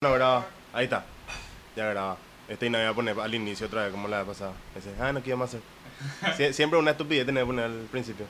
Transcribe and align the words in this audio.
No 0.00 0.12
graba. 0.12 0.46
Ahí 0.72 0.84
está. 0.84 1.04
Ya 1.74 1.86
graba. 1.90 2.16
Este 2.48 2.66
y 2.66 2.70
no 2.70 2.78
voy 2.78 2.86
a 2.86 2.94
poner 2.94 3.18
al 3.18 3.34
inicio 3.34 3.66
otra 3.66 3.82
vez 3.82 3.90
como 3.90 4.06
la 4.06 4.18
vez 4.18 4.28
pasada. 4.28 4.52
Dice, 4.76 4.90
ah, 5.00 5.12
no, 5.12 5.20
¿qué 5.20 5.32
vamos 5.32 5.52
a 5.52 5.58
hacer? 5.58 6.36
Sie- 6.36 6.52
siempre 6.52 6.78
una 6.78 6.92
estupidez 6.92 7.26
tener 7.26 7.42
que 7.42 7.46
poner 7.48 7.64
al 7.64 7.86
principio. 7.90 8.24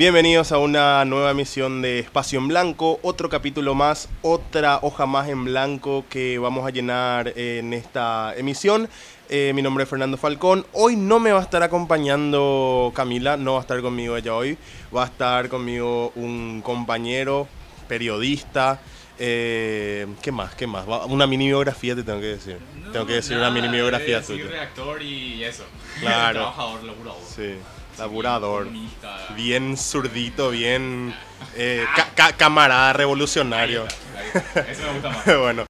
Bienvenidos 0.00 0.50
a 0.50 0.56
una 0.56 1.04
nueva 1.04 1.32
emisión 1.32 1.82
de 1.82 1.98
Espacio 1.98 2.38
en 2.38 2.48
Blanco, 2.48 2.98
otro 3.02 3.28
capítulo 3.28 3.74
más, 3.74 4.08
otra 4.22 4.78
hoja 4.80 5.04
más 5.04 5.28
en 5.28 5.44
blanco 5.44 6.06
que 6.08 6.38
vamos 6.38 6.66
a 6.66 6.70
llenar 6.70 7.34
en 7.36 7.74
esta 7.74 8.32
emisión. 8.34 8.88
Eh, 9.28 9.52
mi 9.54 9.60
nombre 9.60 9.84
es 9.84 9.90
Fernando 9.90 10.16
Falcón. 10.16 10.64
Hoy 10.72 10.96
no 10.96 11.20
me 11.20 11.32
va 11.32 11.40
a 11.40 11.42
estar 11.42 11.62
acompañando 11.62 12.90
Camila, 12.94 13.36
no 13.36 13.52
va 13.52 13.58
a 13.58 13.60
estar 13.60 13.82
conmigo 13.82 14.16
ella 14.16 14.34
hoy. 14.34 14.56
Va 14.96 15.02
a 15.02 15.06
estar 15.06 15.50
conmigo 15.50 16.12
un 16.14 16.62
compañero, 16.64 17.46
periodista. 17.86 18.80
eh, 19.18 20.06
¿Qué 20.22 20.32
más? 20.32 20.54
¿Qué 20.54 20.66
más? 20.66 20.86
Una 21.08 21.26
mini 21.26 21.48
biografía 21.48 21.94
te 21.94 22.04
tengo 22.04 22.20
que 22.20 22.26
decir. 22.38 22.56
tengo 22.90 23.04
que 23.04 23.12
decir 23.12 23.36
una 23.36 23.50
mini 23.50 23.68
biografía 23.68 24.22
Soy 24.22 24.38
tuya. 24.38 24.50
redactor 24.50 25.02
y 25.02 25.44
eso. 25.44 25.64
Claro. 26.00 26.38
Trabajador, 26.38 26.84
laburador. 26.84 27.20
Sí, 27.28 27.52
laburador. 28.00 28.68
Bien 29.36 29.76
zurdito, 29.76 30.50
bien 30.50 31.14
eh, 31.54 31.84
ca- 31.94 32.08
ca- 32.14 32.32
camarada 32.32 32.92
revolucionario. 32.94 33.82
Ahí 33.84 34.26
está, 34.34 34.60
ahí 34.60 34.66
está. 34.66 34.70
Eso 34.72 34.82
me 34.86 34.92
gusta 34.94 35.08
más. 35.10 35.24
bueno. 35.38 35.66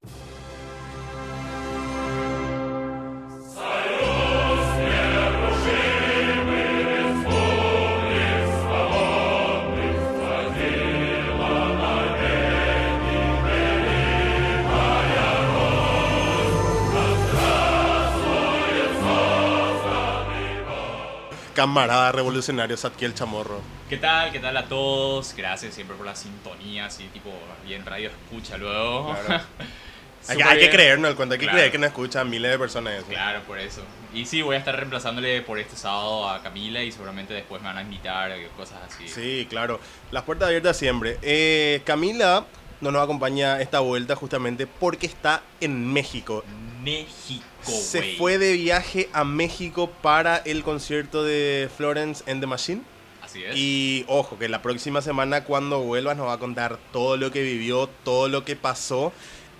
Camarada 21.64 22.10
revolucionario 22.10 22.74
Satkiel 22.74 23.12
Chamorro. 23.12 23.60
¿Qué 23.90 23.98
tal? 23.98 24.32
¿Qué 24.32 24.38
tal 24.40 24.56
a 24.56 24.64
todos? 24.64 25.34
Gracias 25.36 25.74
siempre 25.74 25.94
por 25.94 26.06
la 26.06 26.16
sintonía, 26.16 26.86
así 26.86 27.04
tipo 27.12 27.30
bien 27.66 27.84
radio 27.84 28.08
escucha 28.08 28.56
luego. 28.56 29.14
Claro. 29.26 29.44
Hay, 30.28 30.36
que- 30.38 30.42
hay 30.42 30.58
que 30.58 30.70
creernos 30.70 31.10
el 31.10 31.16
cuento, 31.16 31.34
hay 31.34 31.38
que 31.38 31.44
Claro. 31.44 31.58
creer 31.58 31.72
que 31.72 31.76
nos 31.78 31.88
escuchan 31.88 32.30
miles 32.30 32.50
de 32.50 32.58
personas. 32.58 32.94
eso. 32.94 33.06
Claro, 33.08 33.42
por 33.42 33.58
eso. 33.58 33.82
Y 34.14 34.24
sí, 34.24 34.40
voy 34.40 34.56
a 34.56 34.58
estar 34.58 34.74
reemplazándole 34.74 35.42
por 35.42 35.58
este 35.58 35.76
sábado 35.76 36.30
a 36.30 36.42
Camila 36.42 36.82
y 36.82 36.92
seguramente 36.92 37.34
después 37.34 37.60
me 37.60 37.68
van 37.68 37.76
a 37.76 37.82
invitar, 37.82 38.30
eh, 38.30 38.48
cosas 38.56 38.78
así. 38.86 39.06
Sí, 39.08 39.46
claro. 39.50 39.80
Las 40.12 40.22
puertas 40.24 40.46
abiertas 40.48 40.78
siempre. 40.78 41.18
Eh, 41.20 41.82
Camila 41.84 42.46
no 42.80 42.90
nos 42.90 43.02
acompaña 43.02 43.60
esta 43.60 43.80
vuelta 43.80 44.16
justamente 44.16 44.66
porque 44.66 45.04
está 45.06 45.42
en 45.60 45.90
México. 45.92 46.42
México, 46.82 47.44
Se 47.62 48.16
fue 48.16 48.38
de 48.38 48.54
viaje 48.54 49.08
a 49.12 49.24
México 49.24 49.90
para 50.02 50.36
el 50.38 50.62
concierto 50.62 51.22
de 51.24 51.68
Florence 51.76 52.24
and 52.30 52.40
the 52.40 52.46
Machine. 52.46 52.82
Así 53.22 53.44
es. 53.44 53.56
Y 53.56 54.04
ojo, 54.08 54.38
que 54.38 54.48
la 54.48 54.62
próxima 54.62 55.02
semana 55.02 55.44
cuando 55.44 55.80
vuelva 55.82 56.14
nos 56.14 56.26
va 56.26 56.34
a 56.34 56.38
contar 56.38 56.78
todo 56.92 57.16
lo 57.16 57.30
que 57.30 57.42
vivió, 57.42 57.88
todo 58.04 58.28
lo 58.28 58.44
que 58.44 58.56
pasó. 58.56 59.12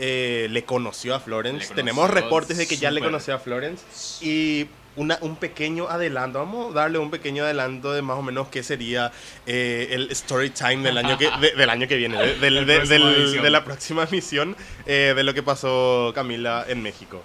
Eh, 0.03 0.48
le 0.50 0.64
conoció 0.64 1.14
a 1.14 1.20
Florence. 1.20 1.59
Conoció 1.59 1.76
Tenemos 1.76 2.09
reportes 2.09 2.56
de 2.56 2.66
que 2.66 2.78
ya 2.78 2.91
le 2.91 3.03
conoció 3.03 3.34
a 3.34 3.38
Florence. 3.38 3.84
Y 4.25 4.66
una, 4.96 5.18
un 5.20 5.36
pequeño 5.36 5.88
adelanto, 5.88 6.38
vamos 6.40 6.72
a 6.72 6.80
darle 6.80 6.98
un 6.98 7.10
pequeño 7.10 7.44
adelanto 7.44 7.92
de 7.92 8.02
más 8.02 8.16
o 8.18 8.22
menos 8.22 8.48
qué 8.48 8.62
sería 8.62 9.12
eh, 9.46 9.88
el 9.90 10.10
story 10.10 10.50
time 10.50 10.78
del 10.82 10.98
año 10.98 11.16
que, 11.16 11.30
de- 11.40 11.52
del 11.54 11.70
año 11.70 11.86
que 11.88 11.96
viene, 11.96 12.18
de, 12.18 12.34
del- 12.40 12.54
La 12.54 12.60
de- 12.64 12.76
próxima 12.76 13.10
del- 13.10 13.42
de 13.42 13.50
la 13.50 13.64
próxima 13.64 14.06
misión 14.10 14.56
eh, 14.86 15.12
de 15.14 15.22
lo 15.22 15.32
que 15.34 15.42
pasó 15.42 16.12
Camila 16.14 16.64
en 16.68 16.82
México. 16.82 17.22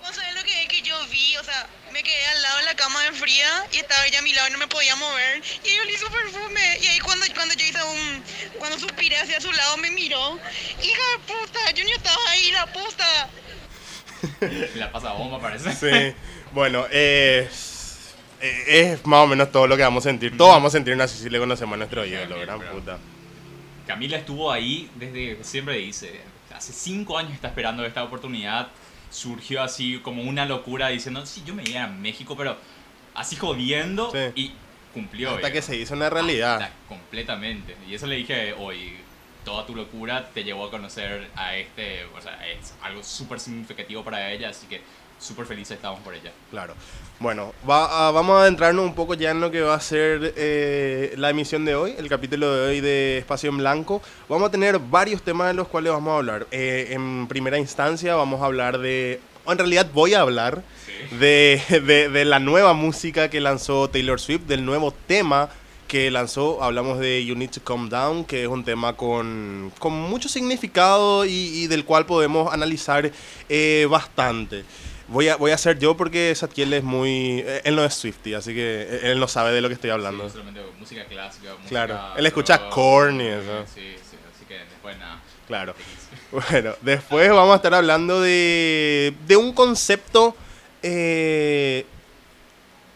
¿Vos 0.00 0.14
sabés 0.16 0.34
lo 0.34 0.42
que 0.42 0.62
es 0.62 0.68
que 0.68 0.82
yo 0.82 0.96
vi? 1.08 1.36
O 1.36 1.44
sea, 1.44 1.66
me 1.92 2.02
quedé 2.02 2.26
al 2.34 2.42
lado 2.42 2.58
de 2.58 2.64
la 2.64 2.74
cama 2.74 3.02
de 3.04 3.12
fría 3.12 3.46
y 3.72 3.76
estaba 3.76 4.04
ella 4.06 4.18
a 4.18 4.22
mi 4.22 4.32
lado 4.32 4.48
y 4.48 4.52
no 4.52 4.58
me 4.58 4.66
podía 4.66 4.96
mover. 4.96 5.42
Y 5.64 5.68
ella 5.68 5.84
le 5.84 5.92
hizo 5.92 6.10
perfume. 6.10 6.78
Y 6.82 6.86
ahí 6.88 6.98
cuando, 6.98 7.24
cuando 7.34 7.54
yo 7.54 7.64
hice 7.64 7.78
un... 7.84 8.22
Cuando 8.58 8.78
suspiré 8.80 9.16
hacia 9.18 9.40
su 9.40 9.52
lado 9.52 9.76
me 9.76 9.90
miró. 9.92 10.38
Hija 10.82 11.02
de 11.12 11.18
puta, 11.26 11.60
Junior 11.76 11.96
estaba 11.98 12.30
ahí, 12.30 12.50
la 12.52 12.66
puta. 12.72 13.28
La 14.76 14.90
pasa 14.92 15.12
bomba, 15.12 15.40
parece. 15.40 15.72
Sí, 15.74 16.14
bueno, 16.52 16.86
eh, 16.90 17.48
es, 17.50 18.14
es 18.66 19.06
más 19.06 19.20
o 19.20 19.26
menos 19.26 19.50
todo 19.52 19.66
lo 19.66 19.76
que 19.76 19.82
vamos 19.82 20.04
a 20.06 20.10
sentir. 20.10 20.36
Todos 20.36 20.52
vamos 20.52 20.72
a 20.74 20.78
sentir 20.78 21.00
así 21.00 21.22
si 21.22 21.30
le 21.30 21.38
conocemos 21.38 21.74
a 21.74 21.76
nuestro 21.78 22.04
ídolo, 22.04 22.40
gran 22.40 22.58
pero- 22.58 22.72
puta. 22.72 22.98
Camila 23.86 24.16
estuvo 24.16 24.50
ahí 24.52 24.88
desde 24.94 25.42
siempre 25.42 25.76
dice, 25.76 26.20
hace 26.54 26.72
cinco 26.72 27.18
años 27.18 27.32
está 27.32 27.48
esperando 27.48 27.84
esta 27.84 28.04
oportunidad, 28.04 28.68
surgió 29.10 29.60
así 29.62 29.98
como 29.98 30.22
una 30.22 30.46
locura 30.46 30.88
diciendo, 30.88 31.26
sí, 31.26 31.42
yo 31.44 31.54
me 31.54 31.62
iría 31.62 31.84
a 31.84 31.88
México, 31.88 32.36
pero 32.36 32.56
así 33.14 33.34
jodiendo 33.36 34.10
Sí. 34.12 34.18
y 34.36 34.52
cumplió. 34.94 35.30
Hasta 35.34 35.50
que 35.52 35.62
se 35.62 35.76
hizo 35.76 35.94
una 35.94 36.08
realidad. 36.10 36.62
Hasta 36.62 36.74
completamente. 36.88 37.76
Y 37.88 37.94
eso 37.94 38.06
le 38.06 38.16
dije 38.16 38.54
hoy, 38.54 38.94
toda 39.44 39.66
tu 39.66 39.74
locura 39.74 40.28
te 40.32 40.44
llevó 40.44 40.66
a 40.66 40.70
conocer 40.70 41.28
a 41.34 41.56
este, 41.56 42.04
o 42.16 42.20
sea, 42.20 42.38
es 42.48 42.74
algo 42.82 43.02
súper 43.02 43.40
significativo 43.40 44.04
para 44.04 44.30
ella, 44.30 44.50
así 44.50 44.66
que 44.68 44.80
súper 45.22 45.46
felices 45.46 45.76
estamos 45.76 46.00
por 46.00 46.14
ella. 46.14 46.32
Claro. 46.50 46.74
Bueno, 47.20 47.52
va- 47.68 48.08
ah, 48.08 48.10
vamos 48.10 48.36
a 48.36 48.42
adentrarnos 48.42 48.84
un 48.84 48.94
poco 48.94 49.14
ya 49.14 49.30
en 49.30 49.40
lo 49.40 49.50
que 49.50 49.60
va 49.60 49.74
a 49.74 49.80
ser 49.80 50.34
eh, 50.36 51.14
la 51.16 51.30
emisión 51.30 51.64
de 51.64 51.74
hoy, 51.76 51.94
el 51.96 52.08
capítulo 52.08 52.52
de 52.52 52.68
hoy 52.68 52.80
de 52.80 53.18
Espacio 53.18 53.48
en 53.50 53.58
Blanco. 53.58 54.02
Vamos 54.28 54.48
a 54.48 54.50
tener 54.50 54.78
varios 54.80 55.22
temas 55.22 55.46
de 55.48 55.54
los 55.54 55.68
cuales 55.68 55.92
vamos 55.92 56.12
a 56.12 56.16
hablar. 56.16 56.46
Eh, 56.50 56.88
en 56.90 57.28
primera 57.28 57.58
instancia 57.58 58.16
vamos 58.16 58.42
a 58.42 58.46
hablar 58.46 58.78
de... 58.78 59.20
en 59.46 59.58
realidad 59.58 59.86
voy 59.94 60.14
a 60.14 60.20
hablar 60.22 60.62
de, 61.18 61.62
de- 61.86 62.08
de 62.08 62.24
la 62.24 62.40
nueva 62.40 62.72
música 62.72 63.30
que 63.30 63.40
lanzó 63.40 63.88
Taylor 63.88 64.20
Swift, 64.20 64.42
del 64.48 64.64
nuevo 64.64 64.92
tema 65.06 65.48
que 65.86 66.10
lanzó. 66.10 66.60
Hablamos 66.62 66.98
de 66.98 67.24
You 67.24 67.36
Need 67.36 67.50
to 67.50 67.60
Calm 67.62 67.88
Down, 67.88 68.24
que 68.24 68.42
es 68.42 68.48
un 68.48 68.64
tema 68.64 68.94
con, 68.96 69.70
con 69.78 69.92
mucho 69.92 70.28
significado 70.28 71.24
y, 71.24 71.30
y 71.30 71.66
del 71.68 71.84
cual 71.84 72.04
podemos 72.06 72.52
analizar 72.52 73.12
eh, 73.48 73.86
bastante. 73.88 74.64
Voy 75.12 75.28
a, 75.28 75.36
voy 75.36 75.50
a 75.50 75.54
hacer 75.54 75.78
yo 75.78 75.96
porque 75.96 76.34
Satkiel 76.34 76.72
es 76.72 76.82
muy... 76.82 77.40
eh, 77.46 77.60
Él 77.64 77.76
no 77.76 77.84
es 77.84 77.94
Swifty, 77.94 78.34
así 78.34 78.54
que 78.54 78.82
eh, 78.82 79.00
él 79.12 79.20
no 79.20 79.28
sabe 79.28 79.52
de 79.52 79.60
lo 79.60 79.68
que 79.68 79.74
estoy 79.74 79.90
hablando. 79.90 80.28
Sí, 80.30 80.38
música 80.78 81.04
clásica. 81.04 81.50
Música 81.52 81.68
Claro, 81.68 82.00
él 82.16 82.26
escucha 82.26 82.70
Korn 82.70 83.20
y 83.20 83.26
eso. 83.26 83.64
Sí, 83.74 83.80
sí, 84.10 84.16
así 84.34 84.44
que 84.46 84.54
después 84.54 84.98
nada. 84.98 85.20
Claro. 85.46 85.74
Bueno, 86.30 86.74
después 86.80 87.28
vamos 87.30 87.52
a 87.52 87.56
estar 87.56 87.74
hablando 87.74 88.20
de, 88.20 89.14
de 89.26 89.36
un 89.36 89.52
concepto... 89.52 90.34
eh, 90.82 91.84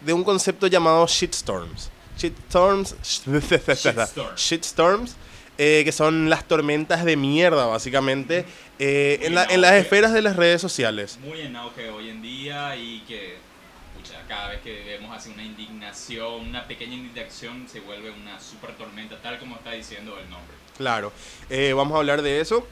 de 0.00 0.12
un 0.12 0.24
concepto 0.24 0.66
llamado 0.68 1.06
shitstorms. 1.06 1.90
Shitstorms... 2.16 2.94
Shitstorm. 3.02 4.34
Shitstorms. 4.36 5.16
Eh, 5.58 5.82
que 5.84 5.92
son 5.92 6.28
las 6.30 6.44
tormentas 6.46 7.04
de 7.04 7.16
mierda, 7.16 7.66
básicamente, 7.66 8.44
eh, 8.78 9.18
en, 9.22 9.34
la- 9.34 9.44
en 9.44 9.50
en 9.52 9.60
las 9.62 9.72
esferas 9.74 10.12
de 10.12 10.22
las 10.22 10.36
redes 10.36 10.60
sociales. 10.60 11.18
muy 11.22 11.40
en 11.40 11.56
auge 11.56 11.88
hoy 11.90 12.10
en 12.10 12.20
día 12.22 12.76
y 12.76 13.00
que 13.08 13.36
pucha, 13.96 14.20
cada 14.28 14.48
vez 14.50 14.60
que 14.60 14.84
vemos 14.84 15.16
así 15.16 15.30
una 15.30 15.42
indignación, 15.44 16.48
una 16.48 16.66
pequeña 16.66 16.94
indignación 16.94 17.66
se 17.68 17.80
vuelve 17.80 18.10
una 18.10 18.38
super 18.40 18.72
tormenta, 18.76 19.16
tal 19.22 19.38
como 19.38 19.56
está 19.56 19.72
diciendo 19.72 20.18
el 20.22 20.28
nombre. 20.30 20.54
Claro, 20.76 21.12
Eh, 21.48 21.72
vamos 21.74 21.94
a 21.94 21.98
hablar 21.98 22.20
de 22.20 22.40
eso, 22.40 22.66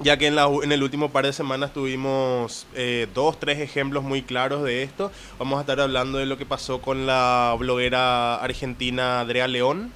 ya 0.00 0.16
que 0.18 0.26
en, 0.26 0.34
la 0.34 0.46
en 0.62 0.72
el 0.72 0.82
último 0.82 1.10
par 1.12 1.24
de 1.24 1.32
semanas 1.32 1.72
tuvimos 1.72 2.66
eh, 2.74 3.06
dos, 3.14 3.38
tres 3.38 3.60
ejemplos 3.60 4.02
muy 4.02 4.22
claros 4.22 4.62
de 4.64 4.82
esto. 4.82 5.12
Vamos 5.38 5.58
a 5.58 5.60
estar 5.60 5.80
hablando 5.80 6.18
de 6.18 6.26
lo 6.26 6.36
que 6.36 6.44
pasó 6.44 6.82
con 6.82 7.06
la 7.06 7.54
bloguera 7.58 8.34
argentina 8.36 9.20
Andrea 9.20 9.46
León. 9.48 9.92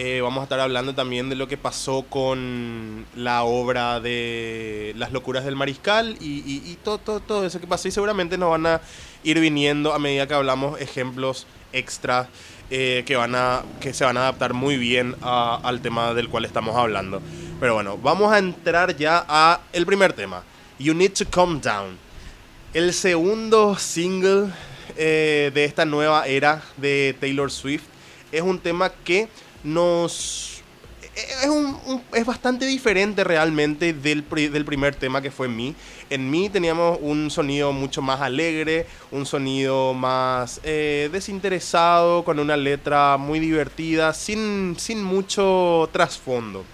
Eh, 0.00 0.20
vamos 0.22 0.42
a 0.42 0.44
estar 0.44 0.60
hablando 0.60 0.94
también 0.94 1.28
de 1.28 1.34
lo 1.34 1.48
que 1.48 1.56
pasó 1.56 2.02
con 2.08 3.04
la 3.16 3.42
obra 3.42 3.98
de 3.98 4.92
Las 4.96 5.10
locuras 5.10 5.44
del 5.44 5.56
mariscal 5.56 6.16
y, 6.20 6.76
todo, 6.84 6.98
todo, 6.98 7.18
todo 7.18 7.44
eso 7.44 7.58
que 7.58 7.66
pasó. 7.66 7.88
Y 7.88 7.90
seguramente 7.90 8.38
nos 8.38 8.50
van 8.50 8.64
a 8.66 8.80
ir 9.24 9.40
viniendo 9.40 9.92
a 9.92 9.98
medida 9.98 10.28
que 10.28 10.34
hablamos 10.34 10.80
ejemplos 10.80 11.48
extra 11.72 12.28
eh, 12.70 13.02
que, 13.06 13.16
van 13.16 13.34
a, 13.34 13.64
que 13.80 13.92
se 13.92 14.04
van 14.04 14.16
a 14.18 14.20
adaptar 14.20 14.54
muy 14.54 14.76
bien 14.76 15.16
a- 15.20 15.58
al 15.64 15.80
tema 15.80 16.14
del 16.14 16.28
cual 16.28 16.44
estamos 16.44 16.76
hablando. 16.76 17.20
Pero 17.58 17.74
bueno, 17.74 17.98
vamos 17.98 18.32
a 18.32 18.38
entrar 18.38 18.96
ya 18.96 19.24
a 19.28 19.62
el 19.72 19.84
primer 19.84 20.12
tema. 20.12 20.44
You 20.78 20.94
Need 20.94 21.14
to 21.14 21.24
Calm 21.28 21.60
Down. 21.60 21.98
El 22.72 22.94
segundo 22.94 23.76
single 23.76 24.50
eh, 24.96 25.50
de 25.52 25.64
esta 25.64 25.84
nueva 25.84 26.28
era 26.28 26.62
de 26.76 27.16
Taylor 27.18 27.50
Swift 27.50 27.82
es 28.30 28.42
un 28.42 28.60
tema 28.60 28.90
que 28.90 29.28
nos... 29.72 30.62
Es, 31.42 31.48
un- 31.48 31.76
es 32.14 32.24
bastante 32.24 32.64
diferente 32.64 33.24
realmente 33.24 33.92
del, 33.92 34.24
del 34.28 34.64
primer 34.64 34.94
tema 34.94 35.20
que 35.20 35.32
fue 35.32 35.48
Me. 35.48 35.74
En 36.10 36.30
Me 36.30 36.48
teníamos 36.48 36.98
un 37.00 37.28
sonido 37.30 37.72
mucho 37.72 38.02
más 38.02 38.20
alegre, 38.20 38.86
un 39.10 39.26
sonido 39.26 39.94
más 39.94 40.60
eh, 40.62 41.08
desinteresado, 41.12 42.24
con 42.24 42.38
una 42.38 42.56
letra 42.56 43.16
muy 43.16 43.40
divertida, 43.40 44.14
sin, 44.14 44.76
sin 44.78 45.02
mucho 45.02 45.88
trasfondo. 45.92 46.64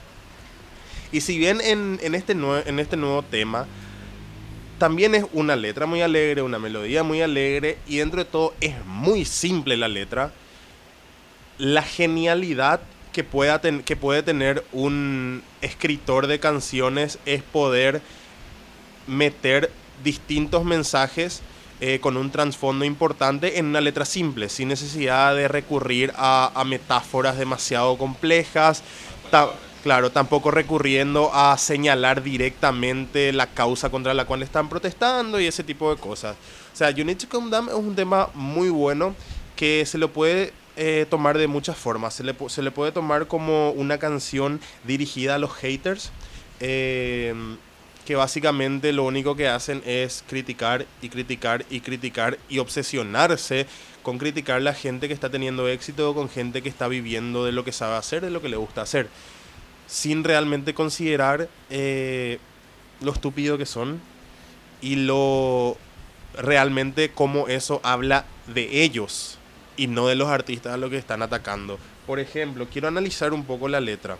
Y 1.11 1.23
si 1.23 1.38
bien 1.38 1.61
en, 1.62 1.99
en 2.02 2.14
este, 2.14 2.32
en 2.32 2.79
este 2.79 2.96
nuevo 2.96 3.23
tema 3.23 3.67
también 4.79 5.14
es 5.14 5.25
una 5.32 5.56
letra 5.56 5.87
muy 5.87 6.02
alegre, 6.02 6.43
una 6.43 6.58
melodía 6.58 7.02
muy 7.02 7.23
alegre 7.23 7.79
y 7.87 7.99
dentro 7.99 8.25
de 8.25 8.31
todo 8.31 8.52
es 8.61 8.75
muy 8.85 9.25
simple 9.25 9.76
la 9.76 9.88
letra. 9.88 10.32
La 11.58 11.82
genialidad 11.82 12.80
que, 13.12 13.24
pueda 13.24 13.60
que 13.60 13.96
puede 13.96 14.22
tener 14.22 14.64
un 14.72 15.42
escritor 15.62 16.26
de 16.26 16.40
canciones 16.40 17.18
es 17.26 17.42
poder 17.42 18.02
meter 19.06 19.70
distintos 20.02 20.64
mensajes 20.64 21.42
eh, 21.80 21.98
con 22.00 22.16
un 22.16 22.30
trasfondo 22.30 22.84
importante 22.84 23.58
en 23.58 23.66
una 23.66 23.80
letra 23.80 24.04
simple, 24.04 24.48
sin 24.48 24.68
necesidad 24.68 25.34
de 25.34 25.48
recurrir 25.48 26.12
a, 26.16 26.62
metáforas 26.66 27.36
demasiado 27.36 27.98
complejas. 27.98 28.82
Claro, 29.82 30.10
tampoco 30.10 30.50
recurriendo 30.50 31.30
a 31.34 31.58
señalar 31.58 32.22
directamente 32.22 33.34
la 33.34 33.48
causa 33.48 33.90
contra 33.90 34.14
la 34.14 34.24
cual 34.24 34.42
están 34.42 34.70
protestando 34.70 35.38
y 35.38 35.46
ese 35.46 35.62
tipo 35.62 35.94
de 35.94 36.00
cosas. 36.00 36.36
O 36.72 36.76
sea, 36.76 36.90
You 36.90 37.04
Need 37.04 37.18
to 37.18 37.28
Calm 37.28 37.50
Down 37.50 37.68
es 37.68 37.74
un 37.74 37.94
tema 37.94 38.30
muy 38.32 38.70
bueno 38.70 39.14
que 39.56 39.84
se 39.84 39.98
lo 39.98 40.10
puede 40.10 40.54
eh, 40.76 41.06
tomar 41.08 41.38
de 41.38 41.46
muchas 41.46 41.76
formas. 41.76 42.14
Se 42.14 42.24
le, 42.24 42.34
se 42.48 42.62
le 42.62 42.70
puede 42.70 42.92
tomar 42.92 43.26
como 43.26 43.70
una 43.70 43.98
canción 43.98 44.60
dirigida 44.84 45.36
a 45.36 45.38
los 45.38 45.52
haters. 45.54 46.10
eh, 46.60 47.34
que 48.04 48.16
básicamente 48.16 48.92
lo 48.92 49.04
único 49.04 49.34
que 49.34 49.48
hacen 49.48 49.82
es 49.86 50.24
criticar 50.28 50.86
y 51.00 51.08
criticar 51.08 51.64
y 51.70 51.80
criticar 51.80 52.38
y 52.48 52.58
obsesionarse 52.58 53.66
con 54.02 54.18
criticar 54.18 54.60
la 54.60 54.74
gente 54.74 55.08
que 55.08 55.14
está 55.14 55.30
teniendo 55.30 55.66
éxito, 55.68 56.14
con 56.14 56.28
gente 56.28 56.62
que 56.62 56.68
está 56.68 56.88
viviendo 56.88 57.44
de 57.44 57.52
lo 57.52 57.64
que 57.64 57.72
sabe 57.72 57.96
hacer, 57.96 58.20
de 58.22 58.30
lo 58.30 58.42
que 58.42 58.50
le 58.50 58.56
gusta 58.56 58.82
hacer, 58.82 59.08
sin 59.86 60.24
realmente 60.24 60.74
considerar 60.74 61.48
eh, 61.70 62.38
lo 63.00 63.12
estúpido 63.12 63.56
que 63.56 63.66
son 63.66 64.00
y 64.82 64.96
lo 64.96 65.78
realmente 66.36 67.10
cómo 67.10 67.48
eso 67.48 67.80
habla 67.82 68.26
de 68.46 68.82
ellos 68.82 69.38
y 69.76 69.86
no 69.86 70.06
de 70.08 70.14
los 70.14 70.28
artistas 70.28 70.74
a 70.74 70.76
los 70.76 70.90
que 70.90 70.98
están 70.98 71.22
atacando. 71.22 71.78
Por 72.06 72.20
ejemplo, 72.20 72.66
quiero 72.70 72.88
analizar 72.88 73.32
un 73.32 73.44
poco 73.44 73.68
la 73.68 73.80
letra, 73.80 74.16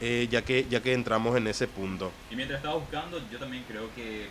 eh, 0.00 0.28
ya, 0.30 0.42
que, 0.42 0.66
ya 0.70 0.80
que 0.82 0.92
entramos 0.92 1.36
en 1.36 1.46
ese 1.46 1.66
punto. 1.66 2.12
Y 2.30 2.36
mientras 2.36 2.58
estaba 2.58 2.76
buscando, 2.76 3.20
yo 3.30 3.38
también 3.38 3.64
creo 3.68 3.88
que, 3.94 4.26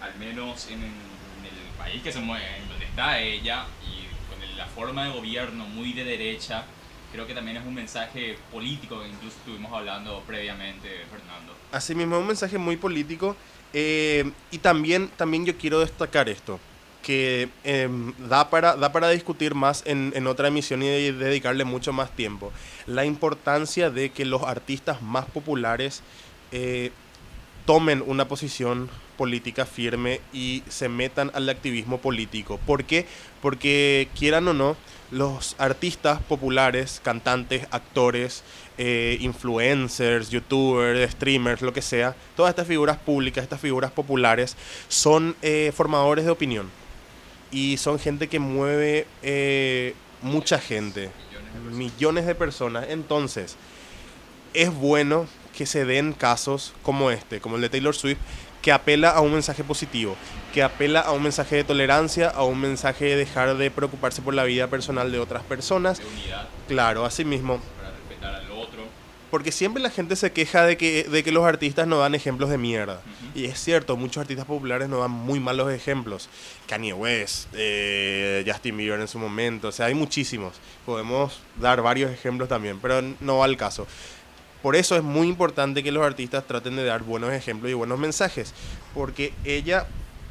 al 0.00 0.14
menos 0.18 0.66
en, 0.68 0.74
en 0.74 1.44
el 1.44 1.78
país 1.78 2.02
que 2.02 2.12
se 2.12 2.20
mueve, 2.20 2.44
en 2.62 2.68
donde 2.68 2.84
está 2.86 3.20
ella, 3.20 3.64
y 3.84 4.06
con 4.32 4.42
el- 4.42 4.56
la 4.56 4.66
forma 4.66 5.04
de 5.04 5.10
gobierno 5.12 5.64
muy 5.66 5.92
de 5.92 6.04
derecha, 6.04 6.64
creo 7.12 7.26
que 7.26 7.34
también 7.34 7.56
es 7.58 7.64
un 7.66 7.74
mensaje 7.74 8.36
político 8.52 9.00
que 9.00 9.08
incluso 9.08 9.36
estuvimos 9.38 9.72
hablando 9.72 10.22
previamente, 10.26 10.88
Fernando. 11.10 11.52
Asimismo, 11.72 12.16
es 12.16 12.20
un 12.22 12.26
mensaje 12.28 12.58
muy 12.58 12.76
político. 12.76 13.36
eh, 13.72 14.30
y 14.50 14.58
también, 14.58 15.08
también 15.16 15.44
yo 15.44 15.56
quiero 15.58 15.80
destacar 15.80 16.28
esto, 16.30 16.58
que 17.06 17.48
em, 17.62 18.12
da, 18.28 18.50
para, 18.50 18.74
da 18.74 18.90
para 18.90 19.08
discutir 19.10 19.54
más 19.54 19.84
en, 19.86 20.12
en 20.16 20.26
otra 20.26 20.48
emisión 20.48 20.82
y 20.82 20.88
de- 20.88 21.12
dedicarle 21.12 21.64
mucho 21.64 21.92
más 21.92 22.10
tiempo. 22.10 22.50
La 22.86 23.04
importancia 23.04 23.90
de 23.90 24.10
que 24.10 24.24
los 24.24 24.42
artistas 24.42 25.02
más 25.02 25.26
populares 25.26 26.02
eh, 26.50 26.90
tomen 27.64 28.02
una 28.04 28.26
posición 28.26 28.90
política 29.16 29.66
firme 29.66 30.20
y 30.32 30.64
se 30.68 30.88
metan 30.88 31.30
al 31.32 31.48
activismo 31.48 31.98
político. 31.98 32.58
¿Por 32.66 32.82
qué? 32.82 33.06
Porque 33.40 34.08
quieran 34.18 34.48
o 34.48 34.52
no, 34.52 34.76
los 35.12 35.54
artistas 35.58 36.20
populares, 36.22 37.00
cantantes, 37.04 37.68
actores, 37.70 38.42
eh, 38.78 39.16
influencers, 39.20 40.30
youtubers, 40.30 41.12
streamers, 41.12 41.62
lo 41.62 41.72
que 41.72 41.82
sea, 41.82 42.16
todas 42.36 42.50
estas 42.50 42.66
figuras 42.66 42.98
públicas, 42.98 43.44
estas 43.44 43.60
figuras 43.60 43.92
populares, 43.92 44.56
son 44.88 45.36
eh, 45.42 45.72
formadores 45.72 46.24
de 46.24 46.32
opinión. 46.32 46.68
Y 47.50 47.76
son 47.76 47.98
gente 47.98 48.28
que 48.28 48.38
mueve 48.38 49.06
eh, 49.22 49.94
mucha 50.22 50.58
gente, 50.58 51.10
Millones 51.72 52.26
de 52.26 52.34
personas. 52.34 52.86
Entonces, 52.90 53.56
es 54.52 54.72
bueno 54.74 55.26
que 55.56 55.64
se 55.66 55.84
den 55.84 56.12
casos 56.12 56.74
como 56.82 57.10
este, 57.10 57.40
como 57.40 57.56
el 57.56 57.62
de 57.62 57.70
Taylor 57.70 57.94
Swift, 57.94 58.18
que 58.60 58.72
apela 58.72 59.10
a 59.10 59.20
un 59.20 59.32
mensaje 59.32 59.64
positivo, 59.64 60.16
que 60.52 60.62
apela 60.62 61.00
a 61.00 61.12
un 61.12 61.22
mensaje 61.22 61.56
de 61.56 61.64
tolerancia, 61.64 62.28
a 62.28 62.42
un 62.42 62.60
mensaje 62.60 63.04
de 63.06 63.16
dejar 63.16 63.56
de 63.56 63.70
preocuparse 63.70 64.22
por 64.22 64.34
la 64.34 64.44
vida 64.44 64.66
personal 64.68 65.12
de 65.12 65.18
otras 65.18 65.42
personas. 65.44 65.98
de 65.98 66.06
unidad 66.06 66.48
Claro, 66.68 67.04
así 67.04 67.24
mismo. 67.24 67.60
para 67.78 67.90
respetar 67.92 68.34
al 68.34 68.50
otro. 68.50 68.82
Porque 69.30 69.50
siempre 69.50 69.82
la 69.82 69.90
gente 69.90 70.14
se 70.14 70.32
queja 70.32 70.64
de 70.64 70.76
que, 70.76 71.04
de 71.04 71.24
que 71.24 71.32
los 71.32 71.44
artistas 71.44 71.86
no 71.86 71.98
dan 71.98 72.14
ejemplos 72.14 72.48
de 72.48 72.58
mierda. 72.58 73.00
Y 73.34 73.46
es 73.46 73.58
cierto, 73.58 73.96
muchos 73.96 74.20
artistas 74.20 74.46
populares 74.46 74.88
nos 74.88 75.00
dan 75.00 75.10
muy 75.10 75.40
malos 75.40 75.72
ejemplos. 75.72 76.28
Kanye 76.68 76.92
West, 76.92 77.48
eh, 77.54 78.44
Justin 78.46 78.76
Bieber 78.76 79.00
en 79.00 79.08
su 79.08 79.18
momento, 79.18 79.68
o 79.68 79.72
sea, 79.72 79.86
hay 79.86 79.94
muchísimos. 79.94 80.54
Podemos 80.84 81.40
dar 81.60 81.82
varios 81.82 82.12
ejemplos 82.12 82.48
también, 82.48 82.78
pero 82.80 83.02
no 83.20 83.38
va 83.38 83.46
al 83.46 83.56
caso. 83.56 83.86
Por 84.62 84.74
eso 84.76 84.96
es 84.96 85.02
muy 85.02 85.28
importante 85.28 85.82
que 85.82 85.92
los 85.92 86.04
artistas 86.04 86.46
traten 86.46 86.76
de 86.76 86.84
dar 86.84 87.02
buenos 87.02 87.32
ejemplos 87.32 87.70
y 87.70 87.74
buenos 87.74 87.98
mensajes. 87.98 88.54
Porque 88.94 89.32
ella 89.44 89.86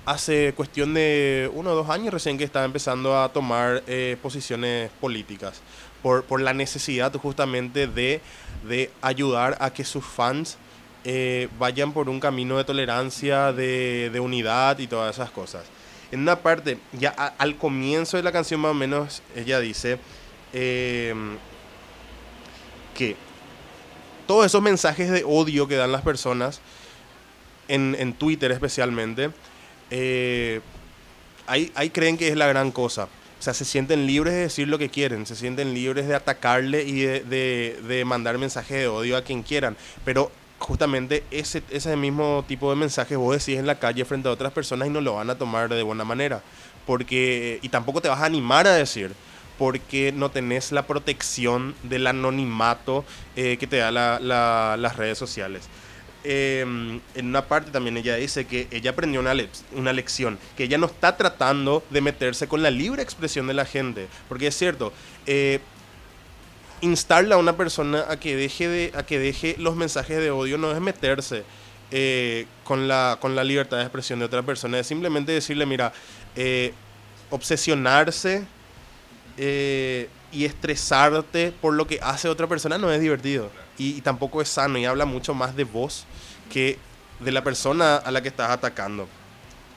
hace 0.06 0.53
cuestión 0.56 0.94
de 0.94 1.50
uno 1.53 1.71
o 1.71 1.75
dos 1.75 1.90
años 1.90 2.14
recién 2.14 2.37
que 2.37 2.44
estaba 2.44 2.66
empezando 2.66 3.19
a 3.19 3.30
tomar 3.30 3.83
eh, 3.87 4.18
posiciones 4.21 4.92
políticas. 5.02 5.61
Por, 6.06 6.24
por 6.24 6.40
la 6.40 6.54
necesidad 6.54 7.12
justamente 7.16 7.88
de, 7.88 8.21
de 8.69 8.92
ayudar 9.02 9.57
a 9.59 9.74
que 9.74 9.83
sus 9.83 10.06
fans 10.06 10.56
eh, 11.04 11.50
vayan 11.57 11.94
por 11.94 12.09
un 12.09 12.19
camino 12.19 12.57
de 12.57 12.64
tolerancia, 12.64 13.52
de, 13.52 14.12
de 14.14 14.19
unidad 14.19 14.78
y 14.78 14.85
todas 14.85 15.16
esas 15.16 15.31
cosas. 15.31 15.64
En 16.12 16.19
una 16.19 16.35
parte, 16.35 16.78
ya 16.94 17.12
a- 17.18 17.33
al 17.40 17.56
comienzo 17.57 18.18
de 18.18 18.21
la 18.24 18.31
canción 18.31 18.59
más 18.59 18.69
o 18.69 18.76
menos, 18.76 19.24
ella 19.35 19.59
dice 19.59 19.97
eh, 20.54 21.16
que 22.94 23.16
todos 24.28 24.45
esos 24.45 24.62
mensajes 24.62 25.09
de 25.09 25.24
odio 25.26 25.68
que 25.68 25.74
dan 25.76 25.92
las 25.92 26.04
personas, 26.04 26.62
en, 27.68 27.95
en 27.97 28.14
Twitter 28.14 28.52
especialmente, 28.52 29.31
eh, 29.90 30.62
ahí, 31.47 31.71
ahí 31.74 31.90
creen 31.90 32.16
que 32.16 32.28
es 32.28 32.38
la 32.38 32.45
gran 32.45 32.69
cosa. 32.71 33.07
O 33.39 33.44
sea, 33.45 33.54
se 33.54 33.65
sienten 33.65 34.07
libres 34.07 34.33
de 34.33 34.39
decir 34.42 34.68
lo 34.68 34.77
que 34.77 34.89
quieren, 34.89 35.25
se 35.25 35.35
sienten 35.35 35.73
libres 35.73 36.07
de 36.07 36.15
atacarle 36.15 36.83
y 36.83 37.01
de, 37.01 37.80
de- 37.87 38.06
mandar 38.06 38.37
mensajes 38.37 38.77
de 38.80 38.87
odio 38.87 39.18
a 39.18 39.21
quien 39.23 39.44
quieran. 39.44 39.77
Pero 40.04 40.31
justamente 40.57 41.23
ese, 41.31 41.61
ese 41.69 41.95
mismo 41.95 42.44
tipo 42.47 42.69
de 42.69 42.75
mensajes 42.77 43.18
vos 43.18 43.37
decís 43.37 43.59
en 43.59 43.68
la 43.68 43.77
calle 43.77 44.04
frente 44.06 44.30
a 44.30 44.31
otras 44.31 44.51
personas 44.54 44.87
y 44.87 44.92
no 44.92 45.01
lo 45.01 45.15
van 45.15 45.30
a 45.30 45.37
tomar 45.37 45.69
de 45.69 45.83
buena 45.83 46.04
manera. 46.06 46.42
Porque, 46.85 47.59
y 47.61 47.69
tampoco 47.69 48.01
te 48.01 48.09
vas 48.09 48.19
a 48.21 48.25
animar 48.25 48.68
a 48.68 48.73
decir, 48.75 49.11
porque 49.57 50.11
no 50.11 50.31
tenés 50.31 50.71
la 50.71 50.85
protección 50.87 51.75
del 51.83 52.07
anonimato 52.07 53.06
eh, 53.35 53.57
que 53.57 53.68
te 53.68 53.77
da 53.77 53.92
la- 53.92 54.19
las 54.77 54.95
redes 54.97 55.18
sociales. 55.18 55.63
Eh, 56.28 56.62
en 57.14 57.26
una 57.28 57.46
parte 57.46 57.70
también 57.70 57.98
ella 57.98 58.16
dice 58.16 58.46
que 58.46 58.68
ella 58.72 58.90
aprendió 58.90 59.20
una, 59.20 59.36
lec- 59.36 59.62
una 59.74 59.94
lección, 59.94 60.40
que 60.58 60.64
ella 60.64 60.80
no 60.80 60.88
está 60.88 61.16
tratando 61.18 61.84
de 61.92 62.02
meterse 62.02 62.48
con 62.48 62.64
la 62.64 62.72
libre 62.72 63.04
expresión 63.04 63.46
de 63.46 63.54
la 63.54 63.64
gente, 63.64 64.08
porque 64.28 64.48
es 64.48 64.58
cierto, 64.58 64.92
eh, 65.28 65.60
instarle 66.82 67.36
a 67.36 67.38
una 67.38 67.56
persona 67.56 68.06
a 68.10 68.20
que 68.20 68.36
deje, 68.36 68.68
de, 68.68 68.92
a 68.96 69.06
que 69.06 69.20
deje 69.20 69.56
los 69.60 69.76
mensajes 69.76 70.18
de 70.18 70.32
odio 70.32 70.58
no 70.58 70.72
es 70.72 70.82
meterse 70.82 71.44
eh, 71.92 72.48
con, 72.64 72.88
la, 72.88 73.20
con 73.22 73.36
la 73.36 73.44
libertad 73.44 73.78
de 73.78 73.84
expresión 73.84 74.18
de 74.18 74.26
otra 74.26 74.42
persona, 74.42 74.80
es 74.80 74.88
simplemente 74.88 75.32
decirle, 75.32 75.68
mira, 75.68 75.94
eh, 76.36 76.74
obsesionarse 77.30 78.46
eh, 79.38 80.10
y 80.32 80.46
estresarte 80.46 81.54
por 81.62 81.76
lo 81.76 81.86
que 81.86 82.00
hace 82.02 82.30
otra 82.30 82.48
persona 82.48 82.80
no 82.80 82.92
es 82.92 83.00
divertido. 83.00 83.52
Y, 83.78 84.02
tampoco 84.02 84.42
es 84.42 84.50
sano 84.50 84.78
y 84.78 84.86
habla 84.86 85.06
mucho 85.06 85.34
más 85.34 85.56
de 85.56 85.64
vos 85.66 86.06
que 86.52 86.78
de 87.20 87.32
la 87.32 87.44
persona 87.44 87.98
a 87.98 88.12
la 88.12 88.22
que 88.22 88.30
estás 88.30 88.50
atacando. 88.52 89.08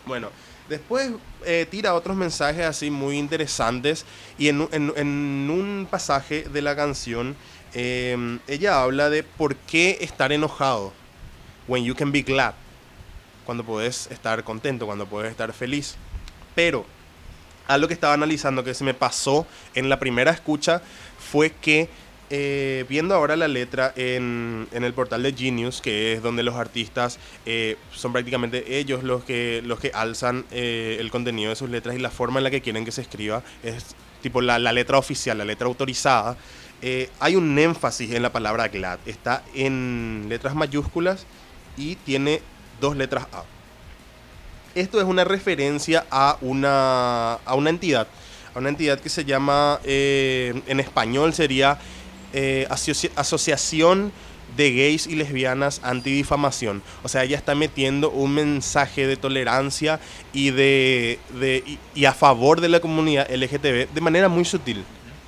Bueno, 0.07 0.31
después 0.69 1.11
eh, 1.45 1.67
tira 1.71 1.95
otros 1.95 2.17
mensajes 2.17 2.65
así 2.65 2.91
muy 2.91 3.19
interesantes 3.19 4.05
y 4.39 4.49
en, 4.49 4.69
en- 4.73 4.93
en 4.97 5.51
un 5.51 5.87
pasaje 5.91 6.43
de 6.45 6.63
la 6.63 6.77
canción 6.77 7.37
eh, 7.75 8.39
ella 8.47 8.83
habla 8.83 9.11
de 9.11 9.23
por 9.23 9.55
qué 9.57 9.99
estar 10.01 10.33
enojado. 10.33 10.93
When 11.67 11.85
you 11.85 11.95
can 11.95 12.13
be 12.13 12.23
glad. 12.23 12.55
Cuando 13.45 13.65
puedes 13.65 14.07
estar 14.11 14.43
contento, 14.45 14.87
cuando 14.87 15.07
puedes 15.07 15.31
estar 15.31 15.53
feliz. 15.53 15.97
Pero 16.55 16.87
algo 17.67 17.87
que 17.89 17.95
estaba 17.95 18.15
analizando 18.15 18.65
que 18.65 18.73
se 18.75 18.85
me 18.85 18.95
pasó 18.95 19.47
en 19.75 19.89
la 19.89 19.99
primera 19.99 20.31
escucha 20.31 20.81
fue 21.19 21.51
que 21.51 21.89
eh, 22.31 22.85
viendo 22.91 23.15
ahora 23.15 23.37
la 23.37 23.49
letra 23.49 23.93
en, 23.97 24.69
en 24.73 24.85
el 24.85 24.93
portal 24.93 25.23
de 25.23 25.33
Genius, 25.33 25.81
que 25.81 26.13
es 26.13 26.23
donde 26.23 26.43
los 26.43 26.57
artistas 26.57 27.19
eh, 27.47 27.77
son 27.95 28.13
prácticamente 28.13 28.79
ellos 28.79 29.03
los 29.03 29.25
que, 29.25 29.63
los 29.65 29.81
que 29.81 29.91
alzan 29.95 30.45
eh, 30.51 30.99
el 31.01 31.11
contenido 31.11 31.49
de 31.49 31.57
sus 31.57 31.71
letras 31.71 31.97
y 31.97 31.99
la 31.99 32.11
forma 32.11 32.39
en 32.41 32.45
la 32.45 32.51
que 32.51 32.61
quieren 32.61 32.85
que 32.85 32.93
se 32.93 33.01
escriba, 33.01 33.43
es 33.63 33.97
tipo 34.21 34.43
la, 34.43 34.59
la 34.59 34.73
letra 34.73 34.99
oficial, 34.99 35.39
la 35.39 35.45
letra 35.47 35.69
autorizada, 35.69 36.37
hay 37.19 37.35
un 37.35 37.59
énfasis 37.59 38.13
en 38.13 38.23
la 38.23 38.31
palabra 38.31 38.69
glad, 38.69 38.99
está 39.07 39.43
en 39.55 40.27
letras 40.29 40.55
mayúsculas 40.55 41.27
y 41.77 41.97
tiene 41.97 42.41
dos 42.81 42.97
letras 42.97 43.27
A. 43.33 43.43
Esto 44.75 45.01
es 45.01 45.05
una 45.05 45.25
referencia 45.25 46.07
a 46.11 46.37
una, 46.41 47.35
a 47.35 47.55
una 47.55 47.71
entidad, 47.71 48.07
a 48.55 48.59
una 48.59 48.69
entidad 48.69 49.01
que 49.01 49.09
se 49.09 49.25
llama, 49.25 49.81
en 49.85 50.79
español 50.79 51.33
sería 51.35 51.79
eh, 52.33 52.67
Asoci- 52.71 53.11
Asociación 53.17 54.13
de 54.57 54.73
Gays 54.73 55.07
y 55.07 55.15
Lesbianas 55.15 55.81
Antidifamación. 55.85 56.83
O 57.03 57.09
sea, 57.09 57.25
ella 57.25 57.37
está 57.37 57.55
metiendo 57.55 58.11
un 58.11 58.35
mensaje 58.35 59.07
de 59.07 59.17
tolerancia 59.17 60.01
y, 60.33 60.51
de, 60.51 61.19
de- 61.39 61.79
y, 61.95 62.05
a 62.07 62.13
favor 62.13 62.61
de 62.61 62.69
la 62.69 62.81
comunidad 62.81 63.31
LGTB 63.31 63.93
de 63.93 64.01
manera 64.01 64.29
muy 64.29 64.45
sutil, 64.45 64.85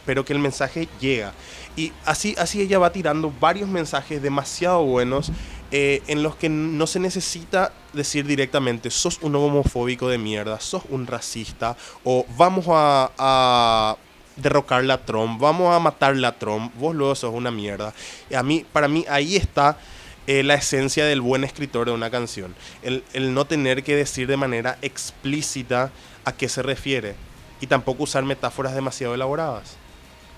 pero 0.06 0.24
que 0.24 0.32
el 0.32 0.38
mensaje 0.38 0.88
llega. 1.00 1.32
Y 1.76 1.92
así, 2.04 2.34
así 2.38 2.60
ella 2.62 2.78
va 2.78 2.90
tirando 2.92 3.32
varios 3.40 3.68
mensajes 3.68 4.20
demasiado 4.22 4.82
buenos 4.84 5.30
eh, 5.70 6.02
en 6.08 6.22
los 6.24 6.34
que 6.34 6.48
no 6.48 6.86
se 6.88 6.98
necesita 6.98 7.72
decir 7.92 8.26
directamente, 8.26 8.90
sos 8.90 9.18
un 9.22 9.36
homofóbico 9.36 10.08
de 10.08 10.18
mierda, 10.18 10.58
sos 10.58 10.82
un 10.90 11.06
racista, 11.06 11.76
o 12.02 12.26
vamos 12.36 12.64
a 12.68 13.96
derrocar 14.36 14.84
la 14.84 15.04
Trump, 15.04 15.40
vamos 15.40 15.74
a 15.74 15.78
matar 15.78 16.16
la 16.16 16.38
Trump, 16.38 16.72
vos 16.76 16.94
luego 16.94 17.14
sos 17.14 17.34
una 17.34 17.50
mierda. 17.50 17.92
Y 18.28 18.34
a 18.34 18.42
mí, 18.42 18.64
para 18.72 18.88
mí, 18.88 19.04
ahí 19.08 19.36
está 19.36 19.78
eh, 20.26 20.42
la 20.42 20.54
esencia 20.54 21.04
del 21.04 21.20
buen 21.20 21.44
escritor 21.44 21.86
de 21.86 21.92
una 21.92 22.10
canción. 22.10 22.54
El, 22.82 23.04
el 23.12 23.34
no 23.34 23.44
tener 23.44 23.82
que 23.82 23.96
decir 23.96 24.26
de 24.26 24.36
manera 24.36 24.78
explícita 24.82 25.90
a 26.24 26.32
qué 26.32 26.48
se 26.48 26.62
refiere. 26.62 27.14
Y 27.60 27.66
tampoco 27.66 28.04
usar 28.04 28.24
metáforas 28.24 28.74
demasiado 28.74 29.14
elaboradas. 29.14 29.76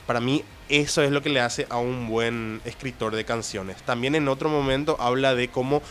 Para 0.06 0.20
mí 0.20 0.44
eso 0.68 1.02
es 1.02 1.10
lo 1.10 1.22
que 1.22 1.28
le 1.28 1.40
hace 1.40 1.66
a 1.68 1.76
un 1.76 2.08
buen 2.08 2.60
escritor 2.64 3.14
de 3.14 3.24
canciones. 3.24 3.82
También 3.82 4.14
en 4.14 4.28
otro 4.28 4.48
momento 4.48 4.96
habla 4.98 5.34
de 5.34 5.48
cómo 5.48 5.82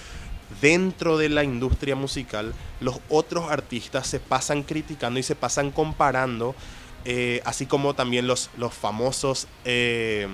dentro 0.60 1.18
de 1.18 1.30
la 1.30 1.44
industria 1.44 1.96
musical 1.96 2.54
los 2.80 3.00
otros 3.10 3.50
artistas 3.50 4.08
se 4.08 4.20
pasan 4.20 4.64
criticando 4.64 5.20
y 5.20 5.24
se 5.24 5.36
pasan 5.36 5.72
comparando, 5.72 6.56
eh, 7.06 7.42
así 7.46 7.66
como 7.66 7.94
también 7.94 8.28
los, 8.28 8.50
los 8.58 8.74
famosos 8.74 9.48
eh, 9.66 10.28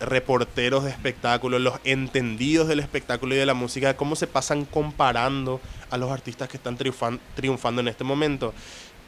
reporteros 0.00 0.84
de 0.84 0.90
espectáculos, 0.90 1.60
los 1.60 1.80
entendidos 1.84 2.68
del 2.68 2.80
espectáculo 2.80 3.34
y 3.34 3.38
de 3.38 3.46
la 3.46 3.54
música, 3.54 3.96
cómo 3.96 4.16
se 4.16 4.26
pasan 4.26 4.64
comparando 4.64 5.60
a 5.90 5.96
los 5.96 6.10
artistas 6.10 6.48
que 6.48 6.56
están 6.56 6.78
triunfan- 6.78 7.20
triunfando 7.34 7.80
en 7.80 7.88
este 7.88 8.04
momento. 8.04 8.54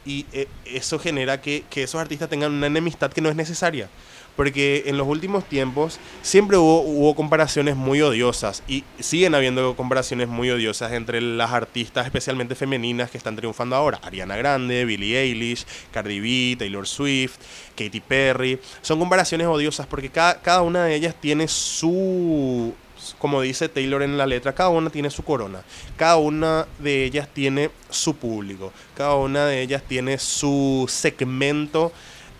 Y 0.03 0.25
eh, 0.33 0.47
eso 0.65 0.97
genera 0.99 1.41
que, 1.41 1.63
que 1.69 1.83
esos 1.83 2.01
artistas 2.01 2.29
tengan 2.29 2.51
una 2.51 2.67
enemistad 2.67 3.11
que 3.11 3.21
no 3.21 3.29
es 3.29 3.35
necesaria. 3.35 3.87
Porque 4.35 4.83
en 4.85 4.97
los 4.97 5.07
últimos 5.07 5.45
tiempos 5.45 5.99
siempre 6.21 6.57
hubo, 6.57 6.81
hubo 6.81 7.15
comparaciones 7.15 7.75
muy 7.75 8.01
odiosas 8.01 8.63
y 8.67 8.83
siguen 8.99 9.35
habiendo 9.35 9.75
comparaciones 9.75 10.27
muy 10.27 10.49
odiosas 10.49 10.93
entre 10.93 11.21
las 11.21 11.51
artistas, 11.51 12.05
especialmente 12.05 12.55
femeninas, 12.55 13.11
que 13.11 13.17
están 13.17 13.35
triunfando 13.35 13.75
ahora. 13.75 13.99
Ariana 14.03 14.37
Grande, 14.37 14.85
Billie 14.85 15.19
Eilish, 15.19 15.65
Cardi 15.91 16.19
B, 16.19 16.55
Taylor 16.57 16.87
Swift, 16.87 17.37
Katy 17.75 17.99
Perry. 17.99 18.59
Son 18.81 18.99
comparaciones 18.99 19.47
odiosas 19.47 19.87
porque 19.87 20.09
cada, 20.09 20.41
cada 20.41 20.61
una 20.61 20.85
de 20.85 20.95
ellas 20.95 21.15
tiene 21.19 21.47
su, 21.47 22.73
como 23.17 23.41
dice 23.41 23.69
Taylor 23.69 24.03
en 24.03 24.17
la 24.17 24.25
letra, 24.25 24.53
cada 24.53 24.69
una 24.69 24.89
tiene 24.89 25.09
su 25.09 25.23
corona. 25.23 25.61
Cada 25.97 26.17
una 26.17 26.67
de 26.79 27.03
ellas 27.03 27.27
tiene 27.33 27.71
su 27.89 28.15
público. 28.15 28.71
Cada 28.95 29.15
una 29.15 29.45
de 29.45 29.61
ellas 29.61 29.83
tiene 29.87 30.17
su 30.17 30.85
segmento 30.89 31.91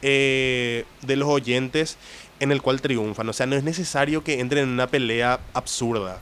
eh, 0.01 0.85
de 1.01 1.15
los 1.15 1.29
oyentes 1.29 1.97
en 2.39 2.51
el 2.51 2.61
cual 2.61 2.81
triunfan. 2.81 3.29
O 3.29 3.33
sea, 3.33 3.45
no 3.45 3.55
es 3.55 3.63
necesario 3.63 4.23
que 4.23 4.39
entren 4.39 4.63
en 4.63 4.69
una 4.69 4.87
pelea 4.87 5.39
absurda. 5.53 6.19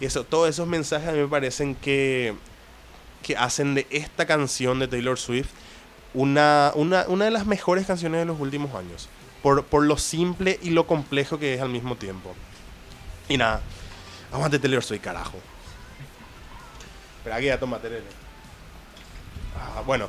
Y 0.00 0.06
eso, 0.06 0.24
todos 0.24 0.48
esos 0.48 0.66
mensajes 0.66 1.08
a 1.08 1.12
mí 1.12 1.18
me 1.18 1.28
parecen 1.28 1.74
que, 1.74 2.34
que 3.22 3.36
hacen 3.36 3.74
de 3.74 3.86
esta 3.90 4.26
canción 4.26 4.78
de 4.78 4.88
Taylor 4.88 5.18
Swift 5.18 5.48
una, 6.14 6.72
una, 6.74 7.04
una 7.08 7.26
de 7.26 7.30
las 7.30 7.46
mejores 7.46 7.86
canciones 7.86 8.20
de 8.20 8.24
los 8.26 8.40
últimos 8.40 8.74
años. 8.74 9.08
Por, 9.42 9.64
por 9.64 9.84
lo 9.84 9.96
simple 9.98 10.58
y 10.62 10.70
lo 10.70 10.86
complejo 10.86 11.38
que 11.38 11.54
es 11.54 11.60
al 11.60 11.68
mismo 11.68 11.96
tiempo. 11.96 12.34
Y 13.28 13.36
nada, 13.36 13.60
aguante 14.32 14.58
Taylor 14.58 14.82
Swift, 14.82 15.02
carajo. 15.02 15.38
Espera 17.18 17.40
que 17.40 17.46
ya 17.46 17.58
toma 17.58 17.78
Terele. 17.78 18.06
Ah, 19.58 19.82
bueno, 19.84 20.08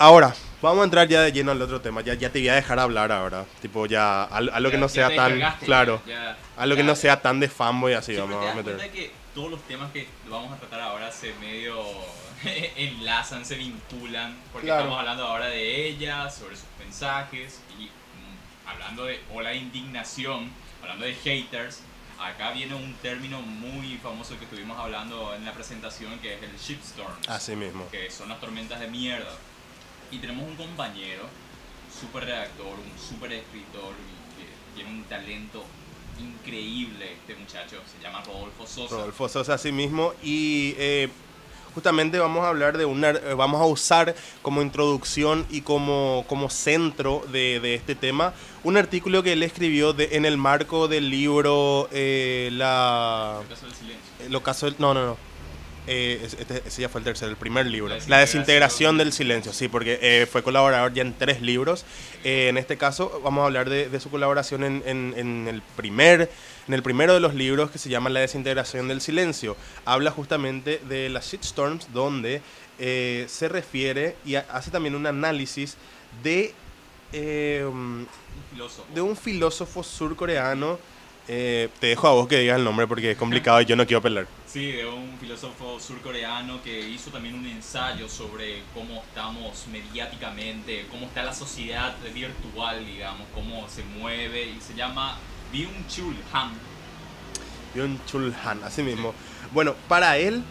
ahora 0.00 0.34
vamos 0.62 0.80
a 0.80 0.84
entrar 0.84 1.06
ya 1.08 1.20
de 1.22 1.30
lleno 1.32 1.52
al 1.52 1.62
otro 1.62 1.80
tema. 1.80 2.00
Ya, 2.00 2.14
ya 2.14 2.30
te 2.30 2.40
voy 2.40 2.48
a 2.48 2.54
dejar 2.56 2.78
hablar 2.80 3.12
ahora. 3.12 3.44
Tipo, 3.62 3.86
ya 3.86 4.24
a, 4.24 4.36
a 4.38 4.60
lo 4.60 4.70
que 4.70 4.78
no 4.78 4.86
ya 4.88 4.92
sea 4.92 5.08
te 5.08 5.16
tan. 5.16 5.40
Claro. 5.64 6.02
ya- 6.06 6.36
A 6.56 6.66
lo 6.66 6.74
que 6.74 6.82
ya- 6.82 6.88
no 6.88 6.96
sea 6.96 7.22
tan 7.22 7.38
de 7.40 7.48
fanboy 7.48 7.92
así, 7.94 8.14
Siempre 8.14 8.34
vamos 8.36 8.46
te 8.46 8.52
a 8.52 8.62
meter. 8.62 8.76
cuenta 8.76 8.92
que 8.92 9.12
todos 9.34 9.50
los 9.52 9.62
temas 9.62 9.92
que 9.92 10.08
vamos 10.28 10.52
a 10.52 10.56
tratar 10.56 10.80
ahora 10.80 11.10
se 11.12 11.32
medio 11.34 11.76
enlazan, 12.76 13.44
se 13.44 13.54
vinculan, 13.56 14.36
porque 14.52 14.66
Claro. 14.66 14.80
estamos 14.82 14.98
hablando 14.98 15.24
ahora 15.26 15.46
de 15.46 15.86
ella, 15.88 16.28
sobre 16.30 16.56
sus 16.56 16.66
mensajes 16.78 17.60
y 17.78 17.84
mm, 17.84 18.68
hablando 18.68 19.04
de 19.04 19.20
ola 19.32 19.50
de 19.50 19.56
indignación, 19.56 20.50
hablando 20.82 21.04
de 21.06 21.14
haters. 21.14 21.82
Acá 22.18 22.50
viene 22.50 22.74
un 22.74 22.92
término 23.00 23.40
muy 23.40 23.96
famoso 24.02 24.36
que 24.38 24.44
estuvimos 24.44 24.78
hablando 24.78 25.34
en 25.34 25.42
la 25.46 25.52
presentación 25.52 26.18
que 26.18 26.34
es 26.34 26.42
el 26.42 26.54
shitstorm, 26.58 27.14
Así 27.28 27.56
mismo. 27.56 27.88
que 27.90 28.10
son 28.10 28.28
las 28.28 28.38
tormentas 28.40 28.78
de 28.78 28.88
mierda. 28.88 29.30
Y 30.12 30.18
tenemos 30.18 30.46
un 30.48 30.56
compañero, 30.56 31.22
súper 32.00 32.24
redactor, 32.24 32.66
un 32.78 32.98
súper 33.08 33.32
escritor, 33.32 33.94
que 34.36 34.74
tiene 34.74 34.90
un 34.90 35.04
talento 35.04 35.64
increíble 36.20 37.12
este 37.14 37.34
muchacho, 37.36 37.80
se 37.96 38.02
llama 38.02 38.22
Rodolfo 38.26 38.66
Sosa. 38.66 38.94
Rodolfo 38.96 39.28
Sosa 39.28 39.54
así 39.54 39.72
mismo 39.72 40.12
y 40.22 40.74
eh, 40.76 41.08
justamente 41.74 42.18
vamos 42.18 42.44
a 42.44 42.48
hablar 42.48 42.76
de 42.76 42.84
una 42.84 43.10
eh, 43.10 43.34
vamos 43.34 43.60
a 43.60 43.64
usar 43.64 44.14
como 44.42 44.60
introducción 44.60 45.46
y 45.48 45.62
como, 45.62 46.24
como 46.28 46.50
centro 46.50 47.22
de, 47.32 47.60
de 47.60 47.74
este 47.74 47.94
tema 47.94 48.34
un 48.64 48.76
artículo 48.76 49.22
que 49.22 49.32
él 49.32 49.42
escribió 49.42 49.92
de, 49.94 50.10
en 50.16 50.26
el 50.26 50.36
marco 50.36 50.88
del 50.88 51.08
libro 51.08 51.88
eh, 51.92 52.50
la 52.52 53.38
El 53.42 53.48
caso 53.48 53.66
del 53.66 53.74
silencio. 53.74 54.26
el 54.26 54.34
del- 54.66 54.76
no 54.78 54.92
no 54.92 55.06
no 55.06 55.29
Eh, 55.92 56.20
este- 56.24 56.62
ese 56.66 56.82
ya 56.82 56.88
fue 56.88 57.00
el 57.00 57.04
tercero, 57.04 57.32
el 57.32 57.36
primer 57.36 57.66
libro. 57.66 57.88
La 57.88 58.00
La 58.06 58.18
desintegración. 58.18 58.96
del 58.96 59.12
silencio, 59.12 59.52
sí, 59.52 59.66
porque 59.66 59.98
eh, 60.00 60.26
fue 60.30 60.44
colaborador 60.44 60.92
ya 60.94 61.02
en 61.02 61.14
tres 61.14 61.40
libros. 61.42 61.84
Eh, 62.22 62.46
en 62.48 62.58
este 62.58 62.76
caso 62.76 63.20
vamos 63.24 63.42
a 63.42 63.46
hablar 63.46 63.68
de, 63.68 63.88
de 63.88 63.98
su 63.98 64.08
colaboración 64.08 64.62
en, 64.62 64.82
en- 64.86 65.14
en 65.16 65.48
el 65.48 65.62
primer, 65.76 66.30
en 66.68 66.74
el 66.74 66.82
primero 66.84 67.12
de 67.12 67.18
los 67.18 67.34
libros 67.34 67.72
que 67.72 67.78
se 67.78 67.88
llama 67.88 68.08
La 68.08 68.20
desintegración 68.20 68.86
del 68.86 69.00
silencio. 69.00 69.56
Habla 69.84 70.12
justamente 70.12 70.80
de 70.88 71.08
las 71.08 71.26
shitstorms, 71.32 71.92
donde 71.92 72.40
eh, 72.78 73.26
se 73.28 73.48
refiere 73.48 74.14
y 74.24 74.36
ha- 74.36 74.46
hace 74.52 74.70
también 74.70 74.94
un 74.94 75.06
análisis 75.08 75.76
de 76.22 76.54
un 77.64 79.16
filósofo 79.16 79.82
surcoreano. 79.82 80.78
Eh, 81.28 81.68
te 81.78 81.88
dejo 81.88 82.08
a 82.08 82.12
vos 82.12 82.26
que 82.26 82.38
digas 82.38 82.58
el 82.58 82.64
nombre 82.64 82.86
porque 82.86 83.12
es 83.12 83.16
complicado 83.16 83.60
y 83.60 83.64
yo 83.64 83.76
no 83.76 83.86
quiero 83.86 84.02
pelear. 84.02 84.26
Sí, 84.46 84.72
de 84.72 84.86
un 84.86 85.16
filósofo 85.20 85.78
surcoreano 85.78 86.60
que 86.62 86.88
hizo 86.88 87.10
también 87.10 87.36
un 87.36 87.46
ensayo 87.46 88.08
sobre 88.08 88.62
cómo 88.74 89.02
estamos 89.06 89.66
mediáticamente, 89.70 90.86
cómo 90.90 91.06
está 91.06 91.22
la 91.22 91.32
sociedad 91.32 91.94
virtual, 92.12 92.84
digamos, 92.84 93.28
cómo 93.32 93.68
se 93.68 93.84
mueve, 93.84 94.46
y 94.46 94.60
se 94.60 94.74
llama 94.74 95.18
Byung 95.52 95.86
Chul 95.88 96.16
Han. 96.32 96.50
Byung 97.74 98.04
Chul 98.06 98.34
Han, 98.44 98.64
así 98.64 98.82
mismo. 98.82 99.14
Bueno, 99.52 99.76
para 99.86 100.18
él, 100.18 100.42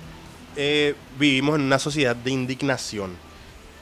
eh, 0.56 0.96
vivimos 1.18 1.56
en 1.56 1.64
una 1.64 1.80
sociedad 1.80 2.16
de 2.16 2.32
indignación. 2.32 3.29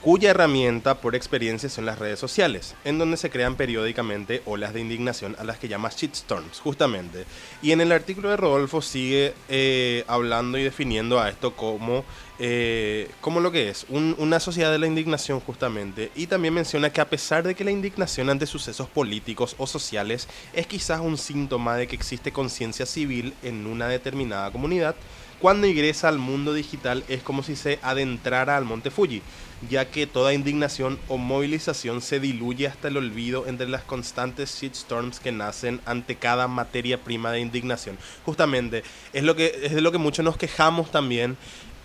Cuya 0.03 0.29
herramienta 0.29 1.01
por 1.01 1.15
experiencia 1.15 1.69
son 1.69 1.85
las 1.85 1.99
redes 1.99 2.19
sociales, 2.19 2.75
en 2.85 2.97
donde 2.97 3.17
se 3.17 3.29
crean 3.29 3.55
periódicamente 3.55 4.41
olas 4.45 4.73
de 4.73 4.79
indignación 4.79 5.35
a 5.39 5.43
las 5.43 5.57
que 5.57 5.67
llama 5.67 5.89
shitstorms, 5.89 6.59
justamente. 6.59 7.25
Y 7.61 7.71
en 7.71 7.81
el 7.81 7.91
artículo 7.91 8.29
de 8.29 8.37
Rodolfo 8.37 8.81
sigue 8.81 9.33
eh, 9.49 10.03
hablando 10.07 10.57
y 10.57 10.63
definiendo 10.63 11.19
a 11.19 11.29
esto 11.29 11.55
como, 11.55 12.05
eh, 12.39 13.09
como 13.21 13.39
lo 13.41 13.51
que 13.51 13.69
es, 13.69 13.85
un- 13.89 14.15
una 14.19 14.39
sociedad 14.39 14.71
de 14.71 14.79
la 14.79 14.87
indignación, 14.87 15.39
justamente. 15.41 16.11
Y 16.15 16.27
también 16.27 16.53
menciona 16.53 16.91
que 16.91 17.01
a 17.01 17.09
pesar 17.09 17.43
de 17.45 17.55
que 17.55 17.63
la 17.65 17.71
indignación 17.71 18.29
ante 18.29 18.45
sucesos 18.45 18.87
políticos 18.87 19.55
o 19.57 19.67
sociales 19.67 20.27
es 20.53 20.67
quizás 20.67 21.01
un 21.01 21.17
síntoma 21.17 21.75
de 21.75 21.87
que 21.87 21.95
existe 21.95 22.31
conciencia 22.31 22.85
civil 22.85 23.33
en 23.43 23.65
una 23.65 23.87
determinada 23.89 24.51
comunidad, 24.51 24.95
cuando 25.39 25.67
ingresa 25.67 26.09
al 26.09 26.17
mundo 26.19 26.53
digital 26.53 27.03
es 27.07 27.21
como 27.21 27.43
si 27.43 27.55
se 27.55 27.79
adentrara 27.81 28.57
al 28.57 28.65
monte 28.65 28.89
Fuji, 28.91 29.21
ya 29.69 29.85
que 29.85 30.05
toda 30.07 30.33
indignación 30.33 30.99
o 31.07 31.17
movilización 31.17 32.01
se 32.01 32.19
diluye 32.19 32.67
hasta 32.67 32.87
el 32.89 32.97
olvido 32.97 33.47
entre 33.47 33.67
las 33.67 33.83
constantes 33.83 34.55
shitstorms 34.59 35.19
que 35.19 35.31
nacen 35.31 35.79
ante 35.85 36.15
cada 36.15 36.47
materia 36.47 36.99
prima 37.03 37.31
de 37.31 37.39
indignación. 37.39 37.97
Justamente, 38.25 38.83
es, 39.13 39.23
lo 39.23 39.35
que, 39.35 39.59
es 39.63 39.73
de 39.73 39.81
lo 39.81 39.91
que 39.91 39.97
muchos 39.97 40.23
nos 40.25 40.37
quejamos 40.37 40.91
también 40.91 41.37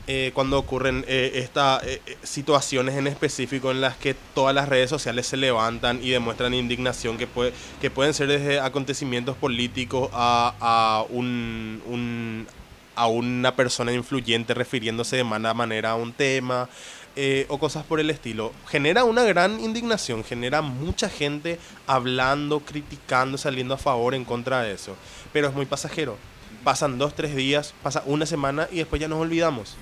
eh, 0.08 0.32
cuando 0.34 0.58
ocurren 0.58 1.04
eh, 1.06 1.32
estas 1.36 1.82
eh, 1.84 2.00
situaciones 2.24 2.96
en 2.96 3.06
específico 3.06 3.70
en 3.70 3.80
las 3.80 3.96
que 3.96 4.14
todas 4.34 4.54
las 4.54 4.68
redes 4.68 4.90
sociales 4.90 5.26
se 5.26 5.36
levantan 5.36 6.00
y 6.02 6.10
demuestran 6.10 6.54
indignación 6.54 7.16
que, 7.18 7.26
puede, 7.28 7.52
que 7.80 7.88
pueden 7.90 8.12
ser 8.12 8.26
desde 8.28 8.58
acontecimientos 8.60 9.36
políticos 9.36 10.10
a, 10.12 10.54
a 10.60 11.04
un, 11.08 11.80
un- 11.86 12.46
a 12.94 13.06
una 13.06 13.56
persona 13.56 13.92
influyente 13.92 14.54
refiriéndose 14.54 15.16
de 15.16 15.24
mala 15.24 15.54
manera 15.54 15.90
a 15.90 15.94
un 15.94 16.12
tema 16.12 16.68
eh, 17.14 17.44
o 17.48 17.58
cosas 17.58 17.84
por 17.84 18.00
el 18.00 18.08
estilo. 18.08 18.52
Genera 18.68 19.04
una 19.04 19.22
gran 19.24 19.60
indignación, 19.60 20.24
genera 20.24 20.62
mucha 20.62 21.10
gente 21.10 21.58
hablando, 21.86 22.60
criticando, 22.60 23.36
saliendo 23.36 23.74
a 23.74 23.78
favor, 23.78 24.14
en 24.14 24.24
contra 24.24 24.62
de 24.62 24.72
eso. 24.72 24.96
Pero 25.32 25.48
es 25.48 25.54
muy 25.54 25.66
pasajero. 25.66 26.16
Pasan 26.64 26.96
dos, 26.96 27.14
tres 27.14 27.34
días, 27.34 27.74
pasa 27.82 28.02
una 28.06 28.24
semana 28.24 28.66
y 28.70 28.76
después 28.78 29.00
ya 29.00 29.08
nos 29.08 29.20
olvidamos. 29.20 29.76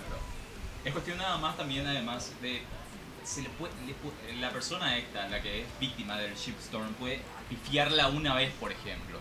Es 0.84 0.92
cuestión 0.92 1.18
nada 1.18 1.36
más 1.38 1.56
también, 1.56 1.86
además, 1.86 2.32
de. 2.42 2.62
Se 3.22 3.42
le 3.42 3.50
puede, 3.50 3.72
la 4.40 4.50
persona 4.50 4.96
esta, 4.96 5.28
la 5.28 5.42
que 5.42 5.60
es 5.60 5.66
víctima 5.78 6.16
del 6.16 6.34
shitstorm, 6.34 6.94
puede 6.94 7.20
pifiarla 7.48 8.08
una 8.08 8.34
vez, 8.34 8.50
por 8.58 8.72
ejemplo. 8.72 9.18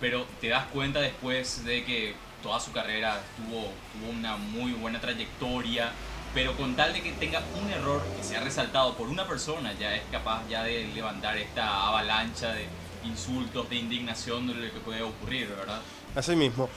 Pero 0.00 0.26
te 0.40 0.48
das 0.48 0.66
cuenta 0.66 1.00
después 1.00 1.64
de 1.64 1.84
que 1.84 2.14
toda 2.42 2.60
su 2.60 2.72
carrera 2.72 3.20
tuvo, 3.36 3.72
tuvo 3.92 4.10
una 4.10 4.36
muy 4.36 4.72
buena 4.72 5.00
trayectoria. 5.00 5.92
Pero 6.34 6.54
con 6.54 6.76
tal 6.76 6.92
de 6.92 7.00
que 7.00 7.12
tenga 7.12 7.40
un 7.58 7.70
error 7.70 8.02
que 8.14 8.22
sea 8.22 8.40
resaltado 8.40 8.94
por 8.94 9.08
una 9.08 9.26
persona, 9.26 9.72
ya 9.80 9.94
es 9.94 10.02
capaz 10.12 10.42
ya 10.50 10.64
de 10.64 10.86
levantar 10.88 11.38
esta 11.38 11.86
avalancha 11.88 12.52
de 12.52 12.66
insultos, 13.04 13.70
de 13.70 13.76
indignación 13.76 14.46
de 14.46 14.54
lo 14.54 14.72
que 14.72 14.80
puede 14.80 15.02
ocurrir, 15.02 15.48
¿verdad? 15.48 15.80
Así 16.14 16.36
mismo. 16.36 16.68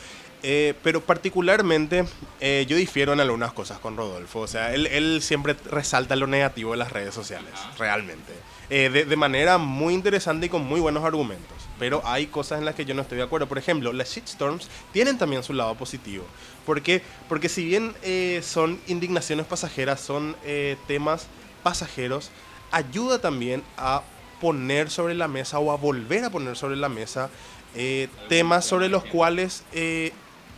Eh, 0.42 0.74
pero 0.82 1.02
particularmente 1.02 2.06
eh, 2.40 2.66
yo 2.70 2.78
difiero 2.78 3.12
en 3.12 3.20
algunas 3.20 3.52
cosas 3.52 3.80
con 3.80 3.98
Rodolfo. 3.98 4.40
O 4.40 4.48
sea, 4.48 4.74
él, 4.74 4.88
él 4.88 5.22
siempre 5.22 5.56
resalta 5.70 6.16
lo 6.16 6.28
negativo 6.28 6.72
de 6.72 6.78
las 6.78 6.94
redes 6.94 7.14
sociales, 7.14 7.52
Ajá. 7.54 7.72
realmente. 7.78 8.32
Eh, 8.70 8.90
de, 8.90 9.04
de 9.04 9.16
manera 9.18 9.58
muy 9.58 9.94
interesante 9.94 10.46
y 10.46 10.50
con 10.50 10.64
muy 10.66 10.80
buenos 10.80 11.04
argumentos. 11.04 11.58
Pero 11.80 12.02
hay 12.06 12.28
cosas 12.28 12.60
en 12.60 12.66
las 12.66 12.76
que 12.76 12.86
yo 12.86 12.94
no 12.94 13.02
estoy 13.02 13.18
de 13.18 13.24
acuerdo. 13.24 13.48
Por 13.48 13.58
ejemplo, 13.58 13.94
las 13.94 14.14
shitstorms 14.14 14.68
tienen 14.92 15.18
también 15.18 15.42
su 15.44 15.54
lado 15.54 15.76
positivo. 15.76 16.26
¿Por 16.66 16.82
qué? 16.82 17.02
Porque 17.28 17.50
si 17.50 17.66
bien 17.66 17.94
eh, 18.04 18.42
son 18.44 18.80
indignaciones 18.88 19.46
pasajeras, 19.46 20.02
son 20.02 20.36
eh, 20.44 20.78
temas 20.88 21.28
pasajeros, 21.64 22.30
ayuda 22.72 23.20
también 23.20 23.64
a 23.78 24.04
poner 24.40 24.90
sobre 24.90 25.16
la 25.16 25.28
mesa 25.28 25.60
o 25.60 25.72
a 25.72 25.78
volver 25.78 26.24
a 26.26 26.30
poner 26.30 26.56
sobre 26.56 26.76
la 26.78 26.90
mesa 26.90 27.30
eh, 27.76 28.08
temas 28.30 28.66
sobre 28.66 28.90
los 28.90 29.06
cuales 29.06 29.64
eh, 29.74 30.12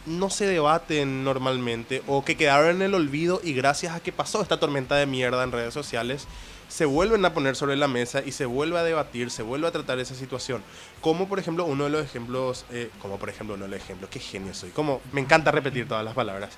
no 0.05 0.29
se 0.29 0.45
debaten 0.45 1.25
normalmente 1.25 2.01
o 2.07 2.23
que 2.23 2.37
quedaron 2.37 2.77
en 2.77 2.81
el 2.81 2.93
olvido 2.93 3.41
y 3.43 3.53
gracias 3.53 3.93
a 3.93 3.99
que 3.99 4.13
pasó 4.13 4.41
esta 4.41 4.59
tormenta 4.59 4.95
de 4.95 5.05
mierda 5.05 5.43
en 5.43 5.51
redes 5.51 5.73
sociales, 5.73 6.25
se 6.71 6.85
vuelven 6.85 7.25
a 7.25 7.33
poner 7.33 7.57
sobre 7.57 7.75
la 7.75 7.89
mesa 7.89 8.23
y 8.25 8.31
se 8.31 8.45
vuelve 8.45 8.79
a 8.79 8.83
debatir, 8.83 9.29
se 9.29 9.43
vuelve 9.43 9.67
a 9.67 9.71
tratar 9.71 9.99
esa 9.99 10.15
situación. 10.15 10.63
Como 11.01 11.27
por 11.27 11.37
ejemplo 11.37 11.65
uno 11.65 11.83
de 11.83 11.89
los 11.89 12.05
ejemplos, 12.05 12.65
eh, 12.71 12.89
como 13.01 13.19
por 13.19 13.27
ejemplo 13.27 13.55
uno 13.55 13.65
de 13.65 13.71
los 13.71 13.79
ejemplos, 13.79 14.09
qué 14.09 14.19
genio 14.19 14.53
soy, 14.53 14.69
como 14.69 15.01
me 15.11 15.19
encanta 15.19 15.51
repetir 15.51 15.85
todas 15.85 16.05
las 16.05 16.13
palabras. 16.13 16.51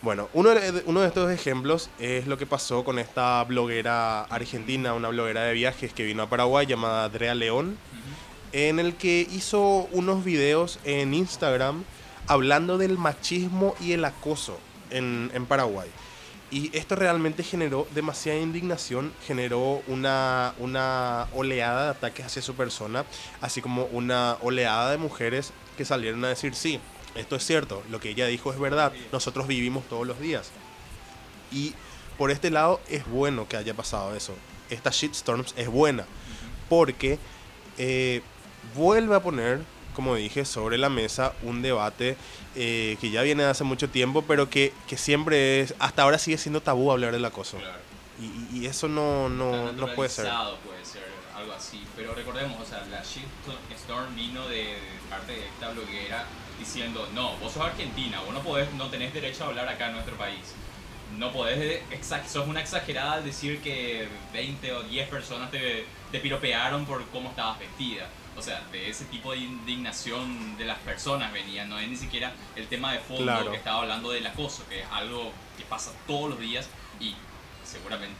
Bueno, 0.00 0.28
uno 0.32 0.50
de, 0.50 0.84
uno 0.86 1.00
de 1.00 1.08
estos 1.08 1.28
ejemplos 1.32 1.90
es 1.98 2.28
lo 2.28 2.38
que 2.38 2.46
pasó 2.46 2.84
con 2.84 3.00
esta 3.00 3.42
bloguera 3.42 4.22
argentina, 4.22 4.94
una 4.94 5.08
bloguera 5.08 5.42
de 5.42 5.54
viajes 5.54 5.92
que 5.92 6.04
vino 6.04 6.22
a 6.22 6.30
Paraguay 6.30 6.64
llamada 6.64 7.06
Andrea 7.06 7.34
León, 7.34 7.76
en 8.52 8.78
el 8.78 8.94
que 8.94 9.26
hizo 9.32 9.88
unos 9.90 10.24
videos 10.24 10.78
en 10.84 11.14
Instagram 11.14 11.82
hablando 12.28 12.78
del 12.78 12.96
machismo 12.96 13.74
y 13.80 13.90
el 13.90 14.04
acoso 14.04 14.56
en, 14.90 15.32
en 15.34 15.46
Paraguay. 15.46 15.88
Y 16.50 16.74
esto 16.76 16.96
realmente 16.96 17.42
generó 17.42 17.86
demasiada 17.94 18.38
indignación, 18.38 19.12
generó 19.26 19.82
una, 19.86 20.54
una 20.58 21.28
oleada 21.34 21.84
de 21.84 21.90
ataques 21.90 22.24
hacia 22.24 22.40
su 22.40 22.54
persona, 22.54 23.04
así 23.42 23.60
como 23.60 23.84
una 23.86 24.38
oleada 24.40 24.90
de 24.90 24.96
mujeres 24.96 25.52
que 25.76 25.84
salieron 25.84 26.24
a 26.24 26.28
decir, 26.28 26.54
sí, 26.54 26.80
esto 27.14 27.36
es 27.36 27.44
cierto, 27.44 27.82
lo 27.90 28.00
que 28.00 28.10
ella 28.10 28.26
dijo 28.26 28.52
es 28.52 28.58
verdad, 28.58 28.92
nosotros 29.12 29.46
vivimos 29.46 29.86
todos 29.88 30.06
los 30.06 30.20
días. 30.20 30.50
Y 31.52 31.74
por 32.16 32.30
este 32.30 32.50
lado 32.50 32.80
es 32.88 33.06
bueno 33.06 33.46
que 33.46 33.56
haya 33.56 33.74
pasado 33.74 34.14
eso. 34.14 34.34
Esta 34.70 34.90
shitstorms 34.90 35.52
es 35.56 35.68
buena, 35.68 36.04
porque 36.68 37.18
eh, 37.76 38.22
vuelve 38.74 39.14
a 39.14 39.20
poner, 39.20 39.60
como 39.98 40.14
dije, 40.14 40.44
sobre 40.44 40.78
la 40.78 40.88
mesa 40.88 41.32
un 41.42 41.60
debate 41.60 42.16
eh, 42.54 42.96
que 43.00 43.10
ya 43.10 43.22
viene 43.22 43.42
de 43.42 43.50
hace 43.50 43.64
mucho 43.64 43.90
tiempo, 43.90 44.22
pero 44.22 44.48
que, 44.48 44.72
que 44.86 44.96
siempre 44.96 45.60
es, 45.60 45.74
hasta 45.80 46.04
ahora 46.04 46.18
sigue 46.20 46.38
siendo 46.38 46.60
tabú 46.60 46.92
hablar 46.92 47.10
del 47.10 47.24
acoso. 47.24 47.56
Claro. 47.56 47.80
Y, 48.20 48.58
y- 48.60 48.66
eso 48.66 48.86
no, 48.86 49.28
no, 49.28 49.72
no 49.72 49.92
puede 49.96 50.08
ser. 50.08 50.30
puede 50.64 50.84
ser 50.84 51.02
algo 51.36 51.52
así. 51.52 51.82
Pero 51.96 52.14
recordemos, 52.14 52.60
o 52.60 52.64
sea, 52.64 52.86
la 52.92 53.02
shitstorm 53.02 54.14
vino 54.14 54.46
de, 54.46 54.76
parte 55.10 55.32
de 55.32 55.46
esta 55.46 55.70
bloguera 55.70 56.26
diciendo, 56.60 57.08
no, 57.12 57.36
vos 57.38 57.52
sos 57.52 57.64
argentina, 57.64 58.20
vos 58.20 58.32
no, 58.32 58.40
podés, 58.40 58.72
no 58.74 58.86
tenés 58.86 59.12
derecho 59.12 59.42
a 59.42 59.46
hablar 59.48 59.68
acá 59.68 59.88
en 59.88 59.94
nuestro 59.94 60.14
país. 60.14 60.54
No 61.16 61.32
podés, 61.32 61.82
sos 62.30 62.46
una 62.46 62.60
exagerada 62.60 63.14
al 63.14 63.24
decir 63.24 63.60
que 63.62 64.06
20 64.32 64.72
o 64.74 64.82
10 64.84 65.08
personas 65.08 65.50
te, 65.50 65.86
te 66.12 66.20
piropearon 66.20 66.86
por 66.86 67.04
cómo 67.06 67.30
estabas 67.30 67.58
vestida. 67.58 68.08
O 68.38 68.42
sea, 68.42 68.62
de 68.70 68.88
ese 68.88 69.04
tipo 69.06 69.32
de 69.32 69.38
indignación 69.38 70.56
de 70.56 70.64
las 70.64 70.78
personas 70.78 71.32
venía, 71.32 71.64
no 71.64 71.76
es 71.78 71.88
ni 71.88 71.96
siquiera 71.96 72.32
el 72.54 72.68
tema 72.68 72.92
de 72.92 73.00
fondo 73.00 73.24
Claro. 73.24 73.50
que 73.50 73.56
estaba 73.56 73.82
hablando 73.82 74.10
del 74.10 74.24
acoso, 74.26 74.64
que 74.68 74.80
es 74.80 74.86
algo 74.92 75.32
que 75.56 75.64
pasa 75.64 75.90
todos 76.06 76.30
los 76.30 76.38
días 76.38 76.68
y 77.00 77.14
seguramente 77.64 78.16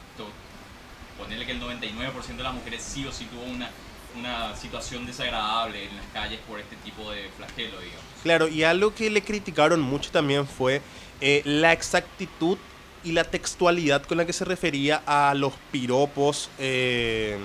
ponerle 1.17 1.47
que 1.47 1.53
el 1.53 1.61
99% 1.61 2.37
de 2.37 2.43
las 2.43 2.53
mujeres 2.55 2.83
sí 2.83 3.07
o 3.07 3.13
sí 3.13 3.27
tuvo 3.27 3.43
una, 3.45 3.71
una 4.19 4.57
situación 4.57 5.07
desagradable 5.07 5.85
en 5.89 5.97
las 5.97 6.07
calles 6.13 6.41
por 6.49 6.59
este 6.59 6.77
tipo 6.77 7.11
de 7.11 7.29
flagelo, 7.37 7.79
digamos. 7.81 8.05
Claro, 8.23 8.49
y 8.49 8.65
algo 8.65 8.95
que 8.95 9.11
le 9.11 9.23
criticaron 9.23 9.81
mucho 9.81 10.11
también 10.11 10.47
fue 10.47 10.83
eh, 11.21 11.43
la 11.45 11.73
exactitud 11.73 12.59
y 13.05 13.13
la 13.13 13.25
textualidad 13.25 14.03
con 14.03 14.19
la 14.19 14.27
que 14.27 14.33
se 14.33 14.45
refería 14.45 15.03
a 15.07 15.33
los 15.35 15.53
piropos, 15.71 16.51
eh, 16.59 17.39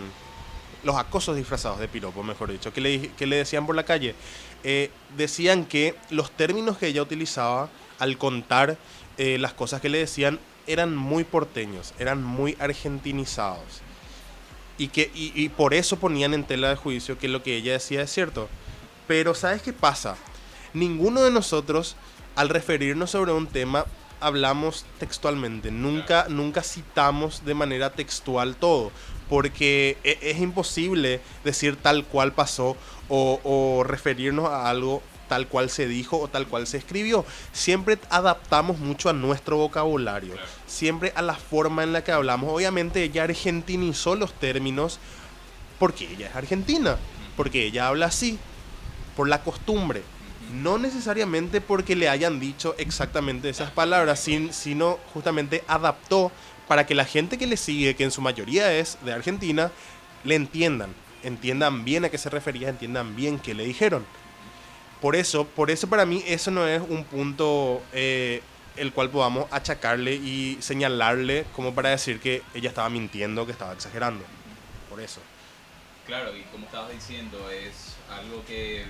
los 0.83 0.95
acosos 0.95 1.35
disfrazados 1.35 1.79
de 1.79 1.87
piropos, 1.87 2.25
mejor 2.25 2.51
dicho, 2.51 2.73
que 2.73 2.81
le, 2.81 3.09
que 3.09 3.25
le 3.25 3.37
decían 3.37 3.65
por 3.65 3.75
la 3.75 3.83
calle. 3.83 4.15
Eh, 4.63 4.91
decían 5.17 5.65
que 5.65 5.95
los 6.09 6.31
términos 6.31 6.77
que 6.77 6.87
ella 6.87 7.01
utilizaba 7.01 7.69
al 7.99 8.17
contar 8.17 8.77
eh, 9.17 9.37
las 9.39 9.53
cosas 9.53 9.81
que 9.81 9.89
le 9.89 9.99
decían 9.99 10.39
eran 10.67 10.95
muy 10.95 11.23
porteños, 11.23 11.93
eran 11.99 12.23
muy 12.23 12.57
argentinizados. 12.59 13.81
Y, 14.77 14.87
que, 14.87 15.11
y 15.13 15.49
por 15.49 15.73
eso 15.75 15.97
ponían 15.99 16.33
en 16.33 16.45
tela 16.45 16.69
de 16.69 16.75
juicio 16.75 17.19
que 17.19 17.27
lo 17.27 17.43
que 17.43 17.55
ella 17.55 17.73
decía 17.73 18.01
es 18.01 18.11
cierto. 18.11 18.49
Pero 19.07 19.35
¿sabes 19.35 19.61
qué 19.61 19.71
pasa? 19.71 20.15
Ninguno 20.73 21.21
de 21.21 21.29
nosotros, 21.29 21.95
al 22.35 22.49
referirnos 22.49 23.11
sobre 23.11 23.33
un 23.33 23.45
tema, 23.45 23.85
hablamos 24.23 24.85
textualmente. 24.99 25.69
Nunca, 25.69 26.25
nunca 26.29 26.63
citamos 26.63 27.45
de 27.45 27.53
manera 27.53 27.91
textual 27.91 28.55
todo. 28.55 28.91
Porque 29.33 29.97
e- 30.03 30.19
es 30.21 30.39
imposible 30.39 31.19
decir 31.43 31.75
tal 31.75 32.05
cual 32.05 32.33
pasó 32.33 32.77
o, 33.09 33.39
o 33.43 33.83
referirnos 33.83 34.45
a 34.47 34.69
algo 34.69 35.01
tal 35.27 35.47
cual 35.47 35.71
se 35.71 35.87
dijo 35.87 36.19
o 36.19 36.27
tal 36.27 36.45
cual 36.47 36.67
se 36.67 36.77
escribió. 36.77 37.25
Siempre 37.51 37.97
adaptamos 38.11 38.77
mucho 38.77 39.09
a 39.09 39.13
nuestro 39.13 39.57
vocabulario. 39.57 40.35
Siempre 40.67 41.13
a 41.15 41.23
la 41.23 41.33
forma 41.33 41.81
en 41.81 41.93
la 41.93 42.03
que 42.03 42.11
hablamos. 42.11 42.53
Obviamente 42.53 43.01
ella 43.01 43.23
argentinizó 43.23 44.13
los 44.15 44.33
términos 44.35 44.99
porque 45.79 46.07
ella 46.13 46.27
es 46.27 46.35
argentina. 46.35 46.97
Porque 47.35 47.65
ella 47.65 47.87
habla 47.87 48.05
así. 48.05 48.37
Por 49.15 49.27
la 49.29 49.41
costumbre. 49.41 50.03
No 50.53 50.77
necesariamente 50.77 51.59
porque 51.59 51.95
le 51.95 52.07
hayan 52.07 52.39
dicho 52.39 52.75
exactamente 52.77 53.49
esas 53.49 53.71
palabras, 53.71 54.19
sin- 54.19 54.53
sino 54.53 54.99
justamente 55.11 55.63
adaptó 55.67 56.31
para 56.73 56.88
que 56.88 56.95
la 56.95 57.05
gente 57.05 57.38
que 57.38 57.45
le 57.45 57.55
sigue, 57.55 57.95
que 57.95 58.03
en 58.03 58.09
su 58.09 58.19
mayoría 58.19 58.73
es 58.73 58.97
de 59.05 59.13
Argentina, 59.13 59.69
le 60.23 60.33
entiendan, 60.33 60.91
entiendan 61.21 61.86
bien 61.86 62.03
a 62.03 62.09
qué 62.09 62.17
se 62.17 62.31
refería, 62.31 62.67
entiendan 62.67 63.15
bien 63.15 63.38
qué 63.38 63.53
le 63.53 63.63
dijeron. 63.63 64.03
Por 64.99 65.15
eso, 65.15 65.45
por 65.45 65.69
eso 65.69 65.88
para 65.88 66.07
mí 66.07 66.23
eso 66.25 66.49
no 66.49 66.65
es 66.65 66.81
un 66.81 67.03
punto 67.03 67.83
eh, 67.93 68.41
el 68.75 68.91
cual 68.91 69.12
podamos 69.12 69.45
achacarle 69.51 70.15
y 70.15 70.57
señalarle 70.62 71.45
como 71.55 71.75
para 71.75 71.89
decir 71.89 72.19
que 72.19 72.41
ella 72.55 72.69
estaba 72.69 72.89
mintiendo, 72.89 73.45
que 73.45 73.51
estaba 73.51 73.73
exagerando. 73.73 74.25
Por 74.89 74.99
eso. 74.99 75.21
Claro, 76.07 76.36
y 76.36 76.41
como 76.51 76.65
estabas 76.65 76.91
diciendo, 76.91 77.51
es 77.51 77.97
algo 78.09 78.43
que 78.45 78.83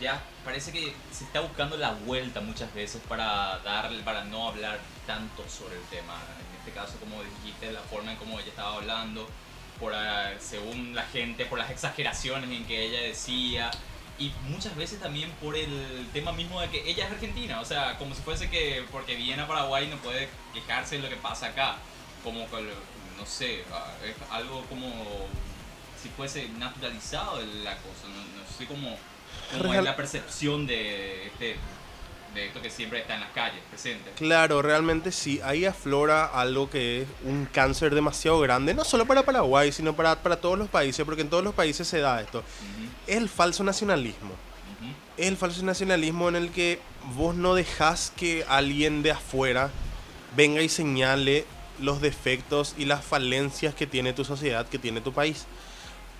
ya 0.00 0.22
parece 0.44 0.70
que 0.70 0.94
se 1.10 1.24
está 1.24 1.40
buscando 1.40 1.76
la 1.76 1.90
vuelta 1.90 2.40
muchas 2.40 2.72
veces 2.72 3.02
para 3.08 3.58
darle, 3.64 4.00
para 4.04 4.22
no 4.22 4.46
hablar 4.46 4.78
tanto 5.08 5.42
sobre 5.48 5.74
el 5.74 5.82
tema. 5.86 6.14
Este 6.64 6.78
caso, 6.78 6.92
como 7.00 7.16
dijiste, 7.22 7.72
la 7.72 7.80
forma 7.80 8.12
en 8.12 8.18
cómo 8.18 8.38
ella 8.38 8.48
estaba 8.48 8.76
hablando, 8.76 9.28
por, 9.80 9.92
ah, 9.94 10.30
según 10.38 10.94
la 10.94 11.02
gente, 11.02 11.44
por 11.44 11.58
las 11.58 11.70
exageraciones 11.70 12.48
en 12.50 12.64
que 12.66 12.84
ella 12.86 13.00
decía, 13.00 13.68
y 14.16 14.30
muchas 14.48 14.76
veces 14.76 15.00
también 15.00 15.28
por 15.42 15.56
el 15.56 16.06
tema 16.12 16.30
mismo 16.30 16.60
de 16.60 16.68
que 16.68 16.88
ella 16.88 17.06
es 17.06 17.10
argentina, 17.10 17.60
o 17.60 17.64
sea, 17.64 17.98
como 17.98 18.14
si 18.14 18.22
fuese 18.22 18.48
que 18.48 18.84
porque 18.92 19.16
viene 19.16 19.42
a 19.42 19.48
Paraguay 19.48 19.88
no 19.88 19.96
puede 19.96 20.28
quejarse 20.54 20.96
de 20.96 21.02
lo 21.02 21.08
que 21.08 21.16
pasa 21.16 21.46
acá, 21.46 21.78
como 22.22 22.48
que, 22.48 22.62
no 23.18 23.26
sé, 23.26 23.64
ah, 23.72 23.92
es 24.04 24.14
algo 24.30 24.64
como 24.66 24.86
si 26.00 26.10
fuese 26.10 26.48
naturalizado 26.50 27.40
la 27.64 27.76
cosa, 27.78 28.06
no, 28.06 28.40
no 28.40 28.56
sé 28.56 28.66
cómo, 28.66 28.96
cómo 29.50 29.74
es 29.74 29.82
la 29.82 29.96
percepción 29.96 30.64
de, 30.64 31.26
este, 31.26 31.56
de 32.34 32.46
esto 32.46 32.62
que 32.62 32.70
siempre 32.70 33.00
está 33.00 33.14
en 33.14 33.20
las 33.20 33.30
calles, 33.30 33.60
presente. 33.68 34.10
Claro, 34.16 34.62
realmente 34.62 35.12
sí, 35.12 35.40
ahí 35.44 35.64
aflora 35.64 36.24
algo 36.24 36.70
que 36.70 37.02
es 37.02 37.08
un 37.24 37.46
cáncer 37.46 37.94
demasiado 37.94 38.40
grande, 38.40 38.74
no 38.74 38.84
solo 38.84 39.06
para 39.06 39.22
Paraguay, 39.24 39.72
sino 39.72 39.94
para, 39.94 40.22
para 40.22 40.36
todos 40.36 40.58
los 40.58 40.68
países, 40.68 41.04
porque 41.04 41.22
en 41.22 41.30
todos 41.30 41.44
los 41.44 41.54
países 41.54 41.86
se 41.86 42.00
da 42.00 42.20
esto. 42.20 42.42
Es 43.06 43.16
el 43.16 43.28
falso 43.28 43.64
nacionalismo. 43.64 44.32
Es 45.16 45.26
el 45.28 45.36
falso 45.36 45.62
nacionalismo 45.64 46.28
en 46.28 46.36
el 46.36 46.50
que 46.50 46.80
vos 47.14 47.34
no 47.34 47.54
dejás 47.54 48.12
que 48.16 48.44
alguien 48.48 49.02
de 49.02 49.10
afuera 49.10 49.70
venga 50.36 50.62
y 50.62 50.68
señale 50.68 51.44
los 51.80 52.00
defectos 52.00 52.74
y 52.78 52.86
las 52.86 53.04
falencias 53.04 53.74
que 53.74 53.86
tiene 53.86 54.12
tu 54.12 54.24
sociedad, 54.24 54.66
que 54.66 54.78
tiene 54.78 55.00
tu 55.00 55.12
país, 55.12 55.46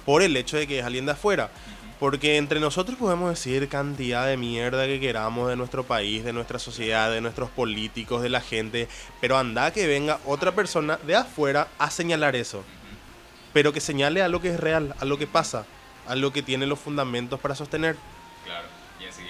por 0.04 0.22
el 0.22 0.36
hecho 0.36 0.56
de 0.56 0.66
que 0.66 0.80
es 0.80 0.84
alguien 0.84 1.06
de 1.06 1.12
afuera. 1.12 1.50
Porque 1.98 2.36
entre 2.36 2.58
nosotros 2.58 2.98
podemos 2.98 3.30
decir 3.30 3.68
cantidad 3.68 4.26
de 4.26 4.36
mierda 4.36 4.86
que 4.86 4.98
queramos 4.98 5.48
de 5.48 5.56
nuestro 5.56 5.84
país, 5.84 6.24
de 6.24 6.32
nuestra 6.32 6.58
sociedad, 6.58 7.10
de 7.12 7.20
nuestros 7.20 7.48
políticos, 7.50 8.22
de 8.22 8.28
la 8.28 8.40
gente, 8.40 8.88
pero 9.20 9.38
anda 9.38 9.70
que 9.70 9.86
venga 9.86 10.18
otra 10.26 10.52
persona 10.52 10.98
de 11.06 11.14
afuera 11.14 11.68
a 11.78 11.90
señalar 11.90 12.34
eso. 12.34 12.64
Pero 13.52 13.72
que 13.72 13.80
señale 13.80 14.22
a 14.22 14.28
lo 14.28 14.40
que 14.40 14.48
es 14.50 14.58
real, 14.58 14.94
a 14.98 15.04
lo 15.04 15.16
que 15.16 15.26
pasa, 15.28 15.64
a 16.08 16.16
lo 16.16 16.32
que 16.32 16.42
tiene 16.42 16.66
los 16.66 16.80
fundamentos 16.80 17.38
para 17.38 17.54
sostener 17.54 17.96
Claro. 18.44 18.66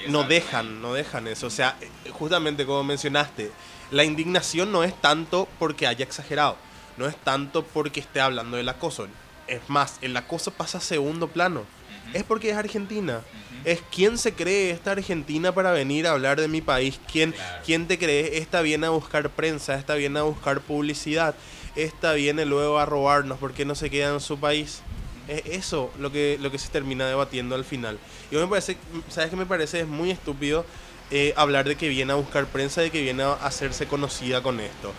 y 0.07 0.11
no 0.11 0.25
dejan, 0.25 0.81
no 0.81 0.95
dejan 0.95 1.29
eso. 1.29 1.49
O 1.49 1.51
sea, 1.51 1.77
justamente 2.13 2.65
como 2.65 2.83
mencionaste, 2.85 3.53
la 3.91 4.05
indignación 4.05 4.73
no 4.73 4.85
es 4.85 4.99
tanto 4.99 5.47
porque 5.59 5.87
haya 5.87 6.05
exagerado, 6.05 6.57
no 6.97 7.07
es 7.07 7.17
tanto 7.17 7.65
porque 7.65 8.01
esté 8.01 8.21
hablando 8.23 8.57
del 8.57 8.69
acoso. 8.71 9.07
Es 9.47 9.69
más, 9.69 9.99
el 10.01 10.17
acoso 10.17 10.53
pasa 10.53 10.79
a 10.79 10.81
segundo 10.81 11.29
plano. 11.29 11.65
Es 12.13 12.25
porque 12.25 12.51
es 12.51 12.57
Argentina. 12.57 13.21
Es 13.65 13.81
quién 13.95 14.19
se 14.19 14.33
cree 14.33 14.71
esta 14.71 14.91
Argentina 14.93 15.53
para 15.55 15.71
venir 15.71 16.07
a 16.07 16.13
hablar 16.13 16.41
de 16.41 16.49
mi 16.49 16.61
país. 16.61 16.99
¿Quién, 17.11 17.33
Claro. 17.33 17.63
quién 17.65 17.87
te 17.87 17.99
cree 17.99 18.39
esta 18.39 18.61
viene 18.61 18.87
a 18.87 18.91
buscar 18.91 19.31
prensa, 19.31 19.75
esta 19.77 19.95
viene 19.95 20.19
a 20.19 20.23
buscar 20.23 20.61
publicidad, 20.61 21.35
esta 21.77 22.13
viene 22.15 22.45
luego 22.45 22.79
a 22.79 22.87
robarnos 22.87 23.39
porque 23.39 23.65
no 23.65 23.75
se 23.75 23.89
queda 23.89 24.13
en 24.13 24.21
su 24.21 24.39
país. 24.39 24.81
Es 25.29 25.43
eso 25.47 25.93
lo 25.99 26.11
que, 26.11 26.39
lo 26.41 26.51
que 26.51 26.59
se 26.59 26.69
termina 26.71 27.07
debatiendo 27.07 27.55
al 27.55 27.65
final. 27.65 27.99
Y 28.33 28.37
me 28.37 28.47
parece, 28.49 28.77
¿sabes 29.09 29.31
qué 29.31 29.37
me 29.37 29.47
parece? 29.47 29.81
Es 29.81 29.87
muy 29.87 30.11
estúpido 30.11 30.67
eh, 31.13 31.33
hablar 31.37 31.69
de 31.69 31.77
que 31.77 31.89
viene 31.89 32.13
a 32.13 32.17
buscar 32.17 32.47
prensa, 32.47 32.81
de 32.81 32.91
que 32.91 33.01
viene 33.01 33.23
a 33.23 33.35
hacerse 33.35 33.87
conocida 33.87 34.43
con 34.43 34.59
esto. 34.59 34.93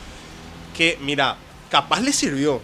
Que, 0.77 0.97
mira, 1.01 1.35
capaz 1.69 1.99
le 1.99 2.13
sirvió, 2.13 2.61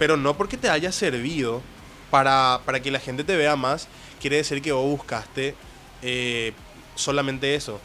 pero 0.00 0.16
no 0.16 0.36
porque 0.36 0.56
te 0.56 0.68
haya 0.68 0.90
servido 0.90 1.62
para, 2.10 2.60
para 2.64 2.80
que 2.80 2.90
la 2.90 3.00
gente 3.00 3.24
te 3.24 3.36
vea 3.36 3.56
más, 3.56 3.88
quiere 4.20 4.36
decir 4.36 4.62
que 4.62 4.72
vos 4.72 4.84
buscaste 4.84 5.54
eh, 6.02 6.52
solamente 6.94 7.54
eso. 7.54 7.80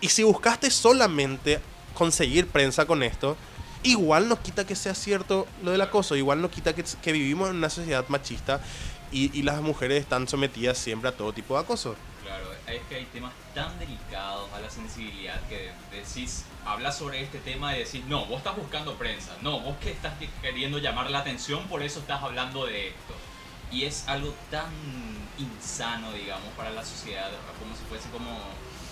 Y 0.00 0.08
si 0.08 0.22
buscaste 0.22 0.70
solamente 0.70 1.60
conseguir 1.94 2.46
prensa 2.46 2.86
con 2.86 3.02
esto, 3.02 3.36
igual 3.82 4.28
no 4.28 4.40
quita 4.40 4.66
que 4.66 4.76
sea 4.76 4.94
cierto 4.94 5.46
lo 5.62 5.72
del 5.72 5.80
acoso, 5.80 6.16
igual 6.16 6.40
no 6.40 6.50
quita 6.50 6.74
que, 6.74 6.84
que 7.02 7.12
vivimos 7.12 7.50
en 7.50 7.56
una 7.56 7.70
sociedad 7.70 8.04
machista 8.08 8.60
y 9.10 9.42
las 9.42 9.62
mujeres 9.62 10.02
están 10.02 10.28
sometidas 10.28 10.76
siempre 10.76 11.08
a 11.08 11.12
todo 11.16 11.32
tipo 11.32 11.54
de 11.54 11.60
acoso. 11.60 11.96
Es 12.70 12.82
que 12.88 12.96
hay 12.96 13.04
temas 13.06 13.32
tan 13.54 13.78
delicados 13.78 14.52
a 14.52 14.60
la 14.60 14.70
sensibilidad 14.70 15.40
que 15.48 15.70
decís, 15.90 16.44
hablas 16.66 16.98
sobre 16.98 17.22
este 17.22 17.38
tema 17.38 17.74
y 17.76 17.80
decís, 17.80 18.04
no, 18.06 18.26
vos 18.26 18.38
estás 18.38 18.56
buscando 18.56 18.94
prensa, 18.94 19.36
no, 19.42 19.60
vos 19.60 19.76
que 19.78 19.90
estás 19.90 20.18
que- 20.18 20.28
queriendo 20.42 20.78
llamar 20.78 21.10
la 21.10 21.20
atención, 21.20 21.66
por 21.68 21.82
eso 21.82 22.00
estás 22.00 22.22
hablando 22.22 22.66
de 22.66 22.88
esto. 22.88 23.14
Y 23.70 23.84
es 23.84 24.06
algo 24.08 24.34
tan 24.50 24.70
insano, 25.38 26.12
digamos, 26.12 26.48
para 26.56 26.70
la 26.70 26.84
sociedad, 26.84 27.30
como 27.58 27.74
si 27.74 27.84
fuese 27.84 28.08
como, 28.10 28.30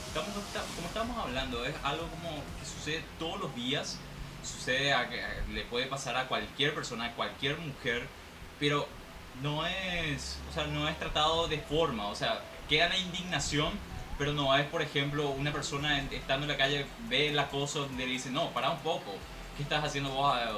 estamos, 0.09 0.31
como 0.75 0.87
estamos 0.89 1.19
hablando, 1.19 1.65
es 1.65 1.75
algo 1.83 2.09
como 2.09 2.31
que 2.61 2.67
sucede 2.67 3.05
todos 3.19 3.41
los 3.41 3.55
días, 3.55 3.99
sucede, 4.43 4.93
a- 4.93 5.09
le 5.53 5.63
puede 5.65 5.87
pasar 5.87 6.17
a 6.17 6.29
cualquier 6.29 6.75
persona, 6.75 7.07
a 7.07 7.13
cualquier 7.13 7.59
mujer, 7.59 8.07
pero 8.59 8.89
no 9.43 9.67
es, 9.67 10.39
o 10.51 10.53
sea, 10.55 10.67
no 10.67 10.89
es 10.89 10.99
tratado 10.99 11.47
de 11.49 11.59
forma, 11.59 12.07
o 12.09 12.15
sea, 12.15 12.41
queda 12.69 12.89
la 12.89 12.99
indignación, 12.99 13.71
pero 14.19 14.33
no 14.33 14.57
es, 14.57 14.67
por 14.67 14.83
ejemplo, 14.83 15.31
una 15.31 15.53
persona 15.53 16.01
estando 16.11 16.45
en 16.45 16.53
la 16.53 16.57
calle 16.57 16.87
ve 17.09 17.29
el 17.29 17.39
acoso 17.39 17.89
le 17.97 18.07
dice, 18.07 18.31
no, 18.31 18.51
para 18.51 18.71
un 18.71 18.79
poco, 18.79 19.15
¿qué 19.57 19.63
estás 19.63 19.85
haciendo 19.85 20.11
vos? 20.11 20.33
Ah, 20.35 20.53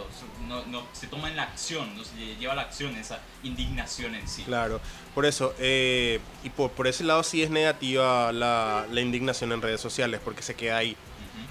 No, 0.47 0.65
no, 0.67 0.83
se 0.93 1.07
toma 1.07 1.29
en 1.29 1.37
la 1.37 1.45
acción, 1.45 1.97
no 1.97 2.05
se 2.05 2.15
lleva 2.37 2.55
la 2.55 2.63
acción 2.63 2.95
esa 2.97 3.21
indignación 3.43 4.15
en 4.15 4.29
sí. 4.29 4.43
Claro, 4.45 4.81
por 5.15 5.27
eso, 5.27 5.55
eh, 5.59 6.21
y 6.45 6.51
por, 6.51 6.71
por 6.71 6.87
ese 6.87 7.05
lado 7.05 7.23
sí 7.23 7.43
es 7.43 7.51
negativa 7.51 8.33
la, 8.33 8.87
la 8.91 9.01
indignación 9.01 9.53
en 9.53 9.61
redes 9.63 9.81
sociales, 9.81 10.21
porque 10.25 10.43
se 10.43 10.55
queda 10.55 10.79
ahí. 10.79 10.97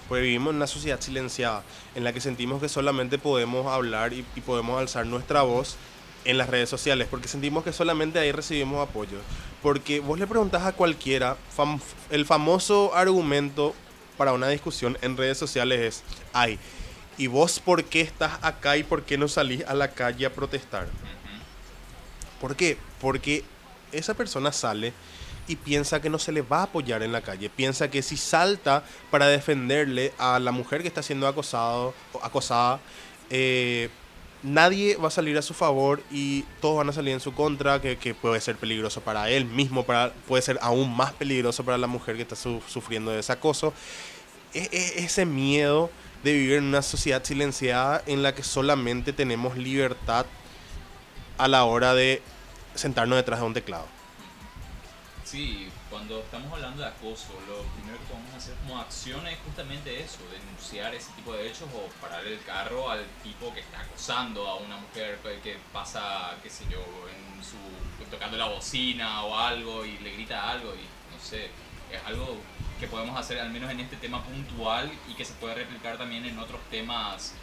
Porque 0.07 0.21
vivimos 0.23 0.51
en 0.51 0.55
una 0.57 0.67
sociedad 0.67 1.01
silenciada, 1.01 1.63
en 1.93 2.05
la 2.05 2.13
que 2.13 2.21
sentimos 2.21 2.61
que 2.61 2.69
solamente 2.69 3.17
podemos 3.17 3.67
hablar 3.67 4.13
y, 4.13 4.25
y 4.37 4.41
podemos 4.41 4.79
alzar 4.79 5.05
nuestra 5.05 5.41
voz 5.41 5.75
en 6.27 6.37
las 6.37 6.49
redes 6.49 6.69
sociales, 6.69 7.07
porque 7.09 7.27
sentimos 7.27 7.63
que 7.63 7.73
solamente 7.73 8.19
ahí 8.19 8.31
recibimos 8.31 8.87
apoyo. 8.87 9.17
Porque 9.63 9.99
vos 9.99 10.19
le 10.19 10.27
preguntás 10.27 10.63
a 10.65 10.73
cualquiera, 10.73 11.35
fam- 11.55 11.81
el 12.11 12.25
famoso 12.25 12.93
argumento 12.93 13.73
para 14.17 14.33
una 14.33 14.47
discusión 14.49 14.97
en 15.01 15.17
redes 15.17 15.37
sociales 15.37 15.79
es, 15.79 16.03
ay, 16.33 16.59
¿y 17.17 17.27
vos 17.27 17.59
por 17.59 17.83
qué 17.83 18.01
estás 18.01 18.33
acá 18.41 18.77
y 18.77 18.83
por 18.83 19.03
qué 19.03 19.17
no 19.17 19.27
salís 19.27 19.65
a 19.65 19.73
la 19.73 19.89
calle 19.91 20.25
a 20.25 20.33
protestar? 20.33 20.87
¿Por 22.39 22.55
qué? 22.55 22.77
Porque 23.01 23.43
esa 23.91 24.13
persona 24.13 24.51
sale 24.51 24.93
y 25.47 25.55
piensa 25.55 26.01
que 26.01 26.09
no 26.09 26.19
se 26.19 26.31
le 26.31 26.41
va 26.41 26.59
a 26.59 26.63
apoyar 26.63 27.01
en 27.03 27.11
la 27.11 27.21
calle. 27.21 27.49
Piensa 27.49 27.89
que 27.89 28.01
si 28.01 28.17
salta 28.17 28.83
para 29.09 29.27
defenderle 29.27 30.13
a 30.17 30.39
la 30.39 30.51
mujer 30.51 30.81
que 30.81 30.87
está 30.89 31.01
siendo 31.01 31.27
acosado, 31.27 31.93
acosada, 32.21 32.79
eh, 33.29 33.89
nadie 34.43 34.95
va 34.97 35.07
a 35.07 35.11
salir 35.11 35.37
a 35.37 35.41
su 35.41 35.53
favor 35.53 36.01
y 36.11 36.43
todos 36.61 36.77
van 36.77 36.89
a 36.89 36.93
salir 36.93 37.13
en 37.13 37.19
su 37.19 37.33
contra, 37.33 37.81
que, 37.81 37.97
que 37.97 38.13
puede 38.13 38.39
ser 38.41 38.55
peligroso 38.55 39.01
para 39.01 39.29
él 39.29 39.45
mismo, 39.45 39.83
para, 39.83 40.13
puede 40.27 40.41
ser 40.41 40.59
aún 40.61 40.95
más 40.95 41.13
peligroso 41.13 41.63
para 41.65 41.77
la 41.77 41.87
mujer 41.87 42.15
que 42.15 42.21
está 42.21 42.35
su- 42.35 42.61
sufriendo 42.67 43.11
de 43.11 43.19
ese 43.19 43.31
acoso. 43.31 43.73
E- 44.53 44.69
e- 44.71 45.03
ese 45.03 45.25
miedo 45.25 45.89
de 46.23 46.33
vivir 46.33 46.53
en 46.57 46.65
una 46.65 46.81
sociedad 46.81 47.23
silenciada 47.23 48.01
en 48.05 48.23
la 48.23 48.33
que 48.33 48.43
solamente 48.43 49.13
tenemos 49.13 49.57
libertad 49.57 50.25
a 51.37 51.47
la 51.47 51.63
hora 51.65 51.93
de 51.93 52.21
sentarnos 52.75 53.17
detrás 53.17 53.39
de 53.39 53.45
un 53.45 53.53
teclado. 53.53 53.85
Sí, 55.29 55.67
cuando 55.89 56.21
estamos 56.21 56.53
hablando 56.53 56.81
de 56.83 56.87
acoso, 56.87 57.33
lo 57.49 57.63
primero 57.75 57.97
que 57.99 58.05
podemos 58.05 58.33
hacer 58.33 58.55
como 58.63 58.79
acción 58.79 59.27
es 59.27 59.37
justamente 59.39 59.99
eso, 59.99 60.19
denunciar 60.31 60.95
ese 60.95 61.11
tipo 61.17 61.33
de 61.33 61.49
hechos 61.49 61.67
o 61.75 61.89
parar 61.99 62.25
el 62.25 62.41
carro 62.43 62.89
al 62.89 63.03
tipo 63.23 63.53
que 63.53 63.59
está 63.59 63.81
acosando 63.81 64.47
a 64.47 64.55
una 64.55 64.77
mujer 64.77 65.19
que- 65.43 65.57
pasa, 65.73 66.33
qué 66.41 66.49
sé 66.49 66.63
yo, 66.71 66.79
en 66.79 67.43
su, 67.43 67.57
tocando 68.09 68.37
la 68.37 68.45
bocina 68.45 69.21
o 69.23 69.37
algo 69.37 69.83
y 69.83 69.97
le 69.97 70.13
grita 70.13 70.49
algo 70.49 70.73
y 70.73 70.87
no 71.13 71.21
sé, 71.21 71.49
es 71.91 72.01
algo 72.05 72.37
que 72.79 72.87
podemos 72.87 73.19
hacer 73.19 73.37
al 73.41 73.49
menos 73.49 73.69
en 73.69 73.81
este 73.81 73.97
tema 73.97 74.23
puntual 74.23 74.89
y 75.09 75.13
que 75.13 75.25
se 75.25 75.33
puede 75.33 75.55
replicar 75.55 75.97
también 75.97 76.23
en 76.23 76.39
otros 76.39 76.61
temas 76.71 77.33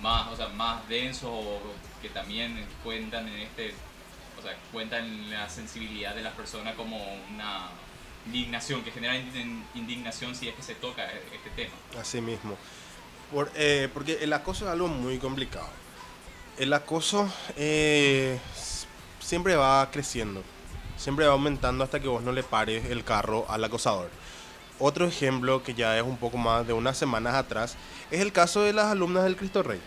más, 0.00 0.28
o 0.28 0.36
sea, 0.36 0.46
más 0.46 0.88
densos 0.88 1.28
o 1.32 1.60
que 2.00 2.08
también 2.08 2.64
cuentan 2.84 3.26
en 3.26 3.40
este 3.40 3.74
o 4.42 4.44
sea, 4.44 4.56
cuentan 4.72 5.30
la 5.30 5.48
sensibilidad 5.48 6.14
de 6.14 6.22
las 6.22 6.34
personas 6.34 6.74
como 6.74 6.98
una 7.32 7.68
indignación, 8.26 8.82
que 8.82 8.90
genera 8.90 9.14
indign- 9.16 9.62
indignación 9.74 10.34
si 10.34 10.48
es 10.48 10.54
que 10.54 10.62
se 10.62 10.74
toca 10.74 11.04
este 11.04 11.50
tema. 11.54 11.74
Así 12.00 12.20
mismo. 12.20 12.56
Eh, 13.54 13.88
porque 13.94 14.18
el 14.20 14.32
acoso 14.32 14.64
es 14.66 14.70
algo 14.72 14.88
muy 14.88 15.18
complicado. 15.18 15.68
El 16.58 16.72
acoso 16.72 17.32
eh, 17.56 18.38
siempre 19.20 19.56
va 19.56 19.90
creciendo, 19.90 20.42
siempre 20.96 21.26
va 21.26 21.32
aumentando 21.32 21.82
hasta 21.82 22.00
que 22.00 22.08
vos 22.08 22.22
no 22.22 22.32
le 22.32 22.42
pares 22.42 22.84
el 22.90 23.04
carro 23.04 23.46
al 23.48 23.64
acosador. 23.64 24.10
Otro 24.78 25.06
ejemplo 25.06 25.62
que 25.62 25.74
ya 25.74 25.96
es 25.96 26.02
un 26.02 26.16
poco 26.16 26.36
más 26.36 26.66
de 26.66 26.72
unas 26.72 26.98
semanas 26.98 27.34
atrás 27.34 27.76
es 28.10 28.20
el 28.20 28.32
caso 28.32 28.62
de 28.62 28.72
las 28.72 28.86
alumnas 28.86 29.24
del 29.24 29.36
Cristo 29.36 29.62
Rey. 29.62 29.80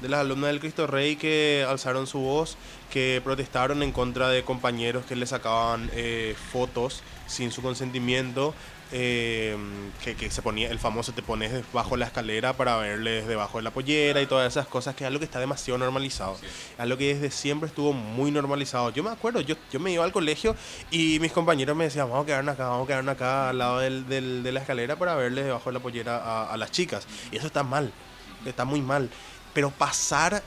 De 0.00 0.08
las 0.10 0.20
alumnas 0.20 0.48
del 0.50 0.60
Cristo 0.60 0.86
Rey 0.86 1.16
que 1.16 1.64
alzaron 1.68 2.06
su 2.06 2.18
voz, 2.18 2.56
que 2.90 3.20
protestaron 3.24 3.82
en 3.82 3.92
contra 3.92 4.28
de 4.28 4.42
compañeros 4.44 5.06
que 5.06 5.16
le 5.16 5.26
sacaban 5.26 5.90
eh, 5.94 6.34
fotos 6.52 7.02
sin 7.26 7.50
su 7.50 7.62
consentimiento, 7.62 8.54
eh, 8.92 9.56
que, 10.04 10.14
que 10.14 10.30
se 10.30 10.42
ponía, 10.42 10.70
el 10.70 10.78
famoso 10.78 11.12
te 11.12 11.22
pones 11.22 11.64
bajo 11.72 11.96
la 11.96 12.06
escalera 12.06 12.52
para 12.52 12.76
verles 12.76 13.26
debajo 13.26 13.58
de 13.58 13.64
la 13.64 13.70
pollera 13.72 14.20
y 14.22 14.26
todas 14.26 14.52
esas 14.52 14.66
cosas, 14.66 14.94
que 14.94 15.04
es 15.04 15.08
algo 15.08 15.18
que 15.18 15.24
está 15.24 15.40
demasiado 15.40 15.78
normalizado. 15.78 16.36
Sí. 16.40 16.46
Algo 16.78 16.96
que 16.98 17.14
desde 17.14 17.30
siempre 17.30 17.68
estuvo 17.68 17.92
muy 17.94 18.30
normalizado. 18.30 18.90
Yo 18.90 19.02
me 19.02 19.10
acuerdo, 19.10 19.40
yo, 19.40 19.56
yo 19.72 19.80
me 19.80 19.90
iba 19.92 20.04
al 20.04 20.12
colegio 20.12 20.54
y 20.90 21.18
mis 21.20 21.32
compañeros 21.32 21.74
me 21.74 21.84
decían, 21.84 22.08
vamos 22.08 22.24
a 22.24 22.26
quedarnos 22.26 22.54
acá, 22.54 22.68
vamos 22.68 22.84
a 22.84 22.86
quedarnos 22.88 23.14
acá 23.14 23.48
al 23.48 23.58
lado 23.58 23.78
del, 23.78 24.06
del- 24.08 24.42
de 24.42 24.52
la 24.52 24.60
escalera 24.60 24.96
para 24.96 25.14
verles 25.16 25.46
debajo 25.46 25.70
de 25.70 25.74
la 25.74 25.80
pollera 25.80 26.18
a, 26.18 26.52
a 26.52 26.56
las 26.58 26.70
chicas. 26.70 27.06
Y 27.32 27.38
eso 27.38 27.46
está 27.48 27.62
mal, 27.64 27.90
está 28.44 28.64
muy 28.64 28.82
mal. 28.82 29.10
Pero 29.56 29.70
pasar 29.70 30.42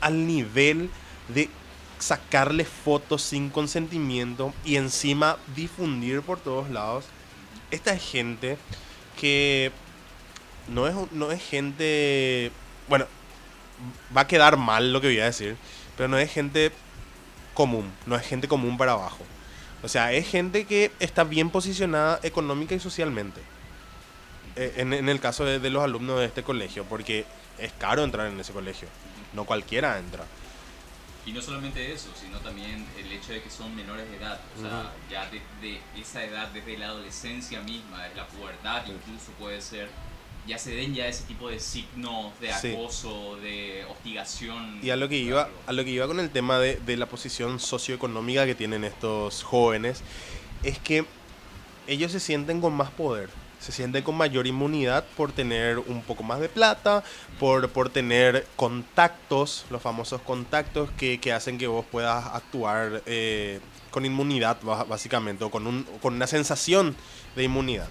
al 0.00 0.24
nivel 0.24 0.88
de 1.26 1.50
sacarle 1.98 2.64
fotos 2.64 3.20
sin 3.22 3.50
consentimiento 3.50 4.54
y 4.64 4.76
encima 4.76 5.36
difundir 5.56 6.22
por 6.22 6.38
todos 6.38 6.70
lados, 6.70 7.06
esta 7.72 7.92
es 7.92 8.08
gente 8.08 8.58
que 9.20 9.72
no 10.68 10.86
es, 10.86 10.94
no 11.10 11.32
es 11.32 11.42
gente, 11.42 12.52
bueno, 12.88 13.06
va 14.16 14.20
a 14.20 14.26
quedar 14.28 14.56
mal 14.56 14.92
lo 14.92 15.00
que 15.00 15.08
voy 15.08 15.18
a 15.18 15.24
decir, 15.24 15.56
pero 15.96 16.08
no 16.08 16.16
es 16.16 16.30
gente 16.30 16.70
común, 17.54 17.90
no 18.06 18.14
es 18.14 18.24
gente 18.24 18.46
común 18.46 18.78
para 18.78 18.92
abajo. 18.92 19.24
O 19.82 19.88
sea, 19.88 20.12
es 20.12 20.28
gente 20.28 20.66
que 20.66 20.92
está 21.00 21.24
bien 21.24 21.50
posicionada 21.50 22.20
económica 22.22 22.76
y 22.76 22.78
socialmente. 22.78 23.40
Eh, 24.54 24.74
En, 24.76 25.08
el 25.08 25.18
caso 25.18 25.44
de, 25.44 25.58
de 25.58 25.70
los 25.70 25.82
alumnos 25.82 26.20
de 26.20 26.26
este 26.26 26.44
colegio, 26.44 26.84
porque 26.84 27.26
es 27.64 27.72
caro 27.72 28.04
entrar 28.04 28.26
en 28.26 28.38
ese 28.40 28.52
colegio. 28.52 28.88
No 29.32 29.44
cualquiera 29.44 29.98
entra. 29.98 30.24
Y 31.24 31.32
no 31.32 31.40
solamente 31.40 31.92
eso, 31.92 32.08
sino 32.20 32.38
también 32.40 32.84
el 32.98 33.12
hecho 33.12 33.32
de 33.32 33.40
que 33.42 33.48
son 33.50 33.74
menores 33.76 34.10
de 34.10 34.16
edad. 34.16 34.40
O 34.58 34.60
sea, 34.60 34.92
ya 35.08 35.30
desde 35.30 35.80
esa 35.96 36.24
edad, 36.24 36.48
desde 36.48 36.76
la 36.76 36.86
adolescencia 36.86 37.60
misma, 37.60 38.02
desde 38.02 38.16
la 38.16 38.26
pubertad 38.26 38.82
incluso 38.86 39.30
puede 39.38 39.60
ser, 39.60 39.88
ya 40.48 40.58
se 40.58 40.74
den 40.74 40.92
ya 40.92 41.06
ese 41.06 41.22
tipo 41.24 41.48
de 41.48 41.60
signos 41.60 42.32
de 42.40 42.52
Sí. 42.54 42.72
acoso, 42.72 43.36
de 43.36 43.84
hostigación. 43.88 44.80
Y 44.82 44.90
a 44.90 44.96
lo 44.96 45.08
que 45.08 45.16
iba, 45.18 45.48
a 45.68 45.72
lo 45.72 45.84
que 45.84 45.90
iba 45.90 46.08
con 46.08 46.18
el 46.18 46.30
tema 46.30 46.58
de, 46.58 46.74
de 46.76 46.96
la 46.96 47.06
posición 47.06 47.60
socioeconómica 47.60 48.44
que 48.44 48.56
tienen 48.56 48.82
estos 48.82 49.44
jóvenes, 49.44 50.02
es 50.64 50.80
que 50.80 51.06
ellos 51.86 52.10
se 52.10 52.18
sienten 52.18 52.60
con 52.60 52.72
más 52.74 52.90
poder, 52.90 53.30
se 53.62 53.72
sienten 53.72 54.02
con 54.02 54.16
mayor 54.16 54.46
inmunidad 54.46 55.04
por 55.16 55.32
tener 55.32 55.78
un 55.78 56.02
poco 56.02 56.22
más 56.22 56.40
de 56.40 56.48
plata, 56.48 57.04
por, 57.38 57.68
por 57.70 57.88
tener 57.90 58.46
contactos, 58.56 59.64
los 59.70 59.80
famosos 59.80 60.20
contactos 60.22 60.90
que, 60.98 61.18
que 61.20 61.32
hacen 61.32 61.58
que 61.58 61.66
vos 61.68 61.84
puedas 61.90 62.26
actuar 62.34 63.02
eh, 63.06 63.60
con 63.90 64.04
inmunidad, 64.04 64.58
básicamente, 64.62 65.44
o 65.44 65.50
con, 65.50 65.66
un, 65.66 65.84
con 66.02 66.14
una 66.14 66.26
sensación 66.26 66.96
de 67.36 67.44
inmunidad. 67.44 67.88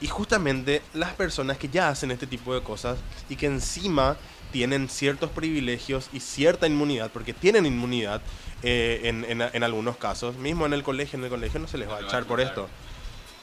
Y 0.00 0.08
justamente 0.08 0.82
las 0.94 1.12
personas 1.14 1.56
que 1.58 1.68
ya 1.68 1.88
hacen 1.88 2.10
este 2.10 2.26
tipo 2.26 2.52
de 2.54 2.60
cosas 2.62 2.98
y 3.28 3.36
que 3.36 3.46
encima 3.46 4.16
tienen 4.50 4.88
ciertos 4.88 5.30
privilegios 5.30 6.10
y 6.12 6.20
cierta 6.20 6.66
inmunidad, 6.66 7.10
porque 7.10 7.32
tienen 7.32 7.64
inmunidad 7.66 8.20
eh, 8.64 9.00
en, 9.04 9.24
en- 9.24 9.48
en 9.52 9.62
algunos 9.62 9.96
casos, 9.96 10.36
mismo 10.36 10.66
en 10.66 10.72
el 10.72 10.82
colegio, 10.82 11.18
en 11.18 11.24
el 11.24 11.30
colegio 11.30 11.58
no 11.60 11.68
se 11.68 11.78
les 11.78 11.88
va 11.88 11.98
a 11.98 12.00
echar 12.02 12.24
por 12.26 12.40
esto, 12.40 12.68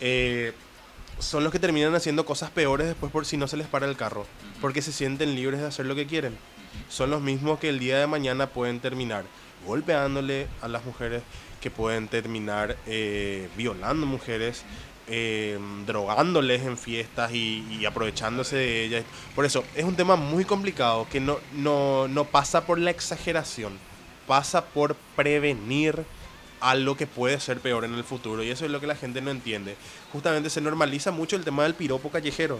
eh, 0.01 0.53
son 1.19 1.43
los 1.43 1.51
que 1.51 1.59
terminan 1.59 1.95
haciendo 1.95 2.25
cosas 2.25 2.49
peores 2.49 2.87
después 2.87 3.11
por 3.11 3.25
si 3.25 3.37
no 3.37 3.47
se 3.47 3.57
les 3.57 3.67
para 3.67 3.85
el 3.85 3.95
carro, 3.95 4.25
porque 4.61 4.81
se 4.81 4.91
sienten 4.91 5.35
libres 5.35 5.59
de 5.59 5.67
hacer 5.67 5.85
lo 5.85 5.95
que 5.95 6.07
quieren. 6.07 6.37
Son 6.89 7.09
los 7.09 7.21
mismos 7.21 7.59
que 7.59 7.69
el 7.69 7.79
día 7.79 7.99
de 7.99 8.07
mañana 8.07 8.47
pueden 8.47 8.79
terminar 8.79 9.25
golpeándole 9.65 10.47
a 10.61 10.67
las 10.67 10.85
mujeres, 10.85 11.21
que 11.61 11.69
pueden 11.69 12.07
terminar 12.07 12.77
eh, 12.87 13.49
violando 13.57 14.05
mujeres, 14.05 14.63
eh, 15.07 15.59
drogándoles 15.85 16.61
en 16.63 16.77
fiestas 16.77 17.33
y, 17.33 17.65
y 17.69 17.85
aprovechándose 17.85 18.55
de 18.55 18.85
ellas. 18.85 19.03
Por 19.35 19.45
eso, 19.45 19.65
es 19.75 19.83
un 19.83 19.95
tema 19.95 20.15
muy 20.15 20.45
complicado 20.45 21.07
que 21.11 21.19
no, 21.19 21.39
no, 21.53 22.07
no 22.07 22.25
pasa 22.25 22.65
por 22.65 22.79
la 22.79 22.91
exageración, 22.91 23.77
pasa 24.27 24.63
por 24.65 24.95
prevenir 25.15 26.05
algo 26.61 26.95
que 26.97 27.07
puede 27.07 27.39
ser 27.39 27.59
peor 27.59 27.85
en 27.85 27.93
el 27.93 28.03
futuro. 28.03 28.43
Y 28.43 28.49
eso 28.49 28.65
es 28.65 28.71
lo 28.71 28.79
que 28.79 28.87
la 28.87 28.95
gente 28.95 29.21
no 29.21 29.31
entiende. 29.31 29.75
Justamente 30.11 30.49
se 30.49 30.61
normaliza 30.61 31.11
mucho 31.11 31.35
el 31.35 31.43
tema 31.43 31.63
del 31.63 31.73
piropo 31.75 32.09
callejero. 32.09 32.59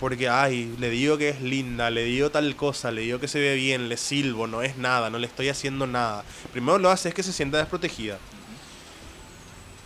Porque, 0.00 0.28
ay, 0.28 0.74
le 0.78 0.90
digo 0.90 1.16
que 1.16 1.28
es 1.28 1.40
linda, 1.40 1.88
le 1.90 2.04
digo 2.04 2.30
tal 2.30 2.56
cosa, 2.56 2.90
le 2.90 3.02
digo 3.02 3.20
que 3.20 3.28
se 3.28 3.38
ve 3.40 3.54
bien, 3.54 3.88
le 3.88 3.96
silbo, 3.96 4.46
no 4.46 4.60
es 4.62 4.76
nada, 4.76 5.08
no 5.08 5.18
le 5.18 5.26
estoy 5.26 5.48
haciendo 5.48 5.86
nada. 5.86 6.24
Primero 6.52 6.78
lo 6.78 6.90
hace 6.90 7.10
es 7.10 7.14
que 7.14 7.22
se 7.22 7.32
sienta 7.32 7.58
desprotegida. 7.58 8.18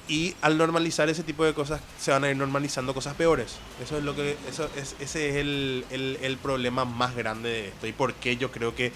Y 0.09 0.35
al 0.41 0.57
normalizar 0.57 1.11
ese 1.11 1.23
tipo 1.23 1.45
de 1.45 1.53
cosas, 1.53 1.83
se 2.01 2.11
van 2.11 2.25
a 2.25 2.31
ir 2.31 2.37
normalizando 2.37 2.95
cosas 2.95 3.15
peores. 3.15 3.57
Eso 3.85 3.99
es 3.99 4.05
lo 4.05 4.17
que, 4.17 4.37
eso 4.49 4.69
es, 4.75 4.97
ese 4.99 5.29
es 5.29 5.37
el, 5.37 5.85
el- 5.91 6.39
problema 6.39 6.87
más 6.87 7.15
grande 7.15 7.51
de 7.51 7.69
esto. 7.69 7.87
Y 7.87 7.93
por 7.93 8.15
qué 8.15 8.39
yo 8.39 8.51
creo 8.51 8.75
que 8.75 8.91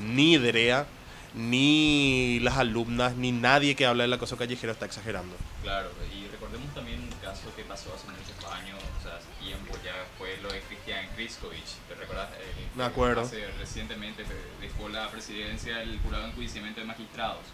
ni 0.00 0.38
Drea, 0.38 0.86
ni 1.34 2.38
las 2.40 2.56
alumnas, 2.58 3.16
ni 3.16 3.32
nadie 3.32 3.74
que 3.74 3.86
habla 3.86 4.02
del 4.04 4.12
acoso 4.12 4.36
callejero 4.36 4.72
está 4.72 4.86
exagerando. 4.86 5.34
Claro, 5.62 5.90
y 6.14 6.26
recordemos 6.28 6.72
también 6.74 7.00
un 7.00 7.10
caso 7.20 7.54
que 7.56 7.62
pasó 7.64 7.94
hace 7.94 8.06
muchos 8.08 8.52
años, 8.52 8.78
o 8.98 9.02
sea, 9.02 9.16
hace 9.16 9.28
tiempo 9.42 9.74
ya, 9.84 9.94
fue 10.18 10.36
lo 10.42 10.52
de 10.52 10.60
Cristian 10.60 11.06
Kriskovich, 11.16 11.76
¿te 11.88 11.94
recuerdas? 11.94 12.28
El- 12.38 12.76
Me 12.76 12.84
acuerdo. 12.84 13.22
Hace 13.22 13.46
recientemente 13.58 14.24
de- 14.24 14.66
dejó 14.66 14.88
la 14.88 15.10
presidencia 15.10 15.78
del 15.78 15.98
jurado 16.00 16.24
de 16.24 16.30
enjuiciamiento 16.30 16.80
de 16.80 16.86
magistrados, 16.86 17.44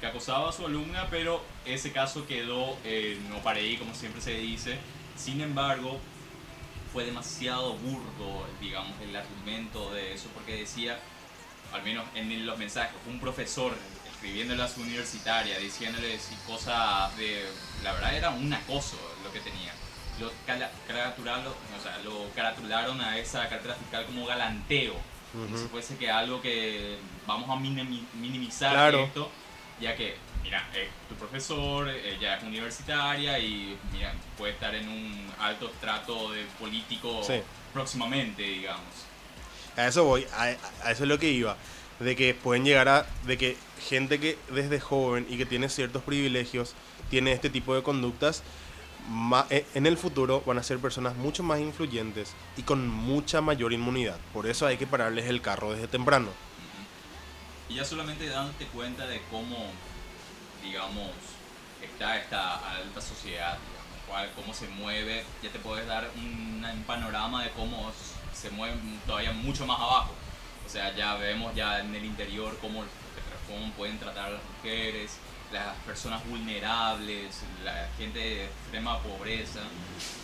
que 0.00 0.06
acosaba 0.06 0.50
a 0.50 0.52
su 0.52 0.66
alumna, 0.66 1.08
pero 1.10 1.42
ese 1.64 1.90
caso 1.92 2.26
quedó 2.26 2.76
eh, 2.84 3.18
no 3.28 3.38
para 3.38 3.58
ahí, 3.58 3.76
como 3.76 3.94
siempre 3.94 4.20
se 4.20 4.34
dice. 4.34 4.78
Sin 5.16 5.40
embargo, 5.40 5.98
fue 6.92 7.04
demasiado 7.04 7.74
burdo, 7.74 8.46
digamos, 8.60 8.92
el 9.00 9.16
argumento 9.16 9.92
de 9.94 10.14
eso, 10.14 10.28
porque 10.34 10.54
decía, 10.56 10.98
al 11.76 11.82
menos 11.84 12.04
en 12.14 12.44
los 12.46 12.58
mensajes, 12.58 12.94
un 13.06 13.20
profesor 13.20 13.76
escribiéndole 14.10 14.62
a 14.62 14.68
su 14.68 14.80
universitaria, 14.80 15.58
diciéndole 15.58 16.18
si 16.18 16.34
cosas 16.46 17.14
de... 17.16 17.44
La 17.84 17.92
verdad 17.92 18.14
era 18.16 18.30
un 18.30 18.52
acoso 18.52 18.96
lo 19.22 19.32
que 19.32 19.40
tenía. 19.40 19.72
Lo, 20.18 20.30
caratulalo- 20.46 21.54
o 21.78 21.82
sea, 21.82 21.98
lo 22.02 22.30
caratularon 22.34 23.00
a 23.00 23.18
esa 23.18 23.48
cartera 23.48 23.74
fiscal 23.74 24.06
como 24.06 24.24
galanteo, 24.26 24.94
como 25.32 25.56
si 25.58 25.66
fuese 25.68 25.96
que 25.98 26.10
algo 26.10 26.40
que 26.40 26.96
vamos 27.26 27.50
a 27.50 27.60
minimi- 27.60 28.06
minimizar 28.14 28.72
Claro. 28.72 29.04
esto, 29.04 29.30
ya 29.78 29.94
que, 29.94 30.16
mira, 30.42 30.66
es 30.74 30.88
tu 31.10 31.14
profesor, 31.16 31.90
ella 31.90 32.36
es 32.38 32.42
universitaria 32.44 33.38
y, 33.38 33.76
mira, 33.92 34.14
puede 34.38 34.54
estar 34.54 34.74
en 34.74 34.88
un 34.88 35.30
alto 35.38 35.66
estrato 35.68 36.32
de 36.32 36.44
político 36.58 37.22
Sí. 37.22 37.34
próximamente, 37.74 38.42
digamos. 38.42 39.05
A 39.76 39.86
eso 39.86 40.04
voy, 40.04 40.26
a, 40.36 40.42
a 40.84 40.90
eso 40.92 41.02
es 41.04 41.08
lo 41.08 41.18
que 41.18 41.30
iba. 41.30 41.56
De 42.00 42.14
que 42.16 42.34
pueden 42.34 42.64
llegar 42.64 42.88
a. 42.88 43.06
De 43.26 43.38
que 43.38 43.56
gente 43.88 44.18
que 44.20 44.38
desde 44.50 44.80
joven 44.80 45.26
y 45.28 45.36
que 45.38 45.46
tiene 45.46 45.68
ciertos 45.68 46.02
privilegios 46.02 46.74
tiene 47.10 47.32
este 47.32 47.50
tipo 47.50 47.74
de 47.74 47.82
conductas. 47.82 48.42
ma- 49.08 49.46
e- 49.50 49.66
en 49.74 49.86
el 49.86 49.96
futuro 49.96 50.42
van 50.44 50.58
a 50.58 50.62
ser 50.62 50.78
personas 50.78 51.14
mucho 51.16 51.42
más 51.42 51.60
influyentes 51.60 52.34
y 52.56 52.62
con 52.62 52.88
mucha 52.88 53.40
mayor 53.40 53.72
inmunidad. 53.72 54.18
Por 54.32 54.46
eso 54.46 54.66
hay 54.66 54.76
que 54.76 54.86
pararles 54.86 55.26
el 55.26 55.40
carro 55.42 55.72
desde 55.72 55.86
temprano. 55.88 56.28
Y 57.68 57.74
ya 57.74 57.84
solamente 57.84 58.26
dándote 58.28 58.66
cuenta 58.66 59.06
de 59.06 59.20
cómo, 59.30 59.56
digamos, 60.62 61.10
está 61.82 62.18
esta 62.18 62.56
alta 62.76 63.00
sociedad, 63.00 63.58
digamos, 63.58 64.02
cuál- 64.08 64.30
cómo 64.34 64.52
se 64.54 64.66
mueve, 64.68 65.24
ya 65.42 65.50
te 65.50 65.58
puedes 65.60 65.86
dar 65.86 66.10
un, 66.16 66.64
panorama 66.86 67.42
de 67.44 67.50
cómo 67.50 67.92
se 68.40 68.50
mueven 68.50 69.00
todavía 69.06 69.32
mucho 69.32 69.66
más 69.66 69.78
abajo. 69.80 70.12
O 70.64 70.68
sea, 70.68 70.94
ya 70.96 71.14
vemos 71.14 71.54
ya 71.54 71.80
en 71.80 71.94
el 71.94 72.04
interior 72.04 72.56
cómo, 72.60 72.84
cómo 73.48 73.72
pueden 73.72 73.98
tratar 73.98 74.26
a 74.26 74.30
las 74.30 74.40
mujeres, 74.56 75.16
las 75.52 75.76
personas 75.86 76.20
vulnerables, 76.28 77.36
la 77.64 77.88
gente 77.96 78.18
de 78.18 78.44
extrema 78.46 78.98
pobreza, 78.98 79.60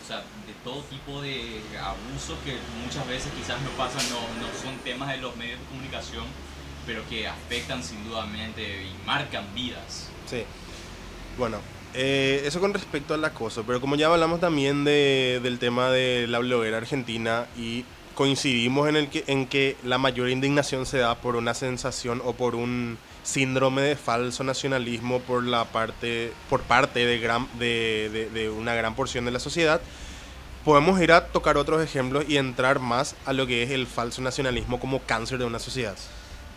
o 0.02 0.06
sea, 0.06 0.16
de 0.18 0.52
todo 0.64 0.82
tipo 0.84 1.22
de 1.22 1.60
abusos 1.80 2.36
que 2.44 2.56
muchas 2.84 3.06
veces 3.06 3.30
quizás 3.32 3.60
no 3.62 3.70
pasan, 3.70 4.02
no, 4.10 4.18
no 4.44 4.52
son 4.60 4.76
temas 4.78 5.08
de 5.10 5.18
los 5.18 5.36
medios 5.36 5.60
de 5.60 5.66
comunicación, 5.66 6.24
pero 6.84 7.08
que 7.08 7.28
afectan 7.28 7.82
sin 7.84 8.02
dudamente 8.04 8.62
y 8.84 9.06
marcan 9.06 9.44
vidas. 9.54 10.08
Sí. 10.28 10.42
Bueno, 11.38 11.58
eh, 11.94 12.42
eso 12.44 12.58
con 12.60 12.74
respecto 12.74 13.14
al 13.14 13.24
acoso, 13.24 13.62
pero 13.64 13.80
como 13.80 13.94
ya 13.94 14.08
hablamos 14.08 14.40
también 14.40 14.82
de- 14.82 15.38
del 15.42 15.60
tema 15.60 15.90
de 15.90 16.26
la 16.26 16.40
bloguera 16.40 16.78
argentina 16.78 17.46
y 17.56 17.84
coincidimos 18.14 18.88
en, 18.88 18.96
el 18.96 19.08
que, 19.08 19.24
en 19.26 19.46
que 19.46 19.76
la 19.84 19.98
mayor 19.98 20.28
indignación 20.28 20.86
se 20.86 20.98
da 20.98 21.14
por 21.16 21.36
una 21.36 21.54
sensación 21.54 22.20
o 22.24 22.32
por 22.34 22.54
un 22.54 22.98
síndrome 23.24 23.82
de 23.82 23.96
falso 23.96 24.42
nacionalismo 24.44 25.20
por 25.20 25.44
la 25.44 25.64
parte 25.66 26.32
por 26.50 26.62
parte 26.62 27.06
de, 27.06 27.18
gran, 27.20 27.46
de, 27.58 28.10
de- 28.12 28.30
de 28.30 28.50
una 28.50 28.74
gran 28.74 28.94
porción 28.94 29.24
de 29.24 29.30
la 29.30 29.38
sociedad. 29.38 29.80
Podemos 30.64 31.00
ir 31.00 31.12
a 31.12 31.26
tocar 31.26 31.56
otros 31.56 31.82
ejemplos 31.82 32.24
y 32.28 32.36
entrar 32.36 32.78
más 32.78 33.16
a 33.26 33.32
lo 33.32 33.46
que 33.46 33.62
es 33.64 33.70
el 33.70 33.86
falso 33.86 34.22
nacionalismo 34.22 34.78
como 34.78 35.00
cáncer 35.00 35.38
de 35.38 35.44
una 35.44 35.58
sociedad. 35.58 35.96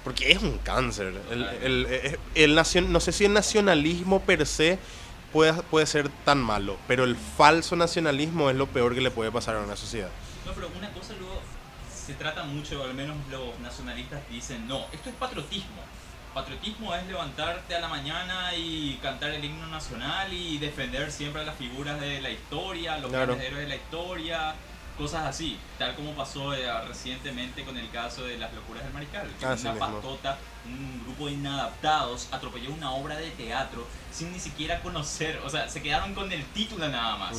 Porque 0.03 0.31
es 0.31 0.41
un 0.43 0.59
cáncer. 0.59 1.13
El, 1.31 1.43
el- 1.43 1.85
el- 1.87 2.19
el 2.35 2.55
nacion- 2.57 2.87
no 2.89 2.99
sé 2.99 3.11
si 3.11 3.25
el 3.25 3.33
nacionalismo 3.33 4.21
per 4.21 4.45
se 4.45 4.77
puede, 5.33 5.53
puede 5.63 5.85
ser 5.87 6.09
tan 6.23 6.39
malo 6.39 6.77
pero 6.87 7.03
el 7.03 7.15
falso 7.15 7.75
nacionalismo 7.75 8.49
es 8.49 8.55
lo 8.55 8.67
peor 8.67 8.93
que 8.95 9.01
le 9.01 9.11
puede 9.11 9.31
pasar 9.31 9.55
a 9.55 9.61
una 9.61 9.75
sociedad. 9.75 10.09
No, 10.45 10.53
pero 10.53 10.69
una 10.77 10.91
cosa 10.91 11.13
luego 11.19 11.34
se 12.05 12.13
trata 12.13 12.43
mucho, 12.43 12.83
al 12.83 12.93
menos 12.93 13.15
los 13.31 13.57
nacionalistas 13.59 14.21
dicen, 14.29 14.67
no, 14.67 14.85
esto 14.91 15.09
es 15.09 15.15
patriotismo. 15.15 15.81
Patriotismo 16.33 16.93
es 16.93 17.05
levantarte 17.07 17.75
a 17.75 17.79
la 17.79 17.87
mañana 17.87 18.53
y 18.55 18.99
cantar 19.01 19.31
el 19.31 19.43
himno 19.43 19.67
nacional 19.67 20.31
y 20.33 20.57
defender 20.57 21.11
siempre 21.11 21.41
a 21.41 21.45
las 21.45 21.55
figuras 21.55 21.99
de 21.99 22.21
la 22.21 22.29
historia, 22.29 22.97
los 22.99 23.09
Claro. 23.09 23.33
héroes 23.35 23.63
de 23.63 23.67
la 23.69 23.75
historia, 23.75 24.53
cosas 24.97 25.25
así. 25.25 25.57
Tal 25.79 25.95
como 25.95 26.11
pasó 26.11 26.53
eh, 26.53 26.67
recientemente 26.87 27.63
con 27.63 27.77
el 27.77 27.89
caso 27.89 28.23
de 28.25 28.37
las 28.37 28.53
locuras 28.53 28.83
del 28.83 28.93
mariscal. 28.93 29.29
que 29.39 29.45
Así 29.45 29.65
una 29.67 29.79
patota, 29.79 30.37
un 30.65 31.01
grupo 31.05 31.27
de 31.27 31.33
inadaptados 31.33 32.27
atropelló 32.31 32.71
una 32.73 32.91
obra 32.91 33.15
de 33.15 33.31
teatro 33.31 33.87
sin 34.11 34.31
ni 34.33 34.39
siquiera 34.39 34.81
conocer, 34.81 35.41
o 35.45 35.49
sea, 35.49 35.69
se 35.69 35.81
quedaron 35.81 36.13
con 36.13 36.29
el 36.31 36.43
título 36.47 36.87
nada 36.89 37.15
más. 37.15 37.37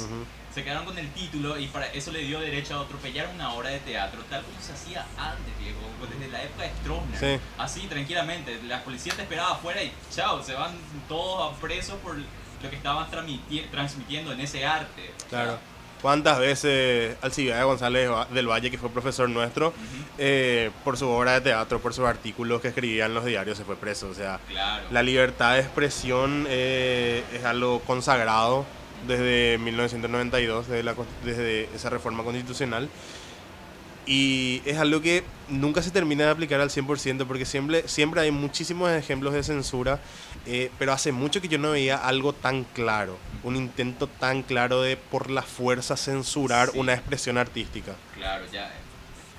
Se 0.56 0.64
quedaron 0.64 0.86
con 0.86 0.96
el 0.98 1.10
título 1.10 1.58
y 1.58 1.66
para 1.66 1.84
eso 1.88 2.10
le 2.10 2.20
dio 2.20 2.40
derecho 2.40 2.78
a 2.78 2.82
atropellar 2.84 3.28
una 3.34 3.52
obra 3.52 3.68
de 3.68 3.78
teatro, 3.80 4.22
tal 4.30 4.42
como 4.42 4.58
se 4.58 4.72
hacía 4.72 5.04
antes, 5.18 5.52
viejo, 5.60 5.80
pues 5.98 6.10
desde 6.12 6.32
la 6.32 6.42
época 6.44 6.62
de 6.62 6.70
Stroessner. 6.80 7.18
Sí. 7.38 7.44
Así, 7.58 7.80
tranquilamente. 7.88 8.58
La 8.66 8.82
policía 8.82 9.12
te 9.14 9.20
esperaba 9.20 9.50
afuera 9.52 9.82
y 9.82 9.92
chao, 10.10 10.42
se 10.42 10.54
van 10.54 10.72
todos 11.08 11.52
a 11.52 11.60
presos 11.60 11.96
por 12.02 12.16
lo 12.16 12.70
que 12.70 12.74
estaban 12.74 13.06
transmiti- 13.10 13.68
transmitiendo 13.70 14.32
en 14.32 14.40
ese 14.40 14.64
arte. 14.64 15.12
Claro. 15.28 15.58
¿Cuántas 16.00 16.38
veces 16.38 17.18
Alcibiades 17.20 17.64
González 17.66 18.08
del 18.30 18.48
Valle, 18.48 18.70
que 18.70 18.78
fue 18.78 18.88
profesor 18.88 19.28
nuestro, 19.28 19.74
eh, 20.16 20.70
por 20.84 20.96
su 20.96 21.06
obra 21.06 21.32
de 21.32 21.42
teatro, 21.42 21.80
por 21.80 21.92
sus 21.92 22.06
artículos 22.06 22.62
que 22.62 22.68
escribía 22.68 23.04
en 23.04 23.12
los 23.12 23.26
diarios, 23.26 23.58
se 23.58 23.64
fue 23.64 23.76
preso? 23.76 24.08
O 24.08 24.14
sea, 24.14 24.40
Claro. 24.48 24.86
la 24.90 25.02
libertad 25.02 25.52
de 25.52 25.60
expresión 25.60 26.46
eh, 26.48 27.22
es 27.34 27.44
algo 27.44 27.80
consagrado 27.80 28.64
desde 29.06 29.58
1992, 29.58 30.68
desde, 30.68 30.82
la, 30.82 30.94
desde 31.24 31.68
esa 31.74 31.90
reforma 31.90 32.22
constitucional. 32.24 32.88
Y 34.08 34.62
es 34.64 34.78
algo 34.78 35.00
que 35.00 35.24
nunca 35.48 35.82
se 35.82 35.90
termina 35.90 36.24
de 36.26 36.30
aplicar 36.30 36.60
al 36.60 36.70
100% 36.70 37.26
porque 37.26 37.44
siempre, 37.44 37.88
siempre 37.88 38.20
hay 38.20 38.30
muchísimos 38.30 38.88
ejemplos 38.92 39.34
de 39.34 39.42
censura, 39.42 39.98
eh, 40.46 40.70
pero 40.78 40.92
hace 40.92 41.10
mucho 41.10 41.40
que 41.40 41.48
yo 41.48 41.58
no 41.58 41.72
veía 41.72 41.96
algo 41.96 42.32
tan 42.32 42.62
claro, 42.62 43.18
un 43.42 43.56
intento 43.56 44.06
tan 44.06 44.42
claro 44.44 44.80
de 44.80 44.96
por 44.96 45.28
la 45.28 45.42
fuerza 45.42 45.96
censurar 45.96 46.70
Sí. 46.70 46.78
una 46.78 46.94
expresión 46.94 47.36
artística. 47.36 47.96
Claro, 48.14 48.44
ya 48.52 48.68
eh, 48.68 48.72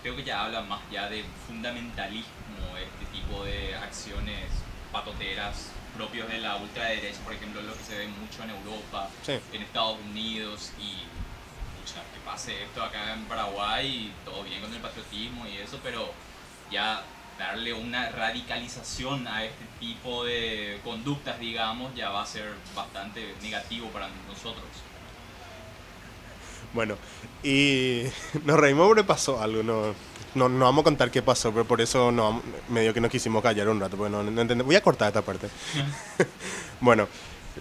creo 0.01 0.17
que 0.17 0.25
ya 0.25 0.43
habla 0.43 0.62
más 0.63 0.82
ya 0.91 1.08
de 1.08 1.23
fundamentalismo 1.47 2.27
este 2.75 3.17
tipo 3.17 3.45
de 3.45 3.73
acciones 3.75 4.49
patoteras 4.91 5.69
propios 5.97 6.29
de 6.29 6.38
la 6.39 6.55
ultraderecha, 6.57 7.19
por 7.23 7.33
ejemplo, 7.33 7.62
lo 7.62 7.75
que 7.75 7.83
se 7.83 7.97
ve 7.97 8.07
mucho 8.07 8.43
en 8.43 8.51
Europa, 8.51 9.10
Sí. 9.25 9.33
en 9.51 9.62
Estados 9.63 9.97
Unidos 10.10 10.71
y 10.79 10.93
pucha, 11.79 12.01
que 12.13 12.19
pase 12.23 12.63
esto 12.63 12.83
acá 12.83 13.13
en 13.13 13.25
Paraguay, 13.25 14.13
todo 14.23 14.43
bien 14.43 14.62
con 14.62 14.73
el 14.73 14.79
patriotismo 14.79 15.47
y 15.47 15.57
eso, 15.57 15.79
pero 15.83 16.13
ya 16.71 17.01
darle 17.39 17.73
una 17.73 18.10
radicalización 18.10 19.27
a 19.27 19.43
este 19.43 19.65
tipo 19.79 20.23
de 20.23 20.79
conductas, 20.83 21.39
digamos, 21.39 21.93
ya 21.95 22.10
va 22.10 22.21
a 22.23 22.25
ser 22.25 22.53
bastante 22.75 23.36
negativo 23.41 23.89
para 23.89 24.07
nosotros. 24.27 24.65
Bueno, 26.77 26.95
y 27.41 28.03
nos 28.45 28.59
reímos 28.59 28.85
porque 28.85 29.03
pasó 29.03 29.41
algo, 29.41 29.63
no, 29.63 29.95
no, 30.35 30.47
no 30.47 30.65
vamos 30.65 30.81
a 30.81 30.83
contar 30.83 31.09
qué 31.09 31.23
pasó, 31.23 31.51
pero 31.51 31.65
por 31.65 31.81
eso 31.81 32.11
no, 32.11 32.43
medio 32.69 32.93
que 32.93 33.01
nos 33.01 33.09
quisimos 33.09 33.41
callar 33.41 33.67
un 33.67 33.79
rato, 33.79 33.97
porque 33.97 34.11
no, 34.11 34.21
no 34.21 34.29
entendemos. 34.29 34.67
Voy 34.67 34.75
a 34.75 34.83
cortar 34.83 35.07
esta 35.07 35.23
parte. 35.23 35.47
bueno, 36.79 37.07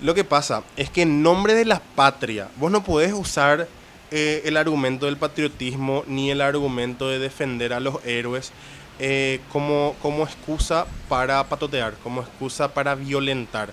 lo 0.03 0.13
que 0.13 0.23
pasa 0.23 0.65
es 0.77 0.91
que 0.91 1.01
en 1.01 1.23
nombre 1.23 1.55
de 1.55 1.65
la 1.65 1.81
patria, 1.81 2.51
vos 2.57 2.71
no 2.71 2.85
podés 2.85 3.15
usar 3.15 3.67
eh, 4.11 4.43
el 4.45 4.59
argumento 4.59 5.07
del 5.07 5.17
patriotismo 5.17 6.05
ni 6.07 6.31
el 6.31 6.43
argumento 6.43 7.09
de 7.09 7.19
defender 7.19 7.73
a 7.73 7.81
los 7.81 8.05
héroes 8.05 8.53
eh, 8.99 9.41
como, 9.51 9.97
como 10.03 10.25
excusa 10.25 10.87
para 11.09 11.43
patotear, 11.49 11.95
como 12.03 12.21
excusa 12.21 12.75
para 12.75 12.95
violentar. 12.95 13.73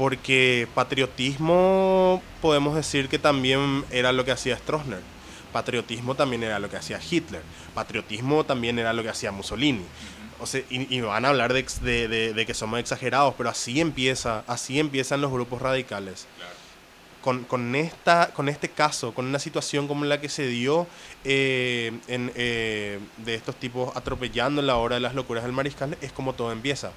Porque 0.00 0.66
patriotismo 0.74 2.22
podemos 2.40 2.74
decir 2.74 3.10
que 3.10 3.18
también 3.18 3.84
era 3.90 4.12
lo 4.12 4.24
que 4.24 4.32
hacía 4.32 4.56
Stroessner. 4.56 5.02
Patriotismo 5.52 6.14
también 6.14 6.42
era 6.42 6.58
lo 6.58 6.70
que 6.70 6.78
hacía 6.78 6.98
Hitler. 6.98 7.42
Patriotismo 7.74 8.44
también 8.44 8.78
era 8.78 8.94
lo 8.94 9.02
que 9.02 9.10
hacía 9.10 9.30
Mussolini. 9.30 9.82
O 10.38 10.46
sea, 10.46 10.62
y, 10.70 10.96
y 10.96 11.02
van 11.02 11.26
a 11.26 11.28
hablar 11.28 11.52
de, 11.52 11.66
de- 11.82 12.08
de- 12.08 12.32
de 12.32 12.46
que 12.46 12.54
somos 12.54 12.80
exagerados, 12.80 13.34
pero 13.36 13.50
así 13.50 13.78
empieza, 13.78 14.42
así 14.46 14.80
empiezan 14.80 15.20
los 15.20 15.30
grupos 15.30 15.60
radicales. 15.60 16.26
Claro. 16.38 16.52
Con, 17.20 17.44
con 17.44 17.74
esta, 17.74 18.30
con 18.32 18.48
este 18.48 18.70
caso, 18.70 19.12
con 19.12 19.26
una 19.26 19.38
situación 19.38 19.86
como 19.86 20.06
la 20.06 20.18
que 20.18 20.30
se 20.30 20.46
dio 20.46 20.86
eh, 21.24 21.92
en, 22.08 22.32
eh, 22.36 22.98
de 23.18 23.34
estos 23.34 23.54
tipos 23.56 23.94
atropellando 23.94 24.62
en 24.62 24.66
la 24.66 24.76
hora 24.76 24.94
de 24.94 25.00
las 25.02 25.14
locuras 25.14 25.44
del 25.44 25.52
mariscal, 25.52 25.98
es 26.00 26.10
como 26.12 26.32
todo 26.32 26.52
empieza. 26.52 26.92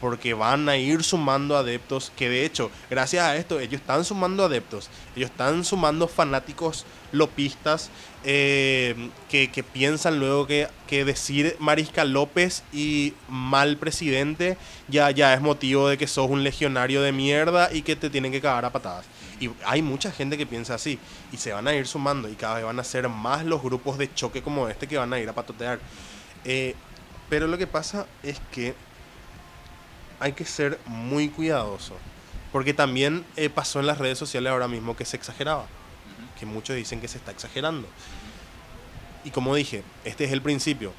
Porque 0.00 0.34
van 0.34 0.68
a 0.68 0.76
ir 0.76 1.02
sumando 1.02 1.56
adeptos, 1.56 2.12
que 2.16 2.28
de 2.28 2.44
hecho, 2.44 2.70
gracias 2.88 3.24
a 3.24 3.36
esto, 3.36 3.58
ellos 3.58 3.80
están 3.80 4.04
sumando 4.04 4.44
adeptos, 4.44 4.88
ellos 5.16 5.30
están 5.30 5.64
sumando 5.64 6.06
fanáticos 6.06 6.86
lopistas 7.10 7.90
eh, 8.24 9.10
que, 9.28 9.50
que 9.50 9.62
piensan 9.62 10.20
luego 10.20 10.46
que, 10.46 10.68
que 10.86 11.04
decir 11.04 11.56
Mariscal 11.58 12.12
López 12.12 12.62
y 12.72 13.14
mal 13.28 13.76
presidente 13.76 14.56
ya, 14.88 15.10
ya 15.10 15.34
es 15.34 15.40
motivo 15.40 15.88
de 15.88 15.96
que 15.98 16.06
sos 16.06 16.28
un 16.28 16.44
legionario 16.44 17.02
de 17.02 17.12
mierda 17.12 17.70
y 17.72 17.82
que 17.82 17.96
te 17.96 18.10
tienen 18.10 18.32
que 18.32 18.40
cagar 18.40 18.64
a 18.64 18.72
patadas. 18.72 19.06
Y 19.40 19.50
hay 19.64 19.82
mucha 19.82 20.10
gente 20.10 20.36
que 20.36 20.46
piensa 20.46 20.74
así 20.74 20.98
y 21.32 21.36
se 21.36 21.52
van 21.52 21.68
a 21.68 21.74
ir 21.74 21.86
sumando 21.86 22.28
y 22.28 22.34
cada 22.34 22.56
vez 22.56 22.64
van 22.64 22.80
a 22.80 22.84
ser 22.84 23.08
más 23.08 23.44
los 23.44 23.62
grupos 23.62 23.98
de 23.98 24.12
choque 24.12 24.42
como 24.42 24.68
este 24.68 24.86
que 24.86 24.98
van 24.98 25.12
a 25.12 25.20
ir 25.20 25.28
a 25.28 25.32
patotear. 25.32 25.78
Eh, 26.44 26.74
pero 27.28 27.46
lo 27.46 27.58
que 27.58 27.66
pasa 27.66 28.06
es 28.22 28.40
que 28.50 28.74
hay 30.20 30.32
que 30.32 30.44
ser 30.44 30.78
muy 30.86 31.28
cuidadoso. 31.28 31.94
Porque 32.52 32.74
también 32.74 33.24
eh, 33.36 33.50
pasó 33.50 33.80
en 33.80 33.86
las 33.86 33.98
redes 33.98 34.18
sociales 34.18 34.50
ahora 34.50 34.68
mismo 34.68 34.96
que 34.96 35.04
se 35.04 35.16
exageraba. 35.16 35.66
Que 36.38 36.46
muchos 36.46 36.76
dicen 36.76 37.00
que 37.00 37.08
se 37.08 37.18
está 37.18 37.30
exagerando. 37.30 37.86
Y 39.24 39.30
como 39.30 39.54
dije, 39.54 39.82
este 40.04 40.24
es 40.24 40.32
el 40.32 40.40
principio. 40.40 40.92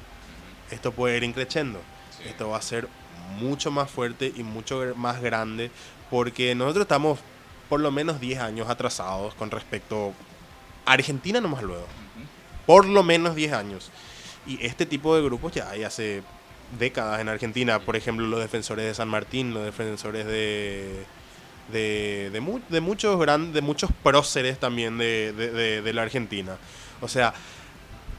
Esto 0.70 0.92
puede 0.92 1.16
ir 1.16 1.24
increciendo. 1.24 1.80
Sí. 2.16 2.28
Esto 2.28 2.50
va 2.50 2.58
a 2.58 2.62
ser 2.62 2.88
mucho 3.38 3.70
más 3.70 3.90
fuerte 3.90 4.32
y 4.36 4.42
mucho 4.42 4.94
más 4.96 5.20
grande. 5.20 5.70
Porque 6.10 6.54
nosotros 6.54 6.82
estamos 6.82 7.18
por 7.68 7.80
lo 7.80 7.90
menos 7.90 8.20
10 8.20 8.40
años 8.40 8.68
atrasados 8.68 9.34
con 9.34 9.50
respecto 9.50 10.12
a 10.84 10.92
Argentina 10.92 11.40
nomás 11.40 11.62
luego. 11.62 11.86
Por 12.66 12.86
lo 12.86 13.02
menos 13.02 13.34
10 13.34 13.52
años. 13.52 13.90
Y 14.46 14.64
este 14.64 14.86
tipo 14.86 15.14
de 15.16 15.22
grupos 15.22 15.52
ya 15.52 15.70
hay 15.70 15.84
hace 15.84 16.22
décadas 16.78 17.20
en 17.20 17.28
Argentina. 17.28 17.78
Por 17.80 17.96
ejemplo, 17.96 18.26
los 18.26 18.40
defensores 18.40 18.84
de 18.86 18.94
San 18.94 19.08
Martín, 19.08 19.54
los 19.54 19.64
defensores 19.64 20.26
de 20.26 21.04
de, 21.72 22.30
de, 22.32 22.40
mu- 22.40 22.58
de 22.68 22.80
muchos 22.80 23.16
gran, 23.20 23.52
de 23.52 23.60
muchos 23.60 23.90
próceres 24.02 24.58
también 24.58 24.98
de, 24.98 25.32
de- 25.32 25.50
de- 25.52 25.82
de 25.82 25.92
la 25.92 26.02
Argentina. 26.02 26.56
O 27.00 27.06
sea, 27.06 27.32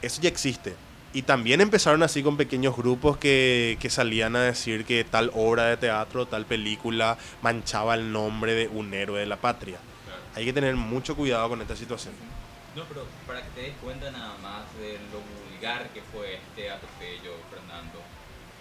eso 0.01 0.21
ya 0.21 0.29
existe. 0.29 0.73
Y 1.13 1.23
también 1.23 1.59
empezaron 1.59 2.01
así 2.03 2.23
con 2.23 2.37
pequeños 2.37 2.77
grupos 2.77 3.17
que, 3.17 3.77
que 3.81 3.89
salían 3.89 4.37
a 4.37 4.43
decir 4.43 4.85
que 4.85 5.03
tal 5.03 5.31
obra 5.33 5.65
de 5.65 5.75
teatro, 5.75 6.25
tal 6.27 6.45
película 6.45 7.17
manchaba 7.41 7.95
el 7.95 8.13
nombre 8.13 8.53
de 8.53 8.69
un 8.69 8.93
héroe 8.93 9.19
de 9.19 9.25
la 9.25 9.35
patria. 9.35 9.79
Claro. 10.05 10.21
Hay 10.35 10.45
que 10.45 10.53
tener 10.53 10.73
mucho 10.77 11.17
cuidado 11.17 11.49
con 11.49 11.61
esta 11.61 11.75
situación. 11.75 12.13
No, 12.73 12.83
pero 12.85 13.05
para 13.27 13.41
que 13.43 13.49
te 13.49 13.61
des 13.63 13.73
cuenta 13.83 14.09
nada 14.11 14.37
más 14.41 14.61
de 14.79 14.93
lo 15.11 15.19
vulgar 15.51 15.89
que 15.89 16.01
fue 16.13 16.35
este 16.35 16.71
atropello. 16.71 17.33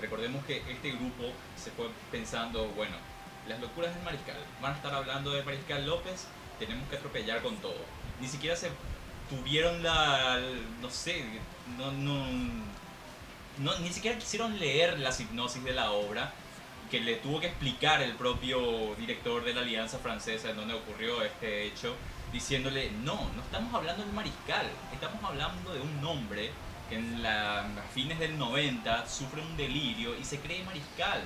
Recordemos 0.01 0.45
que 0.47 0.59
este 0.71 0.91
grupo 0.93 1.25
se 1.57 1.71
fue 1.71 1.89
pensando, 2.11 2.67
bueno, 2.69 2.97
las 3.49 3.61
locuras 3.61 3.95
del 3.95 4.03
mariscal. 4.05 4.37
Van 4.61 4.73
a 4.73 4.77
estar 4.77 4.95
hablando 4.95 5.31
de 5.33 5.43
Mariscal 5.43 5.87
López, 5.87 6.27
tenemos 6.59 6.89
que 6.89 6.97
atropellar 6.97 7.43
con 7.43 7.57
todo. 7.57 7.77
Ni 8.21 8.29
siquiera 8.29 8.57
se 8.57 8.71
tuvieron 9.29 9.83
la, 9.83 10.39
no 10.81 10.91
sé, 10.91 11.25
no, 11.79 11.91
no, 11.93 12.27
no- 13.59 13.79
ni 13.79 13.93
siquiera 13.93 14.19
quisieron 14.19 14.59
leer 14.59 14.99
la 14.99 15.11
hipnosis 15.11 15.63
de 15.65 15.73
la 15.73 15.93
obra 15.93 16.33
que 16.91 17.01
le 17.01 17.17
tuvo 17.17 17.41
que 17.41 17.47
explicar 17.47 18.03
el 18.03 18.15
propio 18.15 18.95
director 18.97 19.45
de 19.45 19.55
la 19.55 19.61
Alianza 19.61 19.99
Francesa 19.99 20.51
en 20.51 20.57
donde 20.57 20.75
ocurrió 20.75 21.23
este 21.23 21.65
hecho, 21.67 21.95
diciéndole, 22.33 22.91
no, 23.05 23.15
no 23.37 23.43
estamos 23.43 23.73
hablando 23.75 24.03
del 24.05 24.13
mariscal, 24.13 24.67
estamos 24.93 25.23
hablando 25.23 25.73
de 25.73 25.81
un 25.81 26.05
hombre 26.05 26.51
en 26.91 27.23
la, 27.23 27.61
a 27.61 27.83
fines 27.95 28.19
del 28.19 28.39
90 28.39 29.09
sufre 29.09 29.43
un 29.43 29.57
delirio 29.57 30.17
y 30.19 30.25
se 30.25 30.39
cree 30.39 30.65
mariscal. 30.65 31.23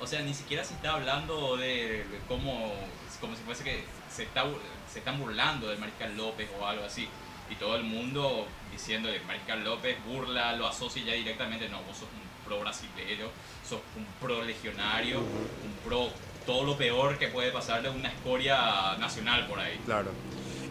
O 0.00 0.06
sea, 0.06 0.22
ni 0.22 0.34
siquiera 0.34 0.64
se 0.64 0.74
está 0.74 0.94
hablando 0.94 1.56
de, 1.56 2.04
cómo, 2.28 2.72
como 3.20 3.34
si 3.34 3.42
fuese 3.42 3.64
que 3.64 3.84
se, 4.10 4.24
está, 4.24 4.44
se 4.90 5.00
están 5.00 5.18
burlando 5.18 5.68
del 5.68 5.78
mariscal 5.78 6.16
López 6.16 6.48
o 6.58 6.66
algo 6.66 6.84
así. 6.84 7.08
Y 7.50 7.56
todo 7.56 7.76
el 7.76 7.84
mundo 7.84 8.46
diciendo 8.70 9.10
que 9.10 9.20
Mariscal 9.20 9.64
López 9.64 9.96
burla, 10.04 10.54
lo 10.54 10.66
asocia 10.66 11.02
ya 11.02 11.14
directamente. 11.14 11.68
No, 11.68 11.82
vos 11.82 11.96
sos 11.96 12.08
un 12.08 12.46
pro 12.46 12.60
brasileño, 12.60 13.28
sos 13.66 13.80
un 13.96 14.06
pro 14.20 14.44
legionario, 14.44 15.20
un 15.20 15.72
pro 15.84 16.10
todo 16.46 16.64
lo 16.64 16.78
peor 16.78 17.18
que 17.18 17.28
puede 17.28 17.50
pasarle 17.50 17.88
a 17.88 17.90
una 17.90 18.08
escoria 18.08 18.96
nacional 18.98 19.46
por 19.46 19.58
ahí. 19.60 19.78
Claro. 19.84 20.12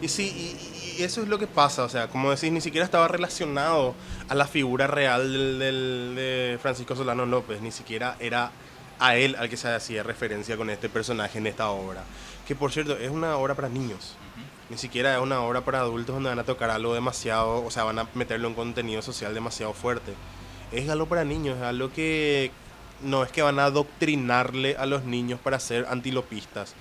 Y 0.00 0.08
sí, 0.08 0.56
y, 0.96 1.00
y 1.00 1.02
eso 1.02 1.22
es 1.22 1.28
lo 1.28 1.38
que 1.38 1.46
pasa, 1.46 1.84
o 1.84 1.88
sea, 1.88 2.08
como 2.08 2.30
decís, 2.30 2.52
ni 2.52 2.60
siquiera 2.60 2.84
estaba 2.84 3.08
relacionado 3.08 3.94
a 4.28 4.34
la 4.34 4.46
figura 4.46 4.86
real 4.86 5.32
del, 5.32 5.58
del- 5.58 6.12
de 6.14 6.58
Francisco 6.62 6.94
Solano 6.94 7.26
López, 7.26 7.60
ni 7.60 7.72
siquiera 7.72 8.16
era 8.20 8.52
a 9.00 9.16
él 9.16 9.36
al 9.38 9.48
que 9.48 9.56
se 9.56 9.68
hacía 9.68 10.02
referencia 10.02 10.56
con 10.56 10.70
este 10.70 10.88
personaje 10.88 11.38
en 11.38 11.46
esta 11.46 11.68
obra. 11.70 12.04
Que 12.46 12.54
por 12.54 12.72
cierto, 12.72 12.96
es 12.96 13.10
una 13.10 13.36
obra 13.36 13.54
para 13.54 13.68
niños, 13.68 14.14
ni 14.70 14.78
siquiera 14.78 15.14
es 15.16 15.20
una 15.20 15.40
obra 15.42 15.62
para 15.62 15.80
adultos 15.80 16.14
donde 16.14 16.30
van 16.30 16.38
a 16.38 16.44
tocar 16.44 16.70
algo 16.70 16.94
demasiado, 16.94 17.64
o 17.64 17.70
sea, 17.70 17.84
van 17.84 17.98
a 17.98 18.08
meterlo 18.14 18.48
en 18.48 18.54
contenido 18.54 19.02
social 19.02 19.34
demasiado 19.34 19.72
fuerte. 19.72 20.12
Es 20.72 20.88
algo 20.90 21.06
para 21.06 21.24
niños, 21.24 21.56
es 21.58 21.62
algo 21.64 21.90
que 21.92 22.50
no 23.02 23.22
es 23.24 23.30
que 23.32 23.42
van 23.42 23.58
a 23.58 23.64
adoctrinarle 23.64 24.76
a 24.76 24.86
los 24.86 25.04
niños 25.04 25.40
para 25.40 25.58
ser 25.60 25.86
antilopistas. 25.88 26.74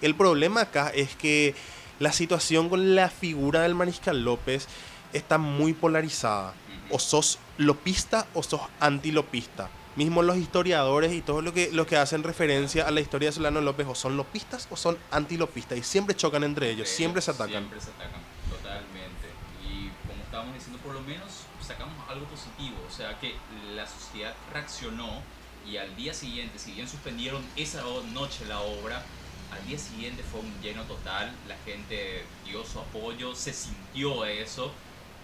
El 0.00 0.14
problema 0.14 0.62
acá 0.62 0.90
es 0.94 1.14
que 1.16 1.54
la 1.98 2.12
situación 2.12 2.68
con 2.68 2.94
la 2.94 3.08
figura 3.08 3.62
del 3.62 3.74
Mariscal 3.74 4.24
López 4.24 4.68
está 5.12 5.38
muy 5.38 5.72
polarizada. 5.72 6.54
O 6.90 6.98
sos 6.98 7.38
lopista 7.58 8.26
o 8.34 8.42
sos 8.42 8.60
antilopista. 8.80 9.70
Mismo 9.94 10.22
los 10.22 10.36
historiadores 10.38 11.12
y 11.12 11.20
todos 11.20 11.44
lo 11.44 11.52
que, 11.52 11.70
los 11.70 11.86
que 11.86 11.96
hacen 11.96 12.22
referencia 12.22 12.86
a 12.86 12.90
la 12.90 13.00
historia 13.00 13.28
de 13.28 13.32
Solano 13.32 13.60
López 13.60 13.86
o 13.86 13.94
son 13.94 14.16
lopistas 14.16 14.66
o 14.70 14.76
son 14.76 14.96
antilopistas 15.10 15.78
y 15.78 15.82
siempre 15.82 16.16
chocan 16.16 16.44
entre 16.44 16.70
ellos, 16.70 16.88
siempre 16.88 17.20
se 17.20 17.30
atacan. 17.30 17.50
Siempre 17.50 17.80
se 17.80 17.90
atacan, 17.90 18.22
totalmente. 18.48 19.28
Y 19.62 19.90
como 20.08 20.22
estábamos 20.22 20.54
diciendo, 20.54 20.78
por 20.82 20.94
lo 20.94 21.02
menos 21.02 21.30
sacamos 21.60 21.94
algo 22.08 22.24
positivo. 22.26 22.76
O 22.88 22.90
sea, 22.90 23.18
que 23.20 23.34
la 23.74 23.86
sociedad 23.86 24.34
reaccionó 24.52 25.22
y 25.66 25.76
al 25.76 25.94
día 25.94 26.14
siguiente, 26.14 26.58
si 26.58 26.72
bien 26.72 26.88
suspendieron 26.88 27.44
esa 27.56 27.82
noche 28.12 28.44
la 28.46 28.60
obra, 28.60 29.04
al 29.52 29.66
día 29.66 29.78
siguiente 29.78 30.22
fue 30.22 30.40
un 30.40 30.52
lleno 30.62 30.82
total. 30.84 31.32
La 31.48 31.56
gente 31.64 32.24
dio 32.44 32.64
su 32.64 32.78
apoyo, 32.78 33.34
se 33.34 33.52
sintió 33.52 34.24
eso. 34.24 34.72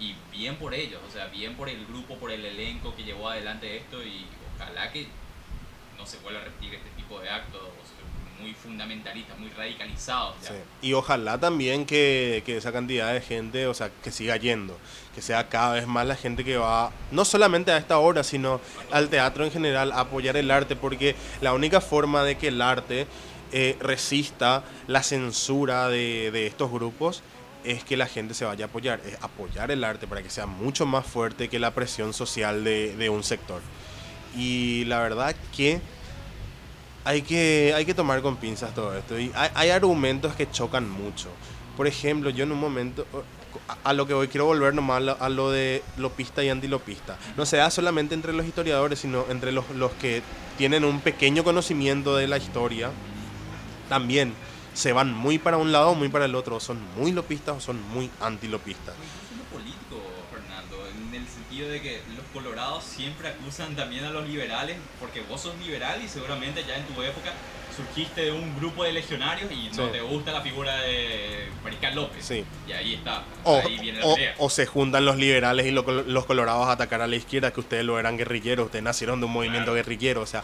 Y 0.01 0.15
bien 0.31 0.57
por 0.57 0.75
ellos, 0.75 1.01
o 1.09 1.13
sea, 1.13 1.27
bien 1.27 1.57
por 1.57 1.69
el 1.69 1.85
grupo, 1.87 2.17
por 2.17 2.31
el 2.31 2.45
elenco 2.45 2.95
que 2.95 3.03
llevó 3.03 3.31
adelante 3.31 3.79
esto 3.79 4.01
y 4.01 4.27
ojalá 4.55 4.93
que 4.93 5.09
no 5.97 6.07
se 6.07 6.19
vuelva 6.19 6.41
a 6.41 6.45
repetir 6.45 6.75
este 6.75 6.91
tipo 6.91 7.19
de 7.19 7.29
actos 7.29 7.63
muy 8.41 8.55
fundamentalistas, 8.55 9.37
muy 9.39 9.51
radicalizados. 9.51 10.37
Sí. 10.41 10.55
Y 10.83 10.93
ojalá 10.93 11.39
también 11.39 11.85
que, 11.85 12.43
que 12.47 12.57
esa 12.57 12.73
cantidad 12.73 13.13
de 13.13 13.21
gente, 13.21 13.67
o 13.67 13.75
sea, 13.75 13.91
que 14.03 14.13
siga 14.13 14.37
yendo, 14.37 14.79
que 15.15 15.23
sea 15.23 15.49
cada 15.49 15.75
vez 15.75 15.87
más 15.87 16.07
la 16.07 16.15
gente 16.15 16.45
que 16.45 16.57
va, 16.57 16.93
no 17.11 17.25
solamente 17.25 17.73
a 17.73 17.79
esta 17.79 17.99
obra, 17.99 18.23
sino 18.23 18.61
al 18.93 19.09
teatro 19.09 19.45
en 19.45 19.51
general, 19.51 19.93
a 19.93 20.01
apoyar 20.01 20.37
el 20.37 20.51
arte, 20.51 20.77
porque 20.77 21.17
la 21.41 21.53
única 21.53 21.81
forma 21.81 22.23
de 22.23 22.39
que 22.39 22.49
el 22.49 22.63
arte 22.63 23.07
eh, 23.53 23.77
resista 23.81 24.65
la 24.87 25.03
censura 25.03 25.89
de, 25.89 26.47
estos 26.47 26.71
grupos 26.71 27.23
es 27.65 27.83
que 27.83 27.97
la 27.97 28.07
gente 28.07 28.35
se 28.35 28.45
vaya 28.45 28.67
a 28.67 28.69
apoyar, 28.69 29.01
es 29.07 29.17
apoyar 29.23 29.71
el 29.71 29.85
arte 29.85 30.07
para 30.07 30.23
que 30.23 30.31
sea 30.31 30.47
mucho 30.47 30.87
más 30.87 31.07
fuerte 31.07 31.49
que 31.49 31.59
la 31.59 31.75
presión 31.75 32.13
social 32.13 32.65
de, 32.65 33.11
un 33.11 33.25
sector. 33.25 33.61
Y 34.37 34.85
la 34.85 35.01
verdad 35.01 35.35
que 35.57 35.81
hay 37.05 37.23
que, 37.23 37.73
hay 37.75 37.85
que 37.85 37.95
tomar 37.95 38.23
con 38.23 38.37
pinzas 38.37 38.75
todo 38.75 38.97
esto. 38.97 39.17
Hay, 39.55 39.71
argumentos 39.71 40.35
que 40.35 40.51
chocan 40.51 40.89
mucho. 40.89 41.29
Por 41.77 41.87
ejemplo, 41.87 42.31
yo 42.31 42.45
en 42.45 42.53
un 42.53 42.61
momento, 42.61 43.07
a, 43.67 43.91
a 43.91 43.93
lo 43.93 44.07
que 44.07 44.15
hoy 44.15 44.29
quiero 44.29 44.47
volver 44.47 44.75
nomás 44.75 45.03
a 45.19 45.29
lo 45.29 45.51
de 45.51 45.83
lopista 45.97 46.45
y 46.45 46.49
antilopista. 46.49 47.19
No 47.37 47.47
se 47.47 47.57
da 47.57 47.71
solamente 47.71 48.15
entre 48.15 48.33
los 48.33 48.47
historiadores, 48.47 48.99
sino 48.99 49.25
entre 49.31 49.53
los, 49.53 49.69
los 49.71 49.93
que 49.93 50.23
tienen 50.59 50.85
un 50.85 51.01
pequeño 51.01 51.45
conocimiento 51.45 52.17
de 52.17 52.27
la 52.27 52.37
historia. 52.37 52.91
También 53.89 54.35
se 54.75 54.93
van 54.93 55.13
muy 55.13 55.39
para 55.39 55.57
un 55.57 55.73
lado, 55.73 55.95
muy 55.95 56.09
para 56.09 56.25
el 56.27 56.35
otro. 56.35 56.61
Son 56.61 56.79
muy 56.97 57.13
lopistas 57.13 57.57
o 57.57 57.61
son 57.61 57.81
muy 57.91 58.11
antilopistas. 58.21 58.95
Político, 59.53 60.01
Fernando, 60.31 60.87
en 60.89 61.15
el 61.21 61.27
sentido 61.27 61.69
de 61.69 61.81
que 61.83 62.03
los 62.17 62.25
colorados 62.33 62.85
siempre 62.85 63.29
acusan 63.29 63.75
también 63.75 64.05
a 64.05 64.11
los 64.11 64.29
liberales, 64.29 64.77
porque 65.01 65.23
vos 65.23 65.41
sos 65.41 65.59
liberal 65.59 66.01
y 66.05 66.09
seguramente 66.09 66.65
ya 66.67 66.77
en 66.77 66.85
tu 66.87 67.03
época 67.03 67.33
surgiste 67.77 68.23
de 68.23 68.33
un 68.33 68.57
grupo 68.59 68.83
de 68.85 68.93
legionarios 68.93 69.51
y 69.53 69.69
no 69.77 69.87
Sí. 69.87 69.93
te 69.93 70.01
gusta 70.01 70.33
la 70.33 70.41
figura 70.43 70.77
de 70.79 71.49
Mariscal 71.63 71.95
López. 71.95 72.25
Sí. 72.25 72.45
Y 72.67 72.73
ahí 72.73 72.95
está, 72.95 73.23
O, 73.45 73.61
ahí 73.65 73.79
viene 73.79 74.01
la 74.01 74.07
o- 74.07 74.17
o 74.39 74.51
se 74.51 74.67
juntan 74.67 75.05
los 75.05 75.17
liberales 75.17 75.65
y 75.67 75.71
lo- 75.71 75.83
los 75.83 76.27
colorados 76.27 76.67
a 76.67 76.73
atacar 76.73 77.03
a 77.03 77.07
la 77.07 77.15
izquierda, 77.17 77.53
que 77.53 77.61
ustedes 77.61 77.85
lo 77.85 77.99
eran 77.99 78.17
guerrilleros, 78.17 78.67
ustedes 78.67 78.83
nacieron 78.83 79.21
de 79.21 79.27
un 79.27 79.33
movimiento 79.33 79.67
Claro. 79.73 79.75
guerrillero, 79.77 80.23
o 80.23 80.27
sea, 80.27 80.43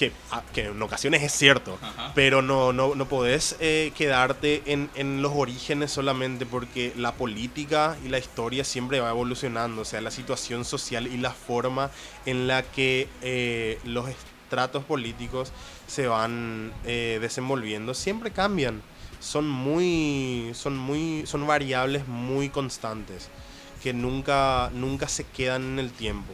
que, 0.00 0.12
a- 0.30 0.42
que 0.54 0.64
en 0.64 0.80
ocasiones 0.80 1.22
es 1.22 1.30
cierto, 1.32 1.78
Ajá. 1.82 2.12
pero 2.14 2.40
no, 2.40 2.72
no, 2.72 2.94
no 2.94 3.06
podés 3.06 3.54
eh, 3.60 3.92
quedarte 3.94 4.62
en, 4.64 4.88
en 4.94 5.20
los 5.20 5.32
orígenes 5.34 5.90
solamente 5.92 6.46
porque 6.46 6.94
la 6.96 7.12
política 7.12 7.98
y 8.02 8.08
la 8.08 8.18
historia 8.18 8.64
siempre 8.64 8.98
va 9.00 9.10
evolucionando, 9.10 9.82
o 9.82 9.84
sea, 9.84 10.00
la 10.00 10.10
situación 10.10 10.64
social 10.64 11.06
y 11.06 11.18
la 11.18 11.32
forma 11.32 11.90
en 12.24 12.48
la 12.48 12.62
que 12.62 13.08
eh, 13.20 13.78
los 13.84 14.08
estratos 14.08 14.84
políticos 14.84 15.52
se 15.86 16.06
van 16.06 16.72
eh, 16.86 17.18
desenvolviendo 17.20 17.92
siempre 17.92 18.30
cambian 18.30 18.80
son 19.20 19.46
muy 19.46 20.50
son 20.54 20.78
muy 20.78 21.24
son 21.26 21.46
variables 21.46 22.08
muy 22.08 22.48
constantes 22.48 23.28
que 23.82 23.92
nunca 23.92 24.70
nunca 24.72 25.08
se 25.08 25.24
quedan 25.24 25.62
en 25.72 25.78
el 25.78 25.90
tiempo 25.92 26.32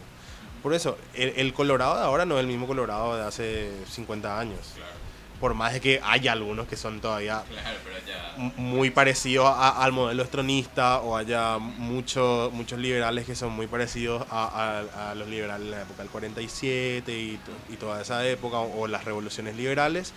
por 0.67 0.75
eso. 0.75 0.99
El, 1.15 1.33
el 1.37 1.53
Colorado 1.53 1.97
de 1.97 2.03
ahora 2.03 2.25
no 2.25 2.35
es 2.35 2.41
el 2.41 2.49
mismo 2.49 2.67
Colorado 2.67 3.17
de 3.17 3.23
hace 3.25 3.71
50 3.89 4.37
años. 4.41 4.59
Claro, 4.75 4.91
por 5.39 5.55
más 5.55 5.73
de 5.75 5.81
que 5.81 6.01
haya 6.03 6.33
algunos 6.33 6.67
que 6.67 6.77
son 6.77 7.01
todavía 7.01 7.45
claro, 7.49 7.79
pero 7.85 7.97
ya... 8.05 8.35
m- 8.43 8.53
muy 8.57 8.91
parecidos 8.91 9.47
a- 9.47 9.85
al 9.85 9.93
modelo 9.93 10.25
estronista 10.25 10.99
o 11.03 11.17
haya 11.17 11.59
muchos 11.59 12.53
muchos 12.53 12.81
liberales 12.81 13.27
que 13.27 13.37
son 13.37 13.53
muy 13.53 13.69
parecidos 13.69 14.27
a, 14.29 14.81
a- 14.99 15.11
a 15.11 15.15
los 15.15 15.29
liberales 15.29 15.67
de 15.67 15.71
la 15.77 15.83
época 15.83 16.03
del 16.03 16.11
47 16.11 17.13
y, 17.17 17.37
to- 17.37 17.73
y 17.73 17.77
toda 17.77 18.03
esa 18.03 18.27
época 18.27 18.57
o, 18.59 18.81
o 18.81 18.87
las 18.89 19.05
revoluciones 19.05 19.55
liberales 19.55 20.13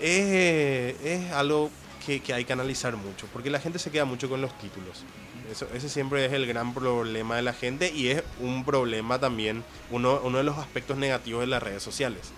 es, 0.00 0.96
es 1.02 1.32
algo 1.32 1.70
que, 2.04 2.20
que 2.20 2.34
hay 2.34 2.44
que 2.44 2.52
analizar 2.52 2.94
mucho 2.96 3.26
porque 3.32 3.48
la 3.48 3.58
gente 3.60 3.78
se 3.78 3.90
queda 3.90 4.04
mucho 4.04 4.28
con 4.28 4.42
los 4.42 4.52
títulos 4.58 5.04
eso, 5.50 5.66
ese 5.74 5.88
siempre 5.88 6.24
es 6.26 6.32
el 6.32 6.46
gran 6.46 6.74
problema 6.74 7.36
de 7.36 7.42
la 7.42 7.52
gente 7.52 7.92
y 7.92 8.08
es 8.08 8.22
un 8.40 8.64
problema 8.64 9.18
también 9.18 9.64
uno, 9.90 10.20
uno 10.22 10.38
de 10.38 10.44
los 10.44 10.58
aspectos 10.58 10.96
negativos 10.96 11.40
de 11.40 11.46
las 11.46 11.62
redes 11.62 11.82
sociales 11.82 12.32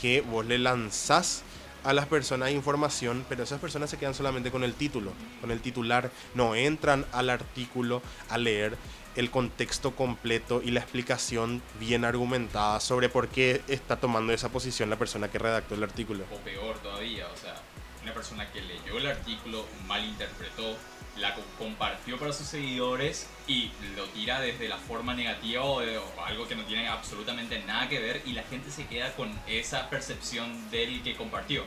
que 0.00 0.20
vos 0.20 0.46
le 0.46 0.58
lanzás 0.58 1.42
a 1.84 1.92
las 1.92 2.06
personas 2.06 2.50
información, 2.50 3.24
pero 3.28 3.44
esas 3.44 3.60
personas 3.60 3.88
se 3.90 3.96
quedan 3.96 4.14
solamente 4.14 4.50
con 4.50 4.64
el 4.64 4.74
título, 4.74 5.12
con 5.40 5.52
el 5.52 5.60
titular, 5.60 6.10
no 6.34 6.56
entran 6.56 7.06
al 7.12 7.30
artículo 7.30 8.02
a 8.28 8.38
leer 8.38 8.76
el 9.14 9.30
contexto 9.30 9.94
completo 9.94 10.60
y 10.64 10.72
la 10.72 10.80
explicación 10.80 11.62
bien 11.78 12.04
argumentada 12.04 12.80
sobre 12.80 13.08
por 13.08 13.28
qué 13.28 13.62
está 13.68 13.98
tomando 13.98 14.32
esa 14.32 14.48
posición 14.50 14.90
la 14.90 14.98
persona 14.98 15.30
que 15.30 15.38
redactó 15.38 15.76
el 15.76 15.84
artículo. 15.84 16.24
o 16.32 16.38
peor 16.38 16.76
todavía, 16.78 17.26
o 17.32 17.36
sea, 17.36 17.54
una 18.02 18.12
persona 18.12 18.50
que 18.52 18.60
leyó 18.62 18.98
el 18.98 19.06
artículo, 19.06 19.64
malinterpretó, 19.86 20.76
la 21.18 21.34
co- 21.34 21.42
compartió 21.58 22.18
para 22.18 22.32
sus 22.32 22.46
seguidores 22.46 23.26
y 23.46 23.70
lo 23.94 24.04
tira 24.10 24.40
desde 24.40 24.68
la 24.68 24.76
forma 24.76 25.14
negativa 25.14 25.64
o, 25.64 25.80
de- 25.80 25.98
o 25.98 26.24
algo 26.24 26.46
que 26.46 26.54
no 26.54 26.62
tiene 26.64 26.88
absolutamente 26.88 27.58
nada 27.64 27.88
que 27.88 27.98
ver 28.00 28.22
y 28.26 28.32
la 28.32 28.42
gente 28.44 28.70
se 28.70 28.84
queda 28.86 29.12
con 29.14 29.30
esa 29.46 29.88
percepción 29.88 30.70
del 30.70 31.02
que 31.02 31.14
compartió. 31.16 31.64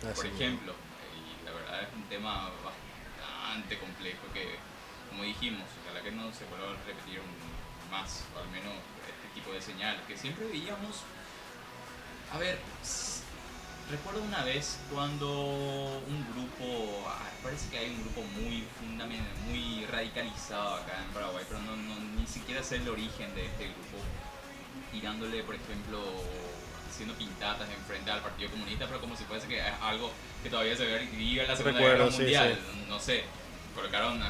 Por 0.00 0.10
Así 0.12 0.28
ejemplo, 0.28 0.74
y 1.14 1.44
la 1.44 1.52
verdad 1.52 1.82
es 1.82 1.88
un 1.94 2.02
tema 2.08 2.50
bastante 2.64 3.78
complejo 3.78 4.18
que, 4.34 4.56
como 5.10 5.22
dijimos, 5.24 5.62
ojalá 5.84 6.02
que 6.02 6.10
no 6.10 6.32
se 6.32 6.44
vuelva 6.46 6.70
a 6.70 6.86
repetir 6.86 7.20
más, 7.90 8.22
o 8.34 8.38
al 8.40 8.48
menos 8.50 8.72
este 9.06 9.40
tipo 9.40 9.52
de 9.52 9.60
señales, 9.60 10.00
que 10.08 10.16
siempre 10.16 10.46
veíamos 10.46 10.96
a 12.32 12.38
ver, 12.38 12.58
recuerdo 13.90 14.22
una 14.22 14.44
vez 14.44 14.78
cuando 14.92 15.28
un 16.06 16.26
grupo, 16.32 17.04
ah, 17.08 17.28
parece 17.42 17.68
que 17.70 17.78
hay 17.78 17.90
un 17.90 18.00
grupo 18.02 18.22
muy 18.40 18.64
muy 19.46 19.84
radicalizado 19.86 20.74
acá 20.76 21.02
en 21.04 21.12
Paraguay, 21.12 21.44
pero 21.48 21.60
no, 21.62 21.76
no- 21.76 22.00
ni 22.20 22.26
siquiera 22.26 22.62
sé 22.62 22.76
el 22.76 22.88
origen 22.88 23.34
de 23.34 23.46
este 23.46 23.64
grupo, 23.64 23.98
tirándole, 24.92 25.42
por 25.42 25.54
ejemplo, 25.54 25.98
haciendo 26.88 27.14
pintatas 27.14 27.68
enfrente 27.70 28.10
al 28.10 28.20
Partido 28.20 28.50
Comunista, 28.50 28.86
pero 28.86 29.00
como 29.00 29.16
si 29.16 29.24
fuese 29.24 29.48
que 29.48 29.58
es 29.58 29.64
algo 29.82 30.10
que 30.42 30.50
todavía 30.50 30.76
se 30.76 30.84
vive 30.84 31.42
en 31.42 31.48
la 31.48 31.56
Segunda 31.56 31.78
Recuerdo, 31.80 32.04
Guerra 32.04 32.10
sí, 32.12 32.18
Mundial, 32.22 32.58
no 32.88 33.00
sé, 33.00 33.24
colocaron 33.74 34.22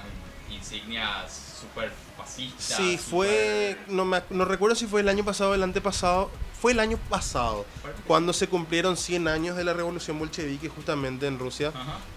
insignias 0.51 1.57
súper 1.61 1.92
fascistas. 2.16 2.76
Sí, 2.76 2.98
fue, 2.98 3.76
no, 3.88 4.05
me, 4.05 4.22
no 4.30 4.44
recuerdo 4.44 4.74
si 4.76 4.86
fue 4.86 5.01
el 5.01 5.09
año 5.09 5.24
pasado 5.24 5.51
o 5.51 5.55
el 5.55 5.62
antepasado, 5.62 6.30
fue 6.61 6.72
el 6.72 6.80
año 6.80 6.98
pasado, 7.09 7.64
cuando 8.07 8.32
se 8.32 8.46
cumplieron 8.48 8.96
100 8.96 9.28
años 9.28 9.57
de 9.57 9.64
la 9.64 9.72
revolución 9.72 10.18
bolchevique 10.18 10.68
justamente 10.68 11.26
en 11.26 11.38
Rusia, 11.38 11.72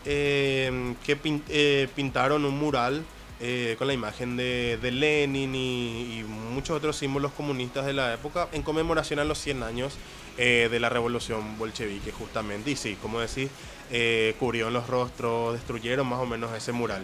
eh, 0.06 0.96
que 1.06 1.18
pin- 1.22 1.44
eh, 1.50 1.88
pintaron 1.96 2.44
un 2.46 2.58
mural 2.58 3.04
eh, 3.40 3.76
con 3.78 3.88
la 3.88 3.94
imagen 3.94 4.38
de, 4.38 4.78
de 4.82 4.92
Lenin 4.92 5.54
y, 5.56 6.20
y 6.20 6.24
muchos 6.24 6.78
otros 6.78 6.96
símbolos 6.98 7.32
comunistas 7.34 7.86
de 7.86 7.94
la 7.94 8.14
época 8.14 8.48
en 8.52 8.62
conmemoración 8.64 9.20
a 9.20 9.24
los 9.26 9.38
100 9.40 9.64
años 9.64 9.94
eh, 10.38 10.68
de 10.72 10.80
la 10.80 10.90
revolución 10.90 11.58
bolchevique 11.58 12.12
justamente. 12.12 12.72
Y 12.72 12.76
sí, 12.76 12.98
como 13.02 13.20
decís, 13.20 13.50
eh, 13.92 14.36
cubrieron 14.40 14.74
los 14.74 14.88
rostros, 14.88 15.54
destruyeron 15.54 16.08
más 16.08 16.20
o 16.20 16.26
menos 16.26 16.52
ese 16.56 16.72
mural. 16.72 17.04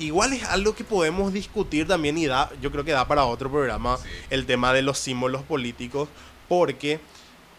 Igual 0.00 0.32
es 0.32 0.42
algo 0.44 0.74
que 0.74 0.82
podemos 0.82 1.32
discutir 1.32 1.86
también 1.86 2.16
y 2.18 2.26
da, 2.26 2.50
yo 2.60 2.72
creo 2.72 2.84
que 2.84 2.92
da 2.92 3.06
para 3.06 3.24
otro 3.26 3.50
programa 3.50 3.96
Sí. 3.98 4.08
el 4.30 4.46
tema 4.46 4.72
de 4.72 4.82
los 4.82 4.98
símbolos 4.98 5.42
políticos, 5.42 6.08
porque 6.48 6.98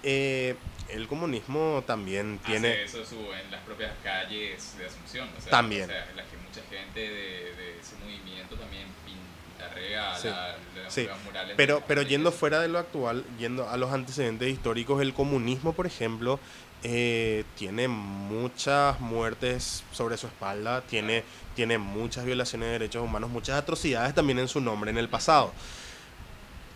eh, 0.04 0.56
el 0.90 1.08
comunismo 1.08 1.84
también 1.88 2.40
tiene... 2.46 2.70
Hace 2.70 2.84
eso 2.84 3.06
su- 3.06 3.16
en 3.32 3.52
las 3.52 3.62
propias 3.62 3.92
calles 4.04 4.76
de 4.78 4.86
Asunción. 4.88 5.30
O 5.38 5.42
sea, 5.42 5.52
También. 5.52 5.84
O 5.84 5.88
sea, 5.88 6.10
en 6.10 6.18
las 6.18 6.26
que 6.26 6.38
mucha 6.38 6.62
gente 6.70 7.00
de, 7.00 7.56
de 7.56 7.80
ese 7.80 7.96
movimiento 8.04 8.56
también 8.56 8.88
pintarrea 9.06 10.16
Sí. 10.18 10.28
la- 10.28 10.48
la- 10.84 10.90
Sí, 10.90 11.08
murales. 11.26 11.54
Pero, 11.56 11.84
pero 11.88 12.02
yendo 12.02 12.32
fuera 12.34 12.60
de 12.60 12.68
lo 12.68 12.80
actual, 12.80 13.24
yendo 13.40 13.70
a 13.70 13.78
los 13.78 13.94
antecedentes 13.94 14.50
históricos, 14.52 15.02
el 15.02 15.14
comunismo, 15.14 15.72
por 15.74 15.86
ejemplo, 15.88 16.38
eh, 16.84 17.44
tiene 17.58 17.88
muchas 17.88 19.00
muertes 19.00 19.84
sobre 19.92 20.18
su 20.18 20.28
espalda, 20.28 20.82
tiene, 20.82 21.24
tiene 21.56 21.78
muchas 21.78 22.26
violaciones 22.26 22.68
de 22.68 22.72
derechos 22.74 23.04
humanos, 23.04 23.30
muchas 23.30 23.58
atrocidades 23.58 24.14
también 24.16 24.40
en 24.40 24.48
su 24.48 24.62
nombre 24.62 24.92
en 24.92 24.98
el 24.98 25.10
pasado. 25.10 25.52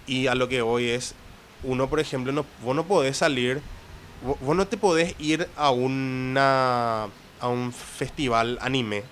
Y 0.08 0.28
a 0.28 0.36
lo 0.36 0.48
que 0.48 0.62
hoy 0.62 0.90
es, 0.90 1.16
uno, 1.64 1.90
por 1.90 2.00
ejemplo, 2.00 2.32
no, 2.32 2.46
vos 2.64 2.76
no 2.76 2.86
podés 2.86 3.18
salir, 3.18 3.62
vo- 4.26 4.38
vos 4.42 4.56
no 4.56 4.68
te 4.68 4.78
podés 4.78 5.16
ir 5.20 5.48
a, 5.58 5.72
una, 5.72 7.06
a 7.40 7.48
un 7.48 7.74
festival 7.74 8.60
anime, 8.62 9.04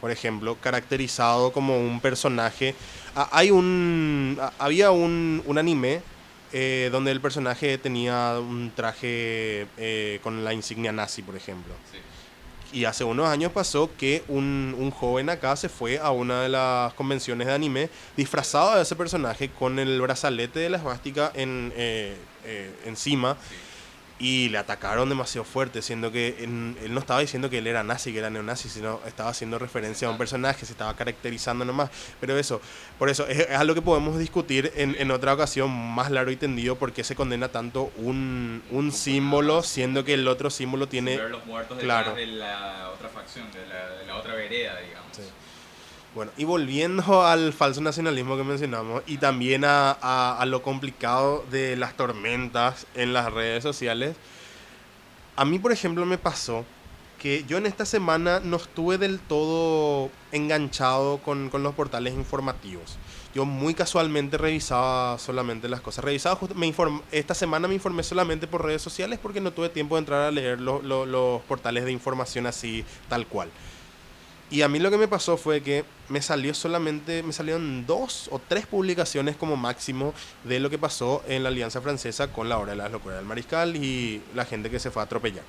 por 0.00 0.10
ejemplo, 0.10 0.56
caracterizado 0.60 1.52
como 1.52 1.78
un 1.78 2.00
personaje. 2.00 2.74
Hay 3.30 3.52
un, 3.52 4.36
había 4.58 4.90
un, 4.90 5.42
un 5.46 5.58
anime 5.58 6.02
eh, 6.52 6.88
donde 6.92 7.10
el 7.10 7.20
personaje 7.20 7.78
tenía 7.78 8.38
un 8.38 8.72
traje 8.74 9.66
eh, 9.76 10.20
con 10.22 10.44
la 10.44 10.52
insignia 10.52 10.92
nazi, 10.92 11.22
por 11.22 11.36
ejemplo. 11.36 11.74
Sí. 11.90 11.98
Y 12.78 12.86
hace 12.86 13.04
unos 13.04 13.28
años 13.28 13.52
pasó 13.52 13.88
que 13.96 14.24
un, 14.26 14.74
un 14.76 14.90
joven 14.90 15.30
acá 15.30 15.54
se 15.54 15.68
fue 15.68 15.98
a 15.98 16.10
una 16.10 16.42
de 16.42 16.48
las 16.48 16.92
convenciones 16.94 17.46
de 17.46 17.52
anime 17.52 17.88
disfrazado 18.16 18.74
de 18.74 18.82
ese 18.82 18.96
personaje 18.96 19.48
con 19.50 19.78
el 19.78 20.00
brazalete 20.00 20.58
de 20.58 20.70
la 20.70 20.78
esvástica 20.78 21.30
en, 21.36 21.72
eh, 21.76 22.16
eh, 22.44 22.74
encima 22.84 23.36
Sí. 23.48 23.54
Y 24.18 24.48
le 24.48 24.58
atacaron 24.58 25.08
demasiado 25.08 25.44
fuerte, 25.44 25.82
siendo 25.82 26.12
que 26.12 26.36
en- 26.38 26.76
él 26.82 26.94
no 26.94 27.00
estaba 27.00 27.18
diciendo 27.20 27.50
que 27.50 27.58
él 27.58 27.66
era 27.66 27.82
nazi, 27.82 28.12
que 28.12 28.20
era 28.20 28.30
neonazi, 28.30 28.68
sino 28.68 29.00
estaba 29.06 29.30
haciendo 29.30 29.58
referencia 29.58 30.06
a 30.06 30.10
un 30.12 30.18
personaje, 30.18 30.64
se 30.64 30.72
estaba 30.72 30.94
caracterizando 30.94 31.64
nomás. 31.64 31.90
Pero 32.20 32.38
eso, 32.38 32.60
por 32.98 33.08
eso, 33.08 33.26
es, 33.26 33.40
es 33.40 33.56
algo 33.56 33.74
que 33.74 33.82
podemos 33.82 34.16
discutir 34.18 34.72
en, 34.76 34.94
en 34.98 35.10
otra 35.10 35.34
ocasión 35.34 35.70
más 35.70 36.10
largo 36.12 36.30
y 36.30 36.36
tendido, 36.36 36.76
por 36.76 36.92
qué 36.92 37.02
se 37.02 37.16
condena 37.16 37.48
tanto 37.48 37.92
un, 37.96 38.62
un 38.70 38.92
símbolo, 38.92 39.62
siendo 39.64 40.04
que 40.04 40.14
el 40.14 40.28
otro 40.28 40.48
símbolo 40.48 40.86
tiene... 40.88 41.16
Ver 41.16 41.30
los 41.30 41.44
muertos 41.44 41.78
claro. 41.78 42.14
de 42.14 42.26
la 42.26 42.90
otra 42.94 43.08
facción, 43.08 43.50
de 43.52 43.66
la, 43.66 43.88
de 43.96 44.06
la 44.06 44.16
otra 44.16 44.34
vereda, 44.34 44.78
digamos. 44.80 45.08
Sí. 45.16 45.22
Bueno, 46.14 46.30
y 46.36 46.44
volviendo 46.44 47.24
al 47.26 47.52
falso 47.52 47.80
nacionalismo 47.80 48.36
que 48.36 48.44
mencionamos 48.44 49.02
y 49.06 49.18
también 49.18 49.64
a, 49.64 49.90
a- 49.90 50.46
lo 50.46 50.62
complicado 50.62 51.44
de 51.50 51.76
las 51.76 51.96
tormentas 51.96 52.86
en 52.94 53.12
las 53.12 53.32
redes 53.32 53.62
sociales, 53.64 54.14
a 55.34 55.44
mí, 55.44 55.58
por 55.58 55.72
ejemplo, 55.72 56.06
me 56.06 56.16
pasó 56.18 56.64
que 57.18 57.42
yo 57.48 57.56
en 57.56 57.66
esta 57.66 57.84
semana 57.84 58.40
no 58.44 58.56
estuve 58.58 58.98
del 58.98 59.18
todo 59.18 60.10
enganchado 60.30 61.18
con, 61.18 61.48
con 61.50 61.64
los 61.64 61.74
portales 61.74 62.14
informativos. 62.14 62.96
Yo 63.34 63.44
muy 63.44 63.74
casualmente 63.74 64.38
revisaba 64.38 65.18
solamente 65.18 65.68
las 65.68 65.80
cosas. 65.80 66.04
Revisaba 66.04 66.36
just- 66.36 66.54
me 66.54 66.72
inform- 66.72 67.02
esta 67.10 67.34
semana 67.34 67.66
me 67.66 67.74
informé 67.74 68.04
solamente 68.04 68.46
por 68.46 68.62
redes 68.64 68.82
sociales 68.82 69.18
porque 69.20 69.40
no 69.40 69.52
tuve 69.52 69.68
tiempo 69.70 69.96
de 69.96 70.00
entrar 70.00 70.20
a 70.20 70.30
leer 70.30 70.60
lo- 70.60 70.82
los 70.82 71.42
portales 71.42 71.84
de 71.84 71.90
información 71.92 72.46
así 72.46 72.84
tal 73.08 73.26
cual. 73.26 73.48
Y 74.50 74.62
a 74.62 74.68
mí 74.68 74.78
lo 74.78 74.90
que 74.90 74.98
me 74.98 75.08
pasó 75.08 75.36
fue 75.36 75.62
que 75.62 75.84
me 76.08 76.20
salió 76.22 76.54
solamente, 76.54 77.22
me 77.22 77.32
salieron 77.32 77.86
dos 77.86 78.28
o 78.30 78.38
tres 78.38 78.66
publicaciones 78.66 79.36
como 79.36 79.56
máximo 79.56 80.14
de 80.44 80.60
lo 80.60 80.70
que 80.70 80.78
pasó 80.78 81.24
en 81.26 81.42
la 81.42 81.48
Alianza 81.48 81.80
Francesa 81.80 82.30
con 82.30 82.48
la 82.48 82.58
hora 82.58 82.72
de 82.72 82.76
las 82.76 82.92
locuras 82.92 83.18
del 83.18 83.26
mariscal 83.26 83.74
y 83.76 84.22
la 84.34 84.44
gente 84.44 84.70
que 84.70 84.78
se 84.78 84.90
fue 84.90 85.02
a 85.02 85.06
atropellar. 85.06 85.44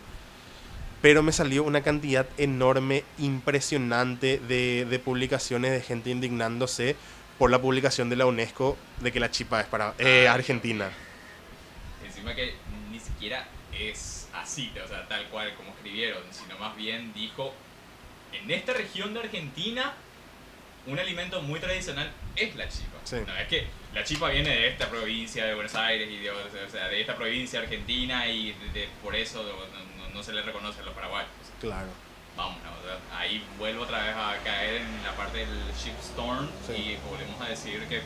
Pero 1.01 1.21
me 1.21 1.33
salió 1.33 1.63
una 1.63 1.81
cantidad 1.81 2.25
enorme, 2.37 3.03
impresionante 3.19 4.39
de, 4.39 4.85
de 4.89 4.99
publicaciones 4.99 5.71
de 5.71 5.81
gente 5.81 6.09
indignándose 6.09 6.95
por 7.37 7.51
la 7.51 7.61
publicación 7.61 8.09
de 8.09 8.15
la 8.15 8.25
UNESCO 8.25 8.77
de 9.01 9.11
que 9.11 9.19
la 9.19 9.29
chipa 9.29 9.59
es 9.61 9.67
para 9.67 9.93
eh, 9.99 10.27
Ah, 10.27 10.33
Argentina. 10.33 10.89
Encima 12.03 12.33
que 12.33 12.55
ni 12.91 12.99
siquiera 12.99 13.47
es 13.77 14.27
así, 14.33 14.71
o 14.83 14.87
sea, 14.87 15.07
tal 15.07 15.27
cual 15.29 15.53
como 15.55 15.71
escribieron, 15.71 16.23
sino 16.31 16.57
más 16.57 16.75
bien 16.75 17.13
dijo, 17.13 17.53
en 18.37 18.51
esta 18.51 18.73
región 18.73 19.13
de 19.13 19.21
Argentina, 19.21 19.93
un 20.87 20.99
alimento 20.99 21.41
muy 21.41 21.59
tradicional 21.59 22.11
es 22.35 22.55
la 22.55 22.67
chipa. 22.69 22.97
Sí. 23.03 23.17
No, 23.25 23.35
es 23.37 23.47
que 23.47 23.67
la 23.93 24.03
chipa 24.03 24.29
viene 24.29 24.49
de 24.49 24.67
esta 24.67 24.87
provincia 24.89 25.45
de 25.45 25.53
Buenos 25.55 25.73
Aires 25.75 26.07
y 26.11 26.17
de, 26.17 26.31
o 26.31 26.69
sea, 26.71 26.87
de 26.87 27.01
esta 27.01 27.15
provincia 27.15 27.59
argentina 27.59 28.27
y 28.27 28.51
de- 28.53 28.69
de- 28.81 28.89
por 29.01 29.15
eso 29.15 29.43
no, 29.43 30.09
no- 30.13 30.23
se 30.23 30.31
le 30.33 30.41
reconoce 30.41 30.81
a 30.81 30.83
los 30.83 30.93
paraguayos. 30.93 31.29
Claro. 31.59 31.87
Vamos, 32.37 32.57
¿no? 32.63 33.17
Ahí 33.17 33.43
vuelvo 33.57 33.83
otra 33.83 34.03
vez 34.03 34.15
a 34.15 34.37
caer 34.43 34.81
en 34.81 35.03
la 35.03 35.15
parte 35.15 35.39
del 35.39 35.49
shitstorm 35.73 36.49
Sí. 36.67 36.73
y 36.73 36.97
volvemos 37.09 37.39
a 37.41 37.45
decir 37.49 37.83
que 37.87 38.01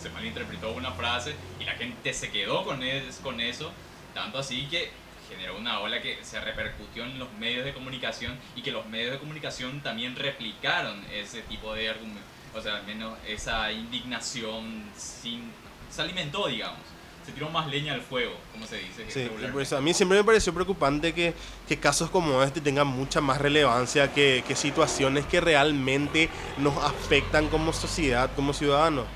se 0.00 0.10
malinterpretó 0.10 0.72
una 0.72 0.92
frase 0.92 1.34
y 1.60 1.64
la 1.64 1.72
gente 1.74 2.12
se 2.12 2.30
quedó 2.30 2.64
con, 2.64 2.82
es- 2.82 3.16
con 3.16 3.40
eso, 3.40 3.72
tanto 4.14 4.38
así 4.38 4.66
que 4.66 4.90
generó 5.28 5.56
una 5.56 5.80
ola 5.80 6.00
que 6.00 6.18
se 6.22 6.40
repercutió 6.40 7.04
en 7.04 7.18
los 7.18 7.32
medios 7.34 7.64
de 7.64 7.72
comunicación 7.72 8.38
y 8.54 8.62
que 8.62 8.70
los 8.70 8.86
medios 8.86 9.12
de 9.12 9.18
comunicación 9.18 9.80
también 9.80 10.16
replicaron 10.16 11.04
ese 11.12 11.42
tipo 11.42 11.74
de 11.74 11.88
argumentos, 11.88 12.24
o 12.54 12.60
sea, 12.60 12.76
al 12.76 12.86
menos 12.86 13.18
esa 13.26 13.72
indignación 13.72 14.84
sin, 14.96 15.50
se 15.90 16.02
alimentó, 16.02 16.46
digamos, 16.48 16.80
se 17.26 17.32
tiró 17.32 17.50
más 17.50 17.66
leña 17.66 17.92
al 17.92 18.02
fuego, 18.02 18.34
como 18.52 18.66
se 18.68 18.76
dice. 18.78 19.04
Sí, 19.08 19.28
por 19.50 19.60
eso 19.60 19.76
a 19.76 19.80
mí 19.80 19.92
siempre 19.92 20.16
me 20.16 20.22
pareció 20.22 20.54
preocupante 20.54 21.12
que, 21.12 21.34
que 21.66 21.76
casos 21.76 22.08
como 22.08 22.40
este 22.44 22.60
tengan 22.60 22.86
mucha 22.86 23.20
más 23.20 23.40
relevancia 23.40 24.14
que, 24.14 24.44
que 24.46 24.54
situaciones 24.54 25.26
que 25.26 25.40
realmente 25.40 26.28
nos 26.58 26.76
afectan 26.76 27.48
como 27.48 27.72
sociedad, 27.72 28.30
como 28.36 28.52
ciudadanos. 28.52 29.06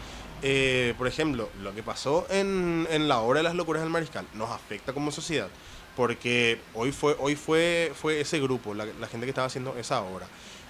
Eh, 0.42 0.94
por 0.98 1.06
ejemplo, 1.06 1.50
lo 1.62 1.72
que 1.74 1.82
pasó 1.82 2.26
en, 2.30 2.88
en 2.90 3.08
la 3.08 3.20
hora 3.20 3.40
de 3.40 3.44
las 3.44 3.54
locuras 3.54 3.82
del 3.82 3.90
mariscal 3.90 4.26
nos 4.34 4.50
afecta 4.50 4.92
como 4.92 5.12
sociedad. 5.12 5.48
Porque 5.96 6.60
hoy 6.74 6.92
fue, 6.92 7.16
hoy 7.18 7.36
fue, 7.36 7.92
fue 7.94 8.20
ese 8.20 8.40
grupo, 8.40 8.74
la, 8.74 8.86
la 9.00 9.06
gente 9.06 9.26
que 9.26 9.30
estaba 9.30 9.46
haciendo 9.46 9.76
esa 9.76 10.00
obra. 10.02 10.26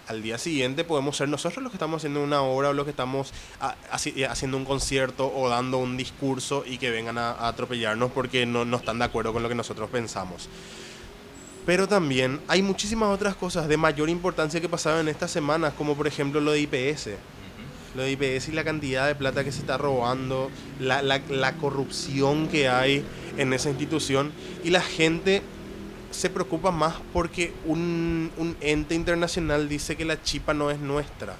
Al 0.08 0.22
día 0.22 0.38
siguiente 0.38 0.82
podemos 0.82 1.16
ser 1.16 1.28
nosotros 1.28 1.62
los 1.62 1.70
que 1.70 1.76
estamos 1.76 1.98
haciendo 1.98 2.20
una 2.22 2.42
obra 2.42 2.70
o 2.70 2.72
los 2.72 2.84
que 2.84 2.90
estamos 2.90 3.32
a- 3.60 3.76
haci- 3.92 4.26
haciendo 4.28 4.56
un 4.56 4.64
concierto 4.64 5.30
o 5.32 5.48
dando 5.48 5.78
un 5.78 5.96
discurso 5.96 6.64
y 6.66 6.78
que 6.78 6.90
vengan 6.90 7.16
a, 7.16 7.30
a 7.30 7.48
atropellarnos 7.48 8.10
porque 8.10 8.44
no, 8.44 8.64
no 8.64 8.78
están 8.78 8.98
de 8.98 9.04
acuerdo 9.04 9.32
con 9.32 9.42
lo 9.44 9.48
que 9.48 9.54
nosotros 9.54 9.88
pensamos. 9.90 10.48
Pero 11.66 11.86
también 11.86 12.40
hay 12.48 12.62
muchísimas 12.62 13.10
otras 13.14 13.36
cosas 13.36 13.68
de 13.68 13.76
mayor 13.76 14.08
importancia 14.08 14.60
que 14.60 14.68
pasaron 14.68 15.00
en 15.00 15.08
estas 15.08 15.30
semanas, 15.30 15.74
como 15.76 15.94
por 15.94 16.06
ejemplo 16.08 16.40
lo 16.40 16.52
de 16.52 16.60
IPS. 16.62 17.10
Lo 17.95 18.03
de 18.03 18.12
IPS 18.12 18.49
y 18.49 18.53
la 18.53 18.62
cantidad 18.64 19.07
de 19.07 19.14
plata 19.14 19.43
que 19.45 19.51
se 19.53 19.61
está 19.61 19.76
robando, 19.78 20.51
la, 20.78 21.03
la- 21.03 21.20
la 21.28 21.57
corrupción 21.57 22.49
que 22.49 22.68
hay 22.68 23.05
en 23.36 23.53
esa 23.53 23.68
institución. 23.70 24.32
Y 24.62 24.70
la 24.70 24.80
gente 24.80 25.43
se 26.12 26.30
preocupa 26.30 26.70
más 26.70 26.97
porque 27.12 27.53
un, 27.66 28.30
un 28.36 28.57
ente 28.61 28.95
internacional 28.95 29.68
dice 29.68 29.97
que 29.97 30.05
la 30.05 30.22
chipa 30.22 30.55
no 30.55 30.70
es 30.70 30.78
nuestra. 30.78 31.36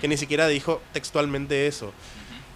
Que 0.00 0.08
ni 0.08 0.16
siquiera 0.18 0.46
dijo 0.48 0.82
textualmente 0.92 1.66
eso. 1.66 1.92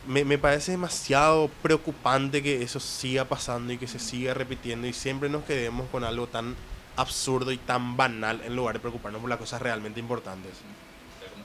Me, 0.06 0.24
me 0.24 0.38
parece 0.38 0.72
demasiado 0.72 1.50
preocupante 1.62 2.42
que 2.42 2.62
eso 2.62 2.80
siga 2.80 3.26
pasando 3.26 3.72
y 3.72 3.78
que 3.78 3.86
se 3.86 3.98
siga 3.98 4.32
repitiendo 4.34 4.86
y 4.86 4.92
siempre 4.92 5.28
nos 5.28 5.44
quedemos 5.44 5.86
con 5.90 6.04
algo 6.04 6.26
tan 6.26 6.54
absurdo 6.96 7.52
y 7.52 7.58
tan 7.58 7.96
banal 7.96 8.40
en 8.44 8.56
lugar 8.56 8.74
de 8.74 8.80
preocuparnos 8.80 9.20
por 9.20 9.30
las 9.30 9.38
cosas 9.38 9.60
realmente 9.62 10.00
importantes. 10.00 10.52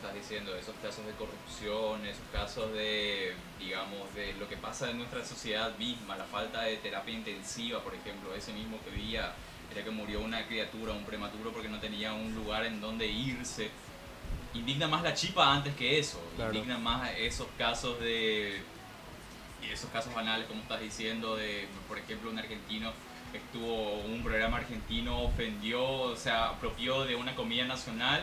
Estás 0.03 0.15
diciendo, 0.15 0.53
esos 0.53 0.75
casos 0.81 1.05
de 1.05 1.13
corrupción, 1.13 2.05
esos 2.05 2.25
casos 2.33 2.73
de, 2.73 3.33
digamos, 3.57 4.13
de 4.13 4.33
lo 4.33 4.49
que 4.49 4.57
pasa 4.57 4.91
en 4.91 4.97
nuestra 4.97 5.23
sociedad 5.23 5.77
misma, 5.77 6.17
la 6.17 6.25
falta 6.25 6.63
de 6.63 6.75
terapia 6.75 7.13
intensiva, 7.13 7.79
por 7.81 7.95
ejemplo, 7.95 8.35
ese 8.35 8.51
mismo 8.51 8.77
que 8.83 8.91
día 8.91 9.31
era 9.71 9.81
que 9.81 9.91
murió 9.91 10.19
una 10.19 10.45
criatura, 10.45 10.91
un 10.91 11.05
prematuro, 11.05 11.53
porque 11.53 11.69
no 11.69 11.79
tenía 11.79 12.11
un 12.11 12.35
lugar 12.35 12.65
en 12.65 12.81
donde 12.81 13.07
irse. 13.07 13.69
indigna 14.53 14.89
más 14.89 15.03
la 15.03 15.13
chipa 15.13 15.53
antes 15.53 15.73
que 15.73 15.97
eso. 15.97 16.19
Claro. 16.35 16.53
Indigna 16.53 16.77
más 16.79 17.09
esos 17.17 17.47
casos 17.57 17.97
de. 18.01 18.61
Y 19.61 19.71
esos 19.71 19.89
casos 19.91 20.13
banales, 20.13 20.47
como 20.47 20.63
estás 20.63 20.81
diciendo, 20.81 21.37
de, 21.37 21.65
por 21.87 21.97
ejemplo, 21.97 22.29
un 22.29 22.39
argentino 22.39 22.91
estuvo 23.33 23.93
un 24.01 24.21
programa 24.21 24.57
argentino 24.57 25.23
ofendió, 25.23 25.81
o 25.81 26.15
sea, 26.17 26.49
apropió 26.49 27.05
de 27.05 27.15
una 27.15 27.33
comida 27.35 27.65
nacional 27.65 28.21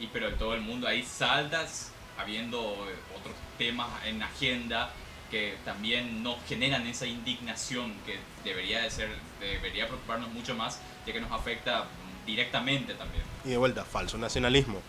y 0.00 0.06
pero 0.08 0.32
todo 0.34 0.54
el 0.54 0.60
mundo 0.60 0.86
ahí 0.86 1.02
saltas 1.02 1.92
habiendo 2.18 2.60
otros 2.60 3.34
temas 3.56 3.88
en 4.06 4.22
agenda 4.22 4.90
que 5.30 5.56
también 5.64 6.22
nos 6.22 6.36
generan 6.48 6.86
esa 6.86 7.06
indignación 7.06 7.92
que 8.06 8.18
debería 8.44 8.80
de 8.80 8.90
ser 8.90 9.10
debería 9.40 9.86
preocuparnos 9.86 10.30
mucho 10.30 10.54
más 10.54 10.80
ya 11.06 11.12
que 11.12 11.20
nos 11.20 11.32
afecta 11.32 11.86
directamente 12.26 12.94
también. 12.94 13.22
Y 13.44 13.50
de 13.50 13.56
vuelta, 13.56 13.84
falso 13.84 14.18
nacionalismo. 14.18 14.80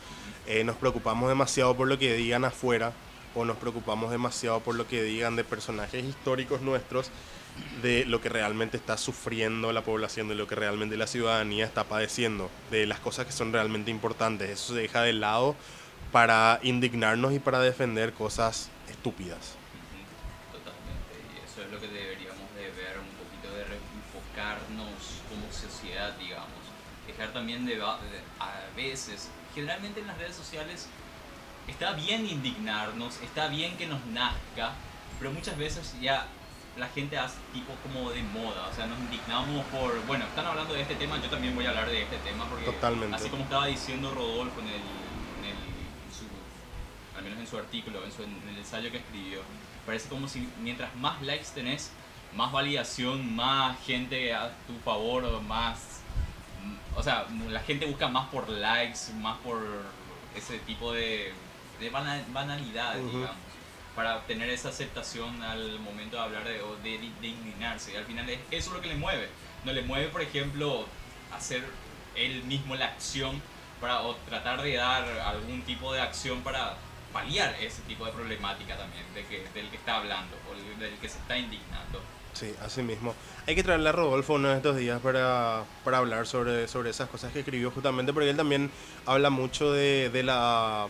Eh, 0.45 0.64
nos 0.64 0.76
preocupamos 0.76 1.30
demasiado 1.30 1.76
por 1.76 1.88
lo 1.88 1.97
que 1.97 2.14
digan 2.14 2.43
afuera 2.43 2.91
o 3.36 3.45
nos 3.45 3.57
preocupamos 3.57 4.12
demasiado 4.12 4.60
por 4.60 4.76
lo 4.76 4.88
que 4.88 5.01
digan 5.03 5.36
de 5.36 5.43
personajes 5.43 6.03
históricos 6.03 6.62
nuestros, 6.62 7.12
de 7.82 8.05
lo 8.05 8.22
que 8.22 8.30
realmente 8.30 8.78
está 8.78 8.97
sufriendo 8.97 9.72
la 9.72 9.84
población, 9.84 10.28
de 10.28 10.36
lo 10.36 10.47
que 10.47 10.55
realmente 10.55 10.97
la 10.97 11.07
ciudadanía 11.07 11.66
está 11.66 11.86
padeciendo, 11.86 12.49
de 12.72 12.86
las 12.86 12.99
cosas 12.99 13.26
que 13.26 13.32
son 13.32 13.53
realmente 13.53 13.91
importantes. 13.91 14.49
Eso 14.49 14.74
se 14.74 14.82
deja 14.82 15.01
de 15.01 15.14
lado 15.14 15.55
para 16.12 16.60
indignarnos 16.64 17.34
y 17.34 17.39
para 17.39 17.60
defender 17.60 18.14
cosas 18.14 18.70
estúpidas. 18.89 19.55
Totalmente, 20.51 21.14
y 21.34 21.45
eso 21.45 21.62
es 21.64 21.72
lo 21.72 21.80
que 21.80 21.88
deberíamos 21.88 22.53
de 22.55 22.64
ver, 22.72 22.97
un 22.99 23.14
poquito 23.24 23.53
de 23.55 23.64
reenfocarnos 23.64 25.22
como 25.30 25.51
sociedad, 25.51 26.16
digamos. 26.18 26.49
Dejar 27.07 27.32
también 27.34 27.66
de- 27.66 27.82
a 27.82 27.99
veces, 28.76 29.30
generalmente 29.55 29.99
en 29.99 30.07
las 30.07 30.18
redes 30.18 30.36
sociales, 30.36 30.88
está 31.68 31.93
bien 31.93 32.26
indignarnos, 32.28 33.20
está 33.22 33.47
bien 33.47 33.78
que 33.78 33.86
nos 33.88 34.03
nazca, 34.07 34.74
pero 35.20 35.32
muchas 35.32 35.57
veces 35.57 35.95
ya 36.01 36.28
la 36.80 36.88
gente 36.88 37.18
hace 37.18 37.38
tipo 37.54 37.74
como 37.84 38.10
de 38.12 38.24
moda, 38.24 38.68
o 38.72 38.74
sea, 38.74 38.88
nos 38.88 38.98
indignamos 39.00 39.66
por, 39.68 40.00
bueno, 40.08 40.26
están 40.26 40.46
hablando 40.46 40.74
de 40.74 40.82
este 40.82 40.96
tema, 40.96 41.22
yo 41.22 41.30
también 41.30 41.54
voy 41.56 41.66
a 41.66 41.70
hablar 41.70 41.90
de 41.90 42.04
este 42.04 42.18
tema, 42.20 42.46
porque 42.46 42.66
Totalmente. 42.66 43.16
así 43.16 43.30
como 43.30 43.44
estaba 43.44 43.66
diciendo 43.68 44.12
Rodolfo 44.14 44.60
en 44.62 44.68
el, 44.68 44.74
en 44.76 45.46
el 45.46 45.52
en 45.52 46.14
su- 46.14 47.18
al 47.18 47.24
menos 47.24 47.40
en 47.40 47.48
su 47.48 47.58
artículo, 47.58 48.04
en, 48.04 48.12
su, 48.12 48.24
en 48.24 48.32
el 48.50 48.58
ensayo 48.58 48.90
que 48.92 48.98
escribió, 48.98 49.42
parece 49.86 50.08
como 50.10 50.28
si 50.28 50.48
mientras 50.62 50.96
más 50.96 51.22
likes 51.22 51.48
tenés, 51.54 51.92
más 52.36 52.52
validación, 52.52 53.36
más 53.36 53.78
gente 53.86 54.34
a 54.34 54.52
tu 54.68 54.78
favor, 54.86 55.42
más, 55.44 56.00
o 56.96 57.04
sea, 57.04 57.26
la 57.50 57.60
gente 57.62 57.86
busca 57.88 58.08
más 58.08 58.28
por 58.30 58.48
likes, 58.50 59.00
más 59.20 59.38
por 59.40 59.60
ese 60.36 60.60
tipo 60.60 60.94
de, 60.94 61.34
de 61.80 61.90
bana- 61.90 62.24
banalidades, 62.32 63.02
Ujú. 63.04 63.18
digamos 63.18 63.38
para 64.00 64.16
obtener 64.16 64.50
esa 64.50 64.70
aceptación 64.70 65.43
al 65.43 65.78
momento 65.82 66.16
de 66.16 66.22
hablar 66.22 66.45
de, 66.45 66.62
o 66.62 66.78
de, 66.78 66.97
de 67.20 67.28
indignarse. 67.28 67.91
Y 67.91 67.97
al 67.97 68.06
final 68.06 68.30
es 68.30 68.39
eso 68.50 68.74
lo 68.74 68.80
que 68.80 68.88
le 68.88 68.95
mueve. 68.95 69.28
No 69.66 69.74
le 69.74 69.82
mueve, 69.82 70.08
por 70.08 70.22
ejemplo, 70.22 70.86
hacer 71.36 71.66
él 72.16 72.41
mismo 72.45 72.76
la 72.76 72.86
acción 72.86 73.41
para, 73.82 74.00
o 74.04 74.16
tratar 74.30 74.62
de 74.62 74.74
dar 74.78 75.04
algún 75.26 75.64
tipo 75.64 75.91
de 75.91 76.00
acción 76.00 76.39
para 76.43 76.76
paliar 77.12 77.54
ese 77.60 77.82
tipo 77.82 78.06
de 78.06 78.14
problemática 78.14 78.78
también 78.78 79.04
de 79.14 79.26
que, 79.26 79.45
del 79.54 79.68
que 79.70 79.76
está 79.76 79.97
hablando 79.97 80.38
o 80.50 80.80
del- 80.80 80.95
que 81.00 81.10
se 81.10 81.18
está 81.18 81.38
indignando. 81.38 82.00
Sí, 82.32 82.56
así 82.64 82.82
mismo. 82.82 83.14
Hay 83.47 83.56
que 83.56 83.64
traerle 83.64 83.89
a 83.89 83.91
Rodolfo 83.91 84.36
uno 84.36 84.47
de 84.47 84.56
estos 84.56 84.78
días 84.78 85.02
para, 85.02 85.66
para 85.84 85.97
hablar 85.97 86.26
sobre, 86.26 86.70
sobre 86.70 86.91
esas 86.91 87.10
cosas 87.10 87.34
que 87.34 87.39
escribió 87.39 87.70
justamente 87.70 88.14
porque 88.14 88.30
él 88.30 88.38
también 88.38 88.72
habla 89.06 89.30
mucho 89.30 89.74
de, 89.74 90.10
de 90.10 90.24
la 90.24 90.88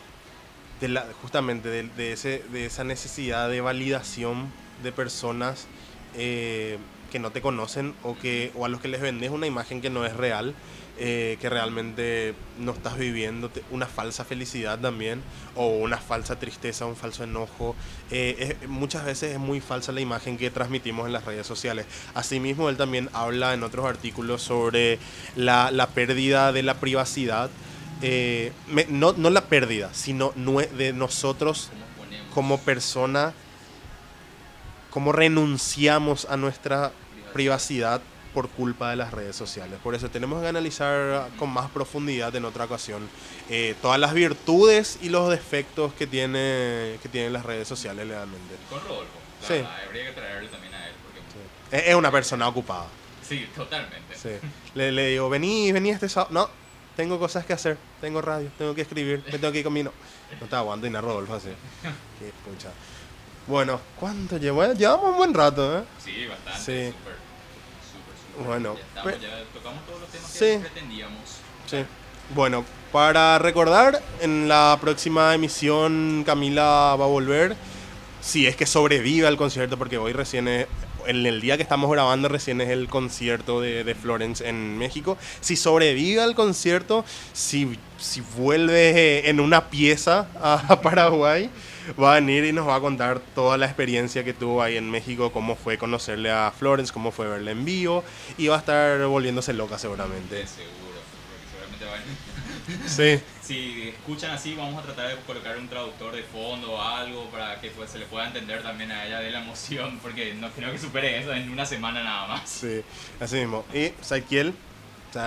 justamente 1.21 1.69
de, 1.69 2.11
ese 2.11 2.43
de 2.51 2.65
esa 2.65 2.83
necesidad 2.83 3.49
de 3.49 3.61
validación 3.61 4.47
de 4.83 4.91
personas 4.91 5.67
eh, 6.15 6.77
que 7.11 7.19
no 7.19 7.31
te 7.31 7.41
conocen 7.41 7.93
o 8.03 8.17
que 8.17 8.51
o 8.55 8.65
a 8.65 8.69
los 8.69 8.79
que 8.81 8.87
les 8.87 9.01
vendes 9.01 9.31
una 9.31 9.47
imagen 9.47 9.81
que 9.81 9.89
no 9.89 10.05
es 10.05 10.15
real 10.15 10.55
eh, 11.01 11.37
que 11.39 11.49
realmente 11.49 12.33
no 12.59 12.73
estás 12.73 12.97
viviendo 12.97 13.49
una 13.71 13.85
falsa 13.85 14.25
felicidad 14.25 14.79
también 14.79 15.21
o 15.55 15.67
una 15.67 15.97
falsa 15.97 16.37
tristeza 16.37 16.85
un 16.85 16.97
falso 16.97 17.23
enojo. 17.23 17.73
Eh, 18.11 18.57
muchas 18.67 19.05
veces 19.05 19.31
es 19.31 19.39
muy 19.39 19.61
falsa 19.61 19.93
la 19.93 20.01
imagen 20.01 20.37
que 20.37 20.49
transmitimos 20.49 21.07
en 21.07 21.13
las 21.13 21.23
redes 21.23 21.47
sociales. 21.47 21.85
Asimismo 22.15 22.67
él 22.67 22.75
también 22.75 23.09
habla 23.13 23.53
en 23.53 23.63
otros 23.63 23.85
artículos 23.85 24.41
sobre 24.41 24.99
la 25.37 25.89
pérdida 25.93 26.51
de 26.51 26.63
la 26.63 26.73
privacidad 26.81 27.49
eh, 28.01 28.51
me- 28.67 28.85
no, 28.89 29.13
no 29.13 29.29
la 29.29 29.41
pérdida, 29.45 29.93
sino 29.93 30.31
de 30.35 30.93
nosotros 30.93 31.69
¿Cómo 31.71 31.85
ponemos 31.97 32.33
como 32.33 32.59
persona, 32.59 33.33
cómo 34.89 35.11
renunciamos 35.11 36.25
a 36.29 36.37
nuestra 36.37 36.91
privacidad 37.33 38.01
por 38.33 38.47
culpa 38.49 38.91
de 38.91 38.95
las 38.95 39.11
redes 39.11 39.35
sociales. 39.35 39.79
Por 39.83 39.95
eso 39.95 40.09
tenemos 40.09 40.41
que 40.41 40.47
analizar 40.47 41.29
con 41.37 41.49
más 41.49 41.69
profundidad 41.71 42.35
en 42.35 42.45
otra 42.45 42.65
ocasión 42.65 43.09
eh, 43.49 43.75
todas 43.81 43.99
las 43.99 44.13
virtudes 44.13 44.99
y 45.01 45.09
los 45.09 45.29
defectos 45.29 45.93
que 45.93 46.05
tiene 46.07 46.97
que 47.01 47.09
tienen 47.11 47.33
las 47.33 47.43
redes 47.45 47.67
sociales 47.67 48.07
legalmente. 48.07 48.55
con 48.69 48.79
Rodolfo? 48.81 49.11
La 49.41 49.47
Sí. 49.47 49.63
habría 49.87 50.05
que 50.05 50.11
traerlo 50.11 50.49
también 50.49 50.73
a 50.75 50.87
él. 50.87 50.93
Porque, 51.03 51.77
Es, 51.77 51.89
es 51.89 51.95
una 51.95 52.11
persona 52.11 52.47
ocupada. 52.47 52.87
sí. 53.27 53.47
totalmente. 53.55 54.15
sí. 54.15 54.29
Le, 54.75 54.91
le 54.91 55.07
digo, 55.07 55.29
vení, 55.29 55.71
vení 55.71 55.89
este 55.89 56.07
sábado. 56.09 56.31
No, 56.33 56.49
tengo 56.99 57.17
cosas 57.17 57.45
que 57.45 57.53
hacer, 57.53 57.77
tengo 58.01 58.21
radio, 58.21 58.49
tengo 58.57 58.75
que 58.75 58.81
escribir, 58.81 59.23
me 59.31 59.39
tengo 59.39 59.53
que 59.53 59.59
ir 59.59 59.63
con 59.63 59.71
mi 59.71 59.83
no. 59.83 59.93
No 60.41 60.47
te 60.47 60.53
aguanto 60.57 60.85
y 60.85 60.89
nada, 60.89 61.01
Rodolfo 61.07 61.33
así. 61.35 61.47
Qué 62.19 62.33
pucha. 62.43 62.71
Bueno, 63.47 63.79
¿cuánto 63.97 64.35
llevo? 64.35 64.65
Eh, 64.65 64.75
Llevamos 64.75 65.11
un 65.11 65.15
buen 65.15 65.33
rato, 65.33 65.79
¿eh? 65.79 65.83
Sí, 66.03 66.27
bastante. 66.27 66.59
Sí. 66.59 66.93
Súper, 66.93 67.15
súper, 67.89 68.15
súper. 68.33 68.45
Bueno, 68.47 68.75
Ya, 68.75 68.81
estamos, 68.81 69.03
pues- 69.03 69.21
ya 69.21 69.43
tocamos 69.53 69.85
todos 69.85 70.01
los 70.01 70.09
temas 70.09 70.29
Sí. 70.29 70.45
que 70.45 70.59
pretendíamos. 70.59 71.21
Sí. 71.67 71.85
Bueno, 72.35 72.65
para 72.91 73.39
recordar, 73.39 74.01
en 74.19 74.49
la 74.49 74.77
próxima 74.81 75.33
emisión 75.33 76.23
Camila 76.25 76.97
va 76.99 77.05
a 77.05 77.07
volver. 77.07 77.55
Si 78.19 78.45
es 78.45 78.57
que 78.57 78.65
sobrevive 78.65 79.25
al 79.25 79.37
concierto, 79.37 79.77
porque 79.77 79.97
hoy 79.97 80.11
recién 80.11 80.49
es, 80.49 80.67
en 81.09 81.25
el 81.25 81.41
día 81.41 81.57
que 81.57 81.63
estamos 81.63 81.91
grabando 81.91 82.27
recién 82.29 82.61
es 82.61 82.69
el 82.69 82.87
concierto 82.87 83.61
de, 83.61 83.83
de 83.83 83.95
Florence 83.95 84.47
en 84.47 84.77
México. 84.77 85.17
Si 85.41 85.55
sobrevive 85.55 86.21
al 86.21 86.35
concierto, 86.35 87.03
si, 87.33 87.77
si 87.97 88.21
vuelve 88.37 89.29
en 89.29 89.39
una 89.39 89.69
pieza 89.69 90.27
a 90.41 90.79
Paraguay, 90.81 91.49
va 92.01 92.11
a 92.11 92.15
venir 92.15 92.45
y 92.45 92.53
nos 92.53 92.67
va 92.67 92.75
a 92.75 92.79
contar 92.79 93.19
toda 93.33 93.57
la 93.57 93.65
experiencia 93.65 94.23
que 94.23 94.33
tuvo 94.33 94.61
ahí 94.61 94.77
en 94.77 94.89
México, 94.91 95.31
cómo 95.31 95.55
fue 95.55 95.77
conocerle 95.77 96.29
a 96.31 96.51
Florence, 96.57 96.93
cómo 96.93 97.11
fue 97.11 97.27
verla 97.27 97.51
en 97.51 97.65
vivo, 97.65 98.03
y 98.37 98.47
va 98.47 98.57
a 98.57 98.59
estar 98.59 99.03
volviéndose 99.07 99.53
loca 99.53 99.77
seguramente. 99.79 100.35
De 100.35 100.45
seguro. 100.47 100.99
porque 101.27 101.79
seguramente 101.79 101.85
van- 101.85 102.89
Sí. 103.19 103.23
Si 103.49 103.89
escuchan 103.89 104.29
así, 104.29 104.53
vamos 104.53 104.77
a 104.77 104.83
tratar 104.83 105.07
de 105.09 105.15
colocar 105.23 105.57
un 105.57 105.67
traductor 105.67 106.13
de 106.13 106.21
fondo 106.21 106.73
o 106.73 106.79
algo 106.83 107.25
para 107.31 107.59
que 107.59 107.71
pues, 107.71 107.89
se 107.89 107.97
le 107.97 108.05
pueda 108.05 108.27
entender 108.27 108.61
también 108.61 108.91
a 108.91 109.07
ella 109.07 109.21
de 109.21 109.31
la 109.31 109.41
emoción, 109.41 109.97
porque 110.03 110.35
no 110.35 110.51
creo 110.51 110.71
que 110.71 110.77
supere 110.77 111.17
eso 111.17 111.33
en 111.33 111.49
una 111.49 111.65
semana 111.65 112.03
nada 112.03 112.27
más. 112.27 112.47
Sí, 112.47 112.83
así 113.19 113.37
mismo. 113.37 113.65
Y 113.73 113.91
Saquiel, 114.01 114.53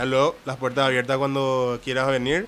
luego 0.06 0.36
las 0.44 0.56
puertas 0.56 0.86
abiertas 0.86 1.18
cuando 1.18 1.80
quieras 1.82 2.06
venir. 2.06 2.46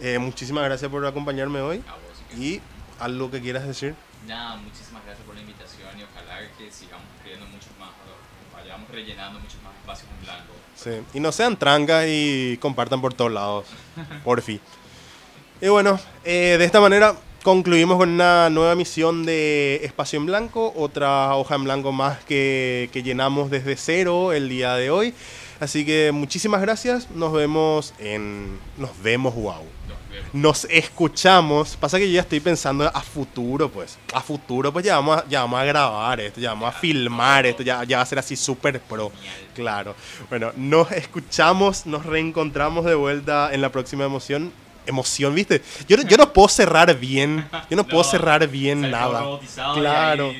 Eh, 0.00 0.18
muchísimas 0.18 0.64
gracias 0.64 0.90
por 0.90 1.06
acompañarme 1.06 1.60
hoy. 1.60 1.84
A 1.86 1.92
vos, 1.92 2.00
que- 2.28 2.36
Y 2.36 2.60
algo 2.98 3.30
que 3.30 3.40
quieras 3.40 3.64
decir. 3.64 3.94
Nada, 4.26 4.56
muchísimas 4.56 5.04
gracias 5.04 5.24
por 5.24 5.36
la 5.36 5.40
invitación 5.40 5.88
y 6.00 6.02
ojalá 6.02 6.40
que 6.58 6.68
sigamos 6.72 7.06
escribiendo 7.18 7.46
muchos 7.46 7.70
más, 7.78 7.90
o 7.90 8.56
vayamos 8.56 8.90
rellenando 8.90 9.38
muchos 9.38 9.62
más 9.62 9.72
espacios 9.76 10.08
en 10.18 10.24
blanco. 10.24 10.52
Sí. 10.74 10.90
Y 11.16 11.20
no 11.20 11.30
sean 11.30 11.56
trancas 11.56 12.06
y 12.08 12.58
compartan 12.60 13.00
por 13.00 13.14
todos 13.14 13.30
lados. 13.30 13.66
Por 14.24 14.42
fin. 14.42 14.60
Y 15.60 15.68
bueno, 15.68 15.98
eh, 16.24 16.56
de 16.58 16.64
esta 16.64 16.80
manera 16.80 17.14
concluimos 17.42 17.96
con 17.96 18.10
una 18.10 18.50
nueva 18.50 18.74
misión 18.74 19.24
de 19.24 19.80
Espacio 19.84 20.18
en 20.18 20.26
Blanco, 20.26 20.72
otra 20.76 21.34
hoja 21.34 21.54
en 21.54 21.64
blanco 21.64 21.92
más 21.92 22.18
que, 22.24 22.90
que 22.92 23.02
llenamos 23.02 23.50
desde 23.50 23.76
cero 23.76 24.32
el 24.32 24.48
día 24.48 24.74
de 24.74 24.90
hoy. 24.90 25.14
Así 25.58 25.86
que 25.86 26.12
muchísimas 26.12 26.60
gracias. 26.60 27.10
Nos 27.10 27.32
vemos 27.32 27.94
en. 27.98 28.58
Nos 28.76 29.00
vemos, 29.02 29.34
wow. 29.34 29.62
Nos 30.32 30.66
escuchamos. 30.66 31.76
Pasa 31.76 31.98
que 31.98 32.06
yo 32.06 32.14
ya 32.16 32.20
estoy 32.20 32.40
pensando 32.40 32.90
a 32.92 33.00
futuro, 33.00 33.70
pues. 33.70 33.98
A 34.12 34.20
futuro, 34.20 34.70
pues 34.72 34.84
ya 34.84 34.96
vamos 34.96 35.18
a, 35.18 35.28
ya 35.28 35.40
vamos 35.40 35.60
a 35.60 35.64
grabar 35.64 36.20
esto, 36.20 36.40
ya 36.40 36.50
vamos 36.50 36.74
a 36.74 36.78
filmar 36.78 37.46
esto, 37.46 37.62
ya, 37.62 37.84
ya 37.84 37.96
va 37.96 38.02
a 38.02 38.06
ser 38.06 38.18
así 38.18 38.36
súper 38.36 38.80
pro. 38.80 39.10
Claro. 39.54 39.94
Bueno, 40.28 40.52
nos 40.56 40.92
escuchamos, 40.92 41.86
nos 41.86 42.04
reencontramos 42.04 42.84
de 42.84 42.94
vuelta 42.94 43.48
en 43.52 43.62
la 43.62 43.70
próxima 43.70 44.04
emoción. 44.04 44.52
Emoción, 44.86 45.34
¿viste? 45.34 45.62
Yo, 45.88 45.96
no- 45.96 46.02
yo 46.04 46.16
no 46.16 46.32
puedo 46.32 46.48
cerrar 46.48 46.94
bien. 46.98 47.48
Yo 47.70 47.76
no, 47.76 47.84
puedo 47.86 48.04
cerrar 48.04 48.46
bien 48.48 48.90
nada. 48.90 49.24
Claro. 49.74 50.32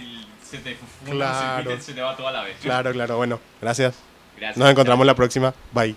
se 0.49 0.59
te 0.59 0.76
Claro. 1.11 1.70
se, 1.70 1.76
te- 1.76 1.82
se 1.82 1.92
te 1.94 2.01
va 2.01 2.16
toda 2.16 2.30
la 2.32 2.42
vez. 2.42 2.57
Claro, 2.62 2.92
claro. 2.92 3.16
Bueno, 3.16 3.40
gracias. 3.61 3.94
Gracias. 4.36 4.57
Nos 4.59 4.70
encontramos 4.70 5.07
la 5.07 5.14
próxima. 5.14 5.53
Bye. 5.72 5.97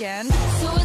weekend. 0.00 0.32
So 0.32 0.79